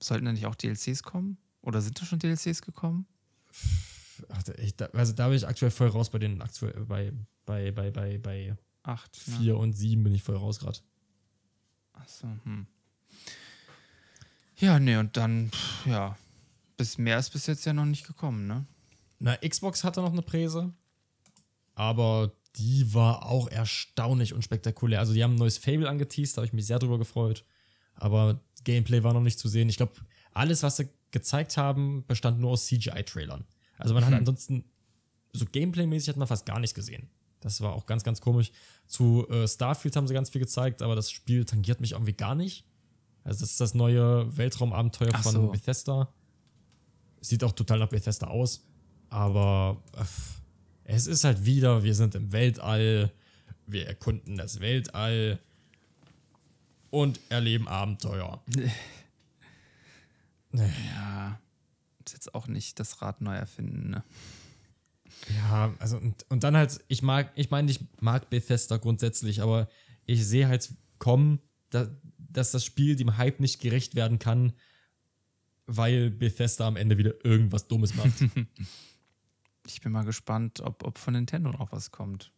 [0.00, 1.38] Sollten da nicht auch DLCs kommen?
[1.62, 3.06] Oder sind da schon DLCs gekommen?
[4.28, 7.12] Ach, da- ich, da, also da bin ich aktuell voll raus bei den aktuell bei
[7.46, 9.20] bei bei bei bei Acht.
[9.26, 9.36] ne?
[9.38, 10.78] vier und sieben bin ich voll raus gerade.
[11.96, 12.66] Achso, hm.
[14.58, 16.16] Ja, nee, und dann, pff, ja.
[16.76, 18.64] Bis mehr ist bis jetzt ja noch nicht gekommen, ne?
[19.18, 20.72] Na, Xbox hatte noch eine Präse,
[21.74, 24.98] aber die war auch erstaunlich und spektakulär.
[25.00, 27.44] Also die haben ein neues Fable angeteased, da habe ich mich sehr drüber gefreut.
[27.94, 29.68] Aber Gameplay war noch nicht zu sehen.
[29.68, 29.92] Ich glaube,
[30.32, 33.44] alles, was sie gezeigt haben, bestand nur aus CGI-Trailern.
[33.78, 34.18] Also man hat Hm.
[34.18, 34.64] ansonsten,
[35.32, 37.08] so Gameplay-mäßig hat man fast gar nichts gesehen.
[37.40, 38.50] Das war auch ganz, ganz komisch.
[38.86, 42.34] Zu äh, Starfield haben sie ganz viel gezeigt, aber das Spiel tangiert mich irgendwie gar
[42.34, 42.64] nicht.
[43.24, 45.48] Also das ist das neue Weltraumabenteuer Ach von so.
[45.48, 46.08] Bethesda.
[47.20, 48.64] Sieht auch total nach Bethesda aus.
[49.08, 50.04] Aber äh,
[50.84, 53.12] es ist halt wieder, wir sind im Weltall,
[53.66, 55.40] wir erkunden das Weltall
[56.90, 58.42] und erleben Abenteuer.
[60.52, 61.38] Ja.
[62.06, 64.04] Ist jetzt auch nicht das Rad neu erfinden, ne?
[65.34, 69.68] Ja, also und, und dann halt, ich mag, ich meine, ich mag Bethesda grundsätzlich, aber
[70.04, 71.40] ich sehe halt kommen,
[71.70, 71.88] da,
[72.18, 74.52] dass das Spiel dem Hype nicht gerecht werden kann,
[75.66, 78.12] weil Bethesda am Ende wieder irgendwas Dummes macht.
[79.68, 82.30] Ich bin mal gespannt, ob, ob von Nintendo noch was kommt.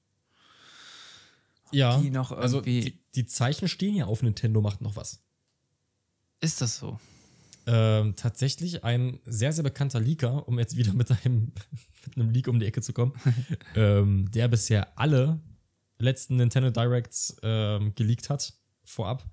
[1.73, 5.21] ja, die noch also irgendwie- die, die Zeichen stehen ja auf Nintendo macht noch was.
[6.41, 6.99] Ist das so?
[7.71, 11.53] Ähm, tatsächlich ein sehr, sehr bekannter Leaker, um jetzt wieder mit einem,
[12.07, 13.13] mit einem Leak um die Ecke zu kommen,
[13.75, 15.39] ähm, der bisher alle
[15.99, 18.55] letzten Nintendo Directs ähm, geleakt hat,
[18.85, 19.29] vorab,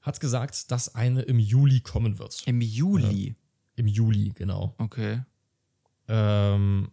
[0.00, 2.44] hat gesagt, dass eine im Juli kommen wird.
[2.46, 3.34] Im Juli.
[3.74, 4.76] Im Juli, genau.
[4.78, 5.22] Okay.
[6.06, 6.92] Ähm,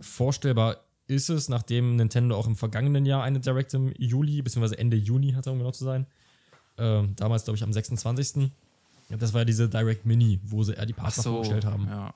[0.00, 4.96] vorstellbar ist es, nachdem Nintendo auch im vergangenen Jahr eine Direct im Juli, beziehungsweise Ende
[4.96, 6.06] Juni hatte, um genau zu sein.
[6.76, 8.52] Ähm, damals, glaube ich, am 26.
[9.10, 11.32] Ja, Das war ja diese Direct Mini, wo sie eher die Partner so.
[11.32, 11.86] vorgestellt haben.
[11.86, 12.14] Ja.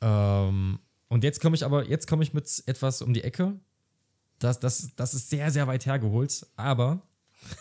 [0.00, 0.78] Ähm,
[1.08, 3.58] und jetzt komme ich aber, jetzt komme ich mit etwas um die Ecke.
[4.38, 7.02] Das, das, das ist sehr, sehr weit hergeholt, aber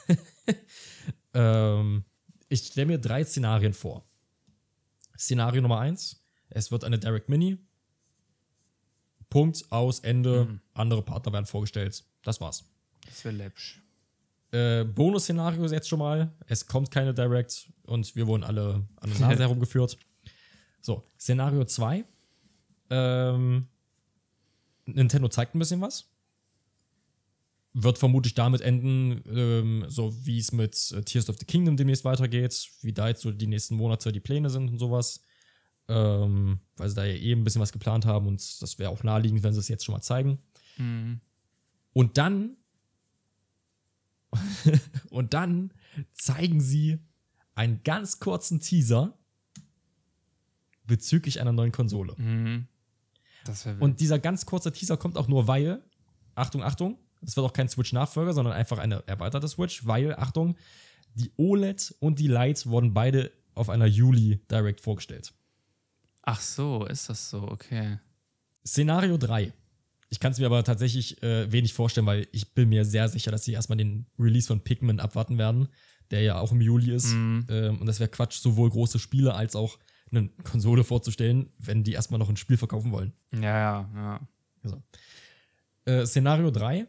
[1.34, 2.03] ähm,
[2.49, 4.05] ich stelle mir drei Szenarien vor.
[5.17, 7.57] Szenario Nummer eins: Es wird eine Direct Mini.
[9.29, 10.59] Punkt, aus, Ende.
[10.73, 12.05] Andere Partner werden vorgestellt.
[12.23, 12.63] Das war's.
[13.07, 13.81] Das wäre läppsch.
[14.52, 16.32] Äh, Bonus-Szenario ist jetzt schon mal.
[16.48, 19.98] Es kommt keine Direct und wir wurden alle an der Nase herumgeführt.
[20.82, 22.06] So, Szenario 2.
[22.90, 23.68] Ähm,
[24.86, 26.10] Nintendo zeigt ein bisschen was.
[27.74, 32.06] Wird vermutlich damit enden, ähm, so wie es mit äh, Tears of the Kingdom demnächst
[32.06, 35.24] weitergeht, wie da jetzt so die nächsten Monate die Pläne sind und sowas.
[35.90, 39.03] Ähm, weil sie da ja eh ein bisschen was geplant haben und das wäre auch
[39.03, 40.40] naheliegend, wenn sie es jetzt schon mal zeigen.
[40.78, 41.22] Mhm.
[41.94, 42.57] Und dann
[45.10, 45.72] und dann
[46.14, 46.99] zeigen sie
[47.56, 49.18] einen ganz kurzen Teaser
[50.86, 52.16] bezüglich einer neuen Konsole.
[52.18, 52.68] Mhm.
[53.80, 55.82] Und dieser ganz kurze Teaser kommt auch nur, weil,
[56.36, 60.58] Achtung, Achtung, es wird auch kein Switch-Nachfolger, sondern einfach eine erweiterte Switch, weil, Achtung,
[61.14, 65.34] die OLED und die Lite wurden beide auf einer Juli Direct vorgestellt.
[66.22, 67.99] Ach so, ist das so, okay.
[68.66, 69.54] Szenario 3.
[70.09, 73.31] Ich kann es mir aber tatsächlich äh, wenig vorstellen, weil ich bin mir sehr sicher,
[73.31, 75.67] dass sie erstmal den Release von Pikmin abwarten werden,
[76.11, 77.13] der ja auch im Juli ist.
[77.13, 77.45] Mhm.
[77.49, 79.77] Ähm, und das wäre Quatsch, sowohl große Spiele als auch
[80.11, 83.11] eine Konsole vorzustellen, wenn die erstmal noch ein Spiel verkaufen wollen.
[83.34, 84.27] Ja, ja, ja.
[84.63, 84.81] So.
[85.85, 86.88] Äh, Szenario 3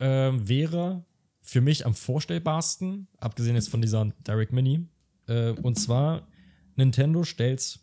[0.00, 1.04] ähm, wäre
[1.40, 4.86] für mich am vorstellbarsten, abgesehen jetzt von dieser Direct Mini.
[5.26, 6.26] Äh, und zwar,
[6.74, 7.78] Nintendo stellt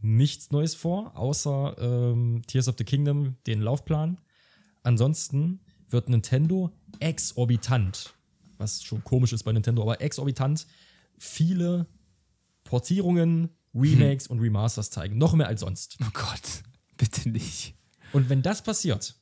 [0.00, 4.20] nichts Neues vor, außer ähm, Tears of the Kingdom, den Laufplan.
[4.82, 8.14] Ansonsten wird Nintendo exorbitant,
[8.58, 10.66] was schon komisch ist bei Nintendo, aber exorbitant
[11.18, 11.86] viele
[12.64, 15.18] Portierungen, Remakes und Remasters zeigen.
[15.18, 15.98] Noch mehr als sonst.
[16.02, 16.62] Oh Gott,
[16.96, 17.74] bitte nicht.
[18.12, 19.14] Und wenn das passiert,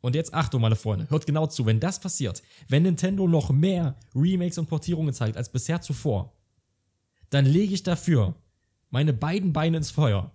[0.00, 3.96] und jetzt Achtung, meine Freunde, hört genau zu, wenn das passiert, wenn Nintendo noch mehr
[4.14, 6.34] Remakes und Portierungen zeigt als bisher zuvor,
[7.30, 8.34] dann lege ich dafür
[8.94, 10.30] meine beiden Beine ins Feuer,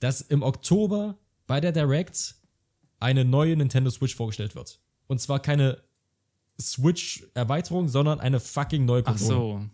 [0.00, 2.36] dass im Oktober bei der Direct
[3.00, 4.80] eine neue Nintendo Switch vorgestellt wird.
[5.08, 5.82] Und zwar keine
[6.58, 9.62] Switch-Erweiterung, sondern eine fucking neue Ach Konsole.
[9.64, 9.66] so.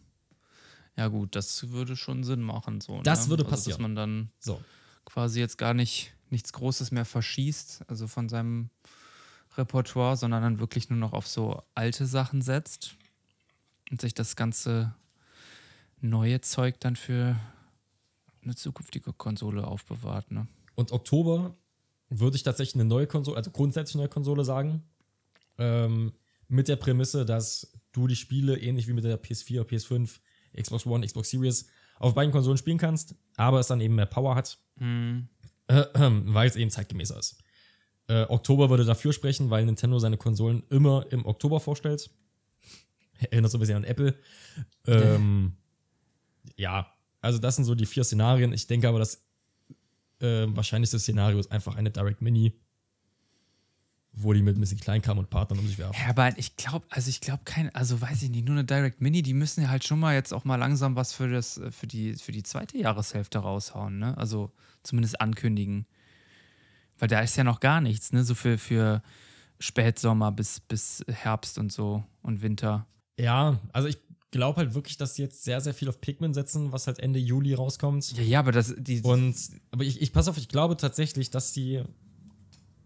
[0.97, 2.81] Ja, gut, das würde schon Sinn machen.
[2.81, 3.31] So, Das ne?
[3.31, 3.83] würde also, Dass passieren.
[3.83, 4.61] man dann So.
[5.05, 8.71] quasi jetzt gar nicht nichts Großes mehr verschießt, also von seinem
[9.57, 12.97] Repertoire, sondern dann wirklich nur noch auf so alte Sachen setzt
[13.93, 14.93] und sich das ganze
[16.01, 17.37] neue Zeug dann für
[18.47, 20.31] eine zukünftige Konsole aufbewahrt.
[20.31, 20.47] Ne?
[20.75, 21.55] Und Oktober
[22.09, 24.83] würde ich tatsächlich eine neue Konsole, also grundsätzlich eine neue Konsole sagen.
[25.59, 26.13] Ähm,
[26.49, 30.21] mit der Prämisse, dass du die Spiele ähnlich wie mit der PS4, PS5,
[30.61, 31.67] Xbox One, Xbox Series
[31.99, 35.29] auf beiden Konsolen spielen kannst, aber es dann eben mehr Power hat, Hm.
[35.67, 37.43] äh, äh, weil es eben zeitgemäßer ist.
[38.09, 42.11] Äh, Oktober würde dafür sprechen, weil Nintendo seine Konsolen immer im Oktober vorstellt.
[43.31, 44.15] Erinnert so ein bisschen an Apple.
[44.87, 45.57] Ähm,
[46.57, 46.87] ja,
[47.27, 48.53] also das sind so die vier Szenarien.
[48.53, 49.23] Ich denke aber, das
[50.21, 52.55] äh, wahrscheinlichste Szenario ist einfach eine Direct Mini,
[54.13, 55.97] wo die mit ein bisschen Kleinkram und Partnern um sich werfen.
[56.01, 59.01] Ja, aber ich glaube, also ich glaube kein, also weiß ich nicht, nur eine Direct
[59.01, 61.87] Mini, die müssen ja halt schon mal jetzt auch mal langsam was für das, für
[61.87, 64.17] die, für die zweite Jahreshälfte raushauen, ne?
[64.17, 65.87] Also zumindest ankündigen.
[66.99, 68.25] Weil da ist ja noch gar nichts, ne?
[68.25, 69.03] So für, für
[69.59, 72.87] Spätsommer bis, bis Herbst und so und Winter.
[73.19, 73.99] Ja, also ich
[74.37, 77.19] glaube halt wirklich, dass sie jetzt sehr, sehr viel auf Pikmin setzen, was halt Ende
[77.19, 78.17] Juli rauskommt.
[78.17, 79.35] Ja, ja, aber das, die, Und,
[79.71, 81.83] aber ich, ich pass auf, ich glaube tatsächlich, dass die,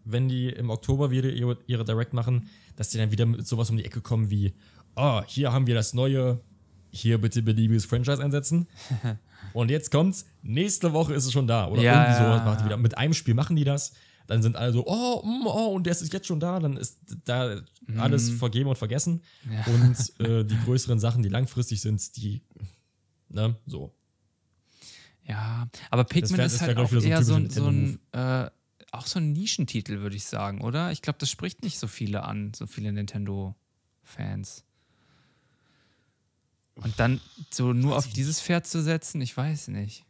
[0.05, 3.69] wenn die im Oktober wieder ihre, ihre Direct machen, dass die dann wieder mit sowas
[3.71, 4.55] um die Ecke kommen wie,
[4.97, 6.41] oh, hier haben wir das neue,
[6.91, 8.67] hier bitte beliebiges Franchise einsetzen.
[9.53, 11.69] Und jetzt kommt's, nächste Woche ist es schon da.
[11.69, 12.65] Oder Ja, irgendwie so, ja.
[12.65, 12.77] wieder.
[12.77, 13.93] Mit einem Spiel machen die das.
[14.31, 16.61] Dann sind alle so, oh, mm, oh, und der ist jetzt schon da.
[16.61, 17.61] Dann ist da
[17.97, 19.25] alles vergeben und vergessen.
[19.43, 19.53] Mhm.
[19.53, 19.65] Ja.
[19.75, 22.41] Und äh, die größeren Sachen, die langfristig sind, die,
[23.29, 23.93] ne, so.
[25.25, 28.49] ja, aber Pikmin wär- ist halt auch eher so so ein äh,
[28.93, 30.93] auch so ein Nischentitel, würde ich sagen, oder?
[30.93, 34.63] Ich glaube, das spricht nicht so viele an, so viele Nintendo-Fans.
[36.77, 37.21] Und dann
[37.51, 40.05] so nur auf dieses Pferd zu setzen, ich weiß nicht.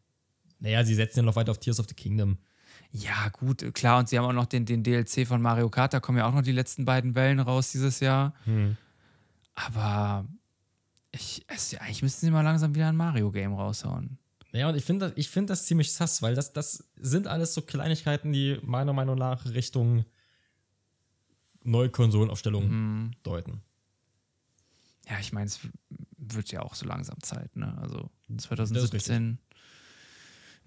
[0.59, 2.37] Naja, sie setzen ja noch weiter auf Tears of the Kingdom.
[2.93, 3.99] Ja, gut, klar.
[4.01, 5.93] Und sie haben auch noch den, den DLC von Mario Kart.
[5.95, 8.35] Da kommen ja auch noch die letzten beiden Wellen raus dieses Jahr.
[9.55, 10.27] Aber
[11.13, 14.19] ich, es, eigentlich müssten sie mal langsam wieder ein Mario-Game raushauen.
[14.53, 17.55] Ja, und ich finde das, ich find das ziemlich sass, weil das, das sind alles
[17.55, 20.05] so Kleinigkeiten, die meiner Meinung nach Richtung
[21.63, 23.11] neue Konsolenaufstellung Mhm.
[23.23, 23.63] deuten.
[25.09, 25.61] Ja, ich meine, es
[26.19, 27.77] wird ja auch so langsam Zeit, ne?
[27.81, 29.39] Also Das ist 2017,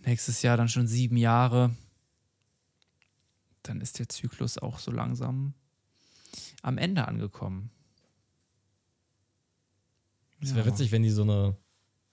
[0.06, 1.76] nächstes Jahr dann schon sieben Jahre.
[3.64, 5.54] Dann ist der Zyklus auch so langsam
[6.62, 7.70] am Ende angekommen.
[10.42, 10.72] Es wäre Ja.
[10.74, 11.58] witzig, wenn die so eine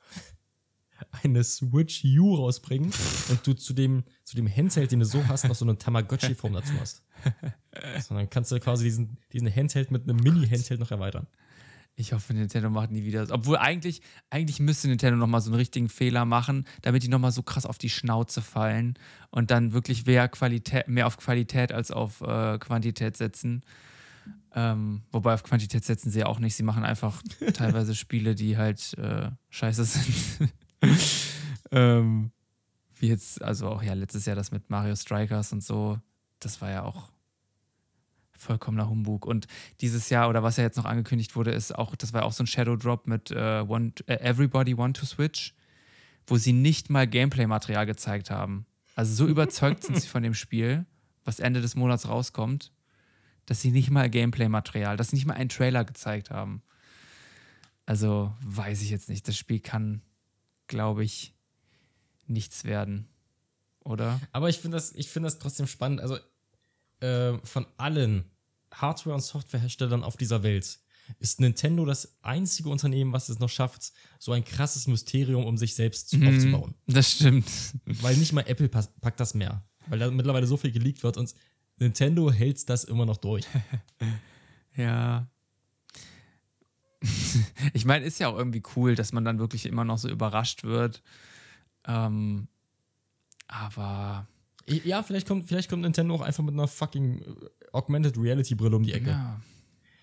[1.22, 2.92] eine Switch U rausbringen
[3.30, 6.52] und du zu dem, zu dem Handheld, den du so hast, noch so eine Tamagotchi-Form
[6.52, 7.02] dazu hast.
[8.00, 11.28] So, dann kannst du quasi diesen, diesen Handheld mit einem Mini-Handheld noch erweitern.
[12.00, 13.26] Ich hoffe, Nintendo macht nie wieder.
[13.30, 14.00] Obwohl eigentlich,
[14.30, 17.76] eigentlich müsste Nintendo nochmal so einen richtigen Fehler machen, damit die nochmal so krass auf
[17.76, 18.94] die Schnauze fallen
[19.30, 23.62] und dann wirklich mehr, Qualität, mehr auf Qualität als auf äh, Quantität setzen.
[24.54, 26.56] Ähm, wobei auf Quantität setzen sie ja auch nicht.
[26.56, 27.22] Sie machen einfach
[27.52, 30.52] teilweise Spiele, die halt äh, scheiße sind.
[31.70, 32.30] ähm,
[32.98, 35.98] wie jetzt, also auch ja letztes Jahr das mit Mario Strikers und so.
[36.38, 37.10] Das war ja auch
[38.40, 39.26] vollkommener Humbug.
[39.26, 39.46] Und
[39.80, 42.42] dieses Jahr, oder was ja jetzt noch angekündigt wurde, ist auch, das war auch so
[42.42, 45.54] ein Shadow Drop mit äh, One, äh, Everybody Want to Switch,
[46.26, 48.66] wo sie nicht mal Gameplay-Material gezeigt haben.
[48.94, 50.86] Also so überzeugt sind sie von dem Spiel,
[51.24, 52.72] was Ende des Monats rauskommt,
[53.46, 56.62] dass sie nicht mal Gameplay-Material, dass sie nicht mal einen Trailer gezeigt haben.
[57.86, 59.26] Also weiß ich jetzt nicht.
[59.26, 60.02] Das Spiel kann,
[60.66, 61.34] glaube ich,
[62.26, 63.08] nichts werden.
[63.84, 64.20] Oder?
[64.32, 66.00] Aber ich finde das, find das trotzdem spannend.
[66.00, 66.18] Also
[67.00, 68.24] äh, von allen
[68.72, 70.78] Hardware- und Softwareherstellern auf dieser Welt
[71.18, 75.74] ist Nintendo das einzige Unternehmen, was es noch schafft, so ein krasses Mysterium um sich
[75.74, 76.74] selbst Mhm, aufzubauen.
[76.86, 77.50] Das stimmt.
[77.84, 79.64] Weil nicht mal Apple packt das mehr.
[79.88, 81.34] Weil da mittlerweile so viel geleakt wird und
[81.78, 83.44] Nintendo hält das immer noch durch.
[84.76, 85.26] Ja.
[87.72, 90.62] ich meine, ist ja auch irgendwie cool, dass man dann wirklich immer noch so überrascht
[90.62, 91.02] wird.
[91.86, 92.46] Ähm,
[93.48, 94.28] aber
[94.84, 97.24] Ja, vielleicht kommt, vielleicht kommt Nintendo auch einfach mit einer fucking äh,
[97.72, 99.10] Augmented Reality Brille um die Ecke.
[99.10, 99.40] ja.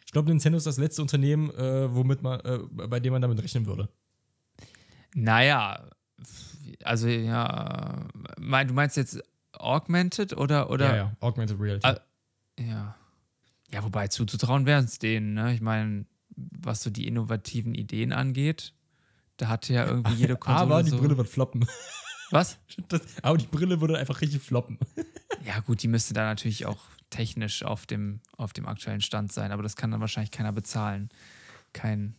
[0.05, 3.43] Ich glaube, Nintendo ist das letzte Unternehmen, äh, womit man, äh, bei dem man damit
[3.43, 3.89] rechnen würde.
[5.13, 5.83] Naja,
[6.83, 8.07] also ja,
[8.37, 9.21] mein, du meinst jetzt
[9.51, 11.87] Augmented oder oder ja, ja, Augmented Reality.
[11.87, 11.99] Ah,
[12.59, 12.95] ja.
[13.71, 15.53] Ja, wobei zuzutrauen wäre es denen, ne?
[15.53, 18.73] Ich meine, was so die innovativen Ideen angeht,
[19.35, 21.67] da hatte ja irgendwie jede Konsole aber die so Brille wird floppen.
[22.31, 22.57] Was?
[22.89, 24.77] Das, aber die Brille würde einfach richtig floppen.
[25.45, 26.79] Ja, gut, die müsste da natürlich auch
[27.09, 31.09] technisch auf dem, auf dem aktuellen Stand sein, aber das kann dann wahrscheinlich keiner bezahlen.
[31.71, 32.15] Kein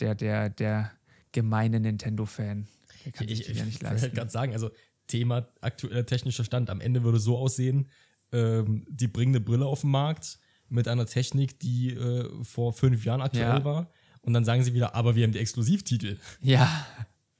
[0.00, 0.90] der, der, der
[1.30, 2.66] gemeine Nintendo-Fan.
[3.04, 4.16] Der kann sich ich die ja nicht wollte halt leisten.
[4.16, 4.70] gerade sagen, also
[5.06, 7.90] Thema aktueller technischer Stand am Ende würde so aussehen,
[8.32, 13.04] ähm, die bringen eine Brille auf den Markt mit einer Technik, die äh, vor fünf
[13.04, 13.64] Jahren aktuell Ja.
[13.64, 13.90] war.
[14.22, 16.18] Und dann sagen sie wieder, aber wir haben die Exklusivtitel.
[16.40, 16.86] Ja.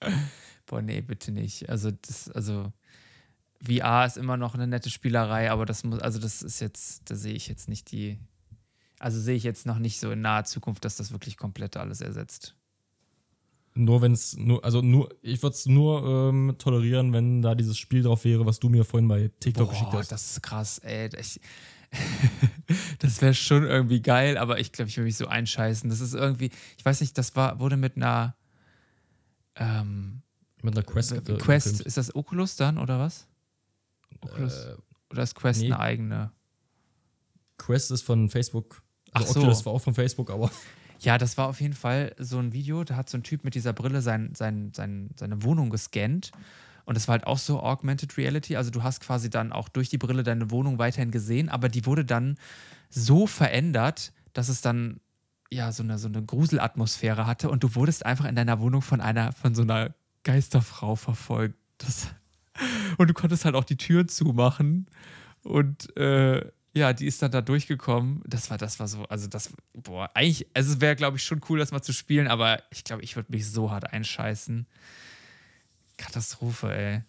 [0.66, 1.68] Boah, nee, bitte nicht.
[1.70, 2.72] Also, das, also
[3.64, 7.14] VR ist immer noch eine nette Spielerei, aber das muss, also das ist jetzt, da
[7.14, 8.18] sehe ich jetzt nicht die,
[8.98, 12.00] also sehe ich jetzt noch nicht so in naher Zukunft, dass das wirklich komplett alles
[12.00, 12.54] ersetzt.
[13.74, 17.76] Nur wenn es nur, also nur, ich würde es nur ähm, tolerieren, wenn da dieses
[17.76, 20.12] Spiel drauf wäre, was du mir vorhin bei TikTok geschickt Boah, hast.
[20.12, 21.10] das ist krass, ey.
[21.18, 21.40] Ich,
[23.00, 25.90] das wäre schon irgendwie geil, aber ich glaube, ich will mich so einscheißen.
[25.90, 28.34] Das ist irgendwie, ich weiß nicht, das war, wurde mit einer
[29.56, 30.22] ähm,
[30.66, 31.12] Mit einer Quest.
[31.12, 33.26] äh, Quest, ist das Oculus dann oder was?
[34.20, 34.66] Oculus?
[34.66, 34.76] Äh,
[35.10, 35.66] oder ist Quest nee.
[35.66, 36.32] eine eigene?
[37.58, 38.82] Quest ist von Facebook.
[39.12, 39.40] Also Ach so.
[39.40, 40.50] Oculus war auch von Facebook, aber
[41.00, 43.54] Ja, das war auf jeden Fall so ein Video, da hat so ein Typ mit
[43.54, 46.30] dieser Brille sein, sein, sein, seine Wohnung gescannt.
[46.84, 48.56] Und das war halt auch so Augmented Reality.
[48.56, 51.84] Also du hast quasi dann auch durch die Brille deine Wohnung weiterhin gesehen, aber die
[51.84, 52.36] wurde dann
[52.88, 55.00] so verändert, dass es dann
[55.50, 59.00] ja so eine, so eine Gruselatmosphäre hatte und du wurdest einfach in deiner Wohnung von
[59.00, 59.94] einer, von so einer
[60.26, 61.56] Geisterfrau verfolgt.
[61.78, 62.08] Das,
[62.98, 64.86] und du konntest halt auch die Türen zumachen.
[65.42, 68.22] Und äh, ja, die ist dann da durchgekommen.
[68.26, 71.40] Das war, das war so, also das, boah, eigentlich, also es wäre, glaube ich, schon
[71.48, 74.66] cool, das mal zu spielen, aber ich glaube, ich würde mich so hart einscheißen.
[75.96, 77.02] Katastrophe, ey.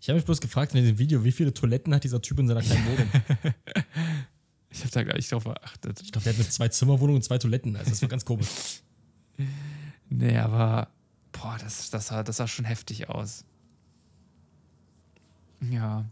[0.00, 2.48] ich habe mich bloß gefragt in dem Video, wie viele Toiletten hat dieser Typ in
[2.48, 3.10] seiner kleinen Wohnung?
[4.74, 6.00] Ich habe da gar nicht drauf geachtet.
[6.00, 7.76] Ich glaube, der hat eine Zwei-Zimmer-Wohnung und zwei Toiletten.
[7.76, 8.80] Also das war ganz komisch.
[10.08, 10.88] Nee, aber,
[11.32, 13.44] boah, das, das, sah, das sah schon heftig aus.
[15.70, 16.04] Ja.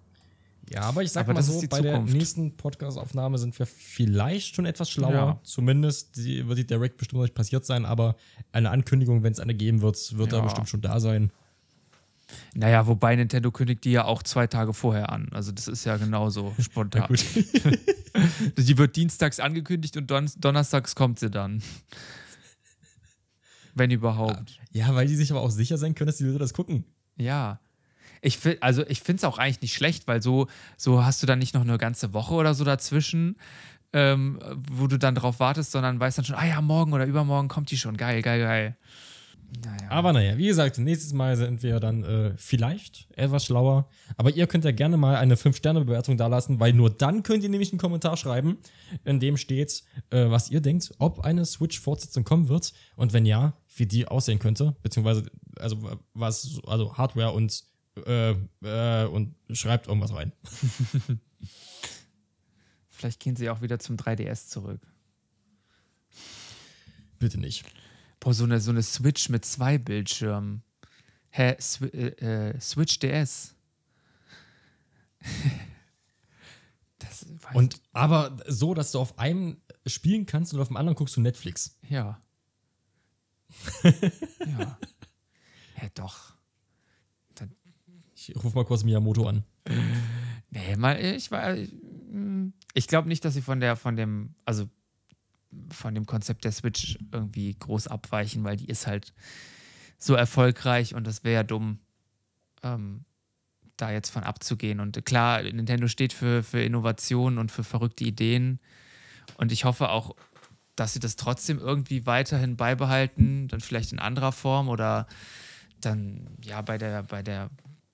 [0.72, 2.14] Ja, aber ich sag Aber mal das so, ist die bei der Zukunft.
[2.14, 5.12] nächsten Podcast-Aufnahme sind wir vielleicht schon etwas schlauer.
[5.12, 5.40] Ja.
[5.42, 8.14] Zumindest die, wird die Direct bestimmt noch nicht passiert sein, aber
[8.52, 10.44] eine Ankündigung, wenn es eine geben wird, wird da Ja.
[10.44, 11.32] bestimmt schon da sein.
[12.54, 15.28] Naja, wobei Nintendo kündigt die ja auch zwei Tage vorher an.
[15.32, 17.08] Also das ist ja genauso spontan.
[18.56, 21.62] Die wird dienstags angekündigt und don donnerstags kommt sie dann.
[23.74, 24.60] Wenn überhaupt.
[24.72, 26.84] ja, weil die sich aber auch sicher sein können, dass die Leute das gucken.
[27.16, 27.60] Ja.
[28.22, 31.26] Ich find, also ich finde es auch eigentlich nicht schlecht, weil so, so hast du
[31.26, 33.36] dann nicht noch eine ganze Woche oder so dazwischen,
[33.92, 34.38] ähm,
[34.70, 37.70] wo du dann drauf wartest, sondern weißt dann schon, ah ja, morgen oder übermorgen kommt
[37.70, 37.96] die schon.
[37.96, 38.76] Geil, geil, geil.
[39.64, 39.90] Naja.
[39.90, 43.88] Aber naja, wie gesagt, nächstes Mal sind wir dann äh, vielleicht etwas schlauer.
[44.16, 47.72] Aber ihr könnt ja gerne mal eine 5-Sterne-Bewertung dalassen, weil nur dann könnt ihr nämlich
[47.72, 48.58] einen Kommentar schreiben,
[49.04, 53.54] in dem steht, äh, was ihr denkt, ob eine Switch-Fortsetzung kommen wird und wenn ja,
[53.74, 55.24] wie die aussehen könnte, beziehungsweise
[55.58, 57.64] also was, also Hardware und
[58.06, 60.32] äh, äh, und schreibt irgendwas rein.
[62.88, 64.80] Vielleicht gehen sie auch wieder zum 3DS zurück.
[67.18, 67.64] Bitte nicht.
[68.20, 70.62] Boah, so eine, so eine Switch mit zwei Bildschirmen.
[71.30, 71.56] Hä?
[71.58, 73.54] Swi äh, äh, Switch DS.
[76.98, 79.56] das Und aber so, dass du auf einem
[79.86, 81.78] spielen kannst und auf dem anderen guckst du Netflix.
[81.88, 82.20] Ja.
[83.82, 84.78] ja.
[85.80, 86.34] Ja, doch.
[88.14, 89.44] Ich ruf mal kurz Miyamoto an.
[90.50, 91.56] Nee, mal, ich war.
[92.74, 94.68] Ich glaube nicht, dass sie von der, von dem, also
[95.70, 99.12] von dem Konzept der Switch irgendwie groß abweichen, weil die ist halt
[99.98, 101.78] so erfolgreich und das wäre ja dumm,
[102.62, 103.04] ähm,
[103.76, 104.80] da jetzt von abzugehen.
[104.80, 108.60] Und klar, Nintendo steht für, für Innovation und für verrückte Ideen.
[109.36, 110.14] Und ich hoffe auch,
[110.76, 115.06] dass sie das trotzdem irgendwie weiterhin beibehalten, dann vielleicht in anderer Form oder
[115.80, 117.50] dann ja bei der, bei der,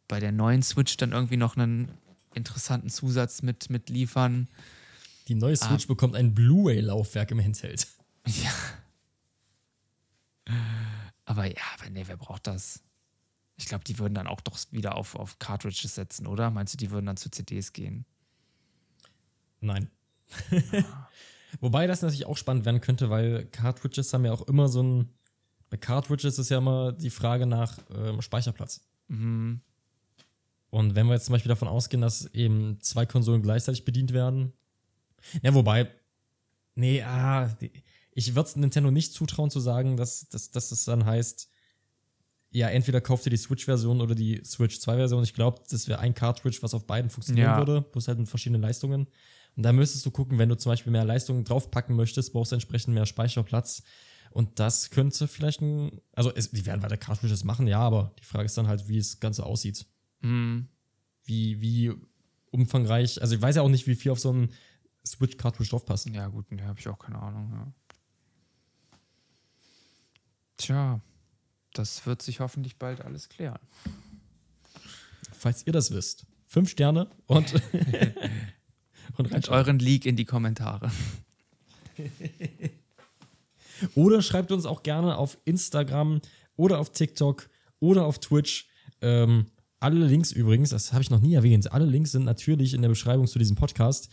[0.09, 1.91] bei der neuen Switch dann irgendwie noch einen
[2.35, 4.49] interessanten Zusatz mit, mit liefern.
[5.29, 7.87] Die neue Switch bekommt ein Blu-ray-Laufwerk im Handheld.
[8.27, 8.53] Ja.
[11.25, 12.83] Aber ja, aber nee, wer braucht das?
[13.57, 16.51] Ich glaube, die würden dann auch doch wieder auf, auf Cartridges setzen, oder?
[16.51, 18.05] Meinst du, die würden dann zu CDs gehen?
[19.61, 19.91] Nein.
[21.61, 25.11] Wobei das natürlich auch spannend werden könnte, weil Cartridges haben ja auch immer so ein.
[25.69, 28.87] Bei Cartridges ist ja immer die Frage nach ähm, Speicherplatz.
[29.09, 29.61] Mhm.
[30.71, 34.53] Und wenn wir jetzt zum Beispiel davon ausgehen, dass eben zwei Konsolen gleichzeitig bedient werden.
[35.43, 35.91] Ja, wobei.
[36.75, 37.57] Nee, ah,
[38.13, 41.49] ich würde es Nintendo nicht zutrauen zu sagen, dass, dass, dass es dann heißt,
[42.51, 45.23] ja, entweder kauft ihr die Switch-Version oder die Switch 2-Version.
[45.25, 47.57] Ich glaube, das wäre ein Cartridge, was auf beiden funktionieren Ja.
[47.57, 49.07] würde, bloß halt mit verschiedenen Leistungen.
[49.57, 52.57] Und da müsstest du gucken, wenn du zum Beispiel mehr Leistungen draufpacken möchtest, brauchst du
[52.57, 53.83] entsprechend mehr Speicherplatz.
[54.31, 56.01] Und das könnte vielleicht ein.
[56.13, 58.99] Also, es, die werden weiter Cartridges machen, ja, aber die Frage ist dann halt, wie
[58.99, 59.87] das Ganze aussieht
[60.21, 60.69] Mhm.
[61.25, 61.93] wie, wie
[62.51, 64.51] umfangreich, also ich weiß ja auch nicht, wie viel auf so einen
[65.07, 66.09] Switch-Cartridge draufpasst.
[66.11, 67.51] Ja, gut, da habe ich auch keine Ahnung.
[67.53, 67.73] Ja.
[70.57, 71.01] Tja,
[71.73, 73.61] das wird sich hoffentlich bald alles klären.
[75.33, 76.27] Falls ihr das wisst.
[76.47, 77.55] Fünf Sterne und,
[79.17, 80.91] und Und euren Leak in die Kommentare.
[83.95, 86.21] Oder schreibt uns auch gerne auf Instagram
[86.57, 88.69] oder auf TikTok oder auf Twitch.
[89.03, 89.47] Ähm,
[89.81, 92.89] alle Links übrigens, das habe ich noch nie erwähnt, alle Links sind natürlich in der
[92.89, 94.09] Beschreibung zu diesem Podcast.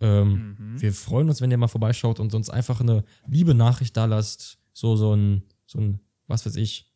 [0.00, 4.04] Ähm, Wir freuen uns, wenn ihr mal vorbeischaut und uns einfach eine liebe Nachricht da
[4.04, 4.58] lasst.
[4.72, 6.92] So, so ein, so ein, was weiß ich,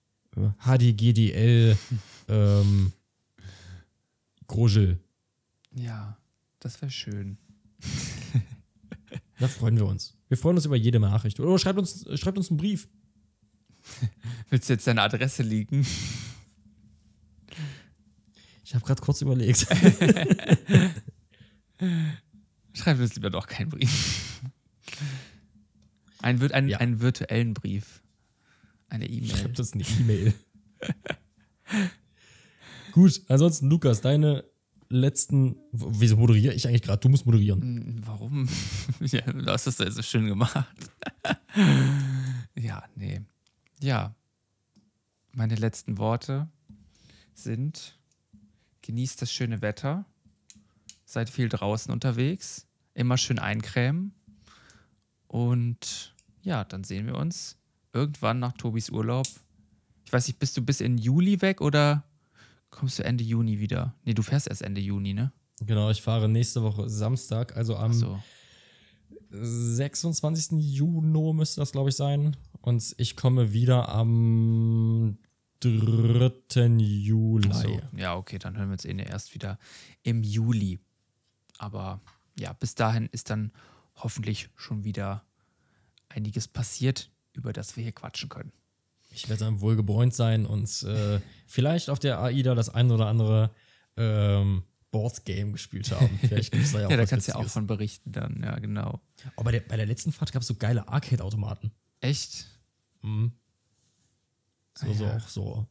[0.65, 1.77] HDGDL,
[2.29, 2.93] ähm,
[4.47, 5.01] Grogel.
[5.75, 6.17] Ja,
[6.61, 7.39] das wäre schön.
[9.39, 10.17] Da freuen wir uns.
[10.29, 11.41] Wir freuen uns über jede Nachricht.
[11.41, 12.89] Oder schreibt uns, schreibt uns einen Brief.
[14.51, 15.85] Willst du jetzt deine Adresse liegen?
[18.65, 19.67] Ich habe gerade kurz überlegt.
[22.75, 24.41] Schreib uns lieber doch keinen Brief.
[26.21, 26.79] Ein, ein, Ja.
[26.79, 28.03] einen virtuellen Brief.
[28.89, 29.37] Eine E-Mail.
[29.37, 30.35] Schreibt uns eine E-Mail.
[32.93, 34.45] Gut, ansonsten, Lukas, deine
[34.89, 35.57] letzten.
[35.73, 37.01] Wieso moderiere ich eigentlich gerade?
[37.01, 37.61] Du musst moderieren.
[37.63, 38.49] Hm, Warum?
[39.01, 40.67] ja, du hast das ja so schön gemacht.
[42.55, 43.23] ja, nee.
[43.81, 44.15] Ja.
[45.33, 46.49] Meine letzten Worte
[47.35, 47.99] sind:
[48.83, 50.05] Genießt das schöne Wetter.
[51.13, 52.67] Seid viel draußen unterwegs.
[52.95, 54.15] Immer schön eincremen.
[55.27, 57.59] Und ja, dann sehen wir uns
[57.93, 59.27] irgendwann nach Tobis Urlaub.
[60.07, 62.05] Ich weiß nicht, bist du bis in Juli weg oder
[62.71, 63.95] kommst du Ende Juni wieder?
[64.07, 65.33] Nee, du fährst erst Ende Juni, ne?
[65.61, 68.19] Genau, ich fahre nächste Woche Samstag, also am so.
[69.29, 70.53] 26.
[70.63, 72.39] Juni müsste das, glaube ich, sein.
[72.63, 75.19] Und ich komme wieder am
[75.61, 76.33] 3.
[76.79, 77.53] Juli.
[77.53, 77.81] So.
[77.99, 79.59] Ja, okay, dann hören wir uns eh erst wieder
[80.03, 80.81] im Juli.
[81.63, 82.01] Aber
[82.37, 83.53] ja, bis dahin ist dann
[83.95, 85.25] hoffentlich schon wieder
[86.09, 88.53] einiges passiert, über das wir hier quatschen können.
[89.11, 93.07] Ich werde dann wohl gebräunt sein und äh, vielleicht auf der AIDA das ein oder
[93.07, 93.51] andere
[93.97, 96.19] ähm, Boardgame gespielt haben.
[96.19, 98.59] Vielleicht gibt's da ja auch Ja, da kannst du ja auch von berichten dann, ja,
[98.59, 99.01] genau.
[99.37, 101.71] Aber bei der, bei der letzten Fahrt gab es so geile Arcade-Automaten.
[102.01, 102.47] Echt?
[103.03, 103.33] Mhm.
[104.77, 105.17] So, Ah, so ja.
[105.17, 105.67] auch so,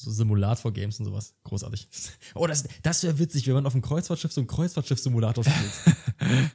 [0.00, 1.34] so Simulator-Games und sowas.
[1.44, 1.88] Großartig.
[2.34, 5.72] Oh, das, das wäre witzig, wenn man auf dem Kreuzfahrtschiff so einen Kreuzfahrtschiff-Simulator spielt.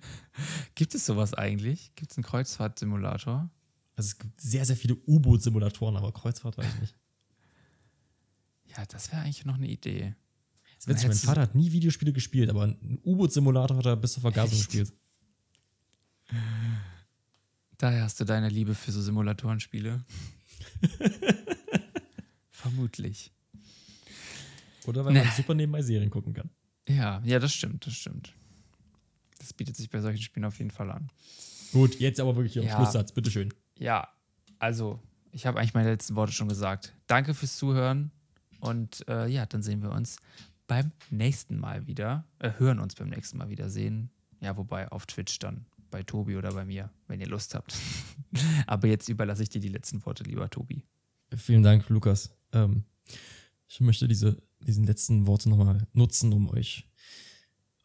[0.76, 1.94] Gibt es sowas eigentlich?
[1.96, 3.50] Gibt es einen Kreuzfahrtsimulator?
[4.00, 6.96] also es gibt sehr, sehr viele U-Boot-Simulatoren, aber Kreuzfahrt weiß ich nicht.
[8.78, 10.16] Ja, das wäre eigentlich noch eine Idee.
[10.78, 14.22] Das witzig, mein Vater hat nie Videospiele gespielt, aber einen U-Boot-Simulator hat er bis zur
[14.22, 14.68] Vergasung Echt?
[14.68, 14.94] gespielt.
[17.78, 20.06] Daher hast du deine Liebe für so Simulatorenspiele.
[22.62, 23.32] Vermutlich.
[24.86, 26.50] Oder weil man super nebenbei Serien gucken kann.
[26.88, 28.34] Ja, ja, das stimmt, das stimmt.
[29.38, 31.10] Das bietet sich bei solchen Spielen auf jeden Fall an.
[31.72, 32.76] Gut, jetzt aber wirklich am Ja.
[32.76, 33.54] Schlusssatz, bitteschön.
[33.78, 34.10] Ja,
[34.58, 35.00] also,
[35.32, 36.94] ich habe eigentlich meine letzten Worte schon gesagt.
[37.08, 38.12] Danke fürs Zuhören
[38.60, 40.18] und äh, ja, dann sehen wir uns
[40.68, 42.26] beim nächsten Mal wieder.
[42.40, 44.10] Äh, hören uns beim nächsten Mal wieder sehen.
[44.42, 47.76] Ja, wobei auf Twitch dann bei Tobi oder bei mir, wenn ihr Lust habt.
[48.68, 50.84] Aber jetzt überlasse ich dir die letzten Worte, lieber Tobi.
[51.36, 52.36] Vielen Dank, Lukas.
[52.54, 52.84] Ähm,
[53.68, 56.90] ich möchte diese, diesen letzten Worte nochmal nutzen, um euch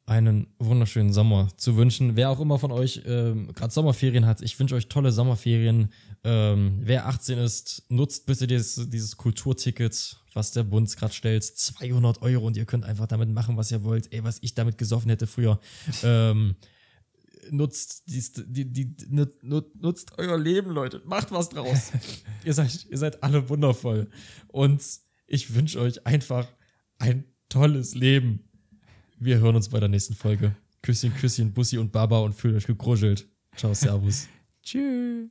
[0.07, 2.15] einen wunderschönen Sommer zu wünschen.
[2.17, 5.93] Wer auch immer von euch ähm, gerade Sommerferien hat, ich wünsche euch tolle Sommerferien.
[6.25, 11.45] Ähm, wer 18 ist, nutzt bitte dieses, dieses Kulturticket, was der Bund gerade stellt.
[11.45, 14.13] 200 Euro und ihr könnt einfach damit machen, was ihr wollt.
[14.13, 15.59] Ey, was ich damit gesoffen hätte früher.
[16.03, 16.55] ähm,
[17.51, 18.95] nutzt, dies, die, die,
[19.43, 21.03] nutzt euer Leben, Leute.
[21.05, 21.93] Macht was draus.
[22.45, 24.09] ihr, seid, ihr seid alle wundervoll.
[24.49, 24.83] Und
[25.27, 26.47] ich wünsche euch einfach
[26.99, 28.49] ein tolles Leben.
[29.19, 30.57] Wir hören uns bei der nächsten Folge.
[30.83, 33.29] Küsschen, Küsschen, Bussi und Baba und fühlt euch gegruschelt.
[33.57, 34.29] Ciao, Servus.
[34.63, 35.31] Tschüss.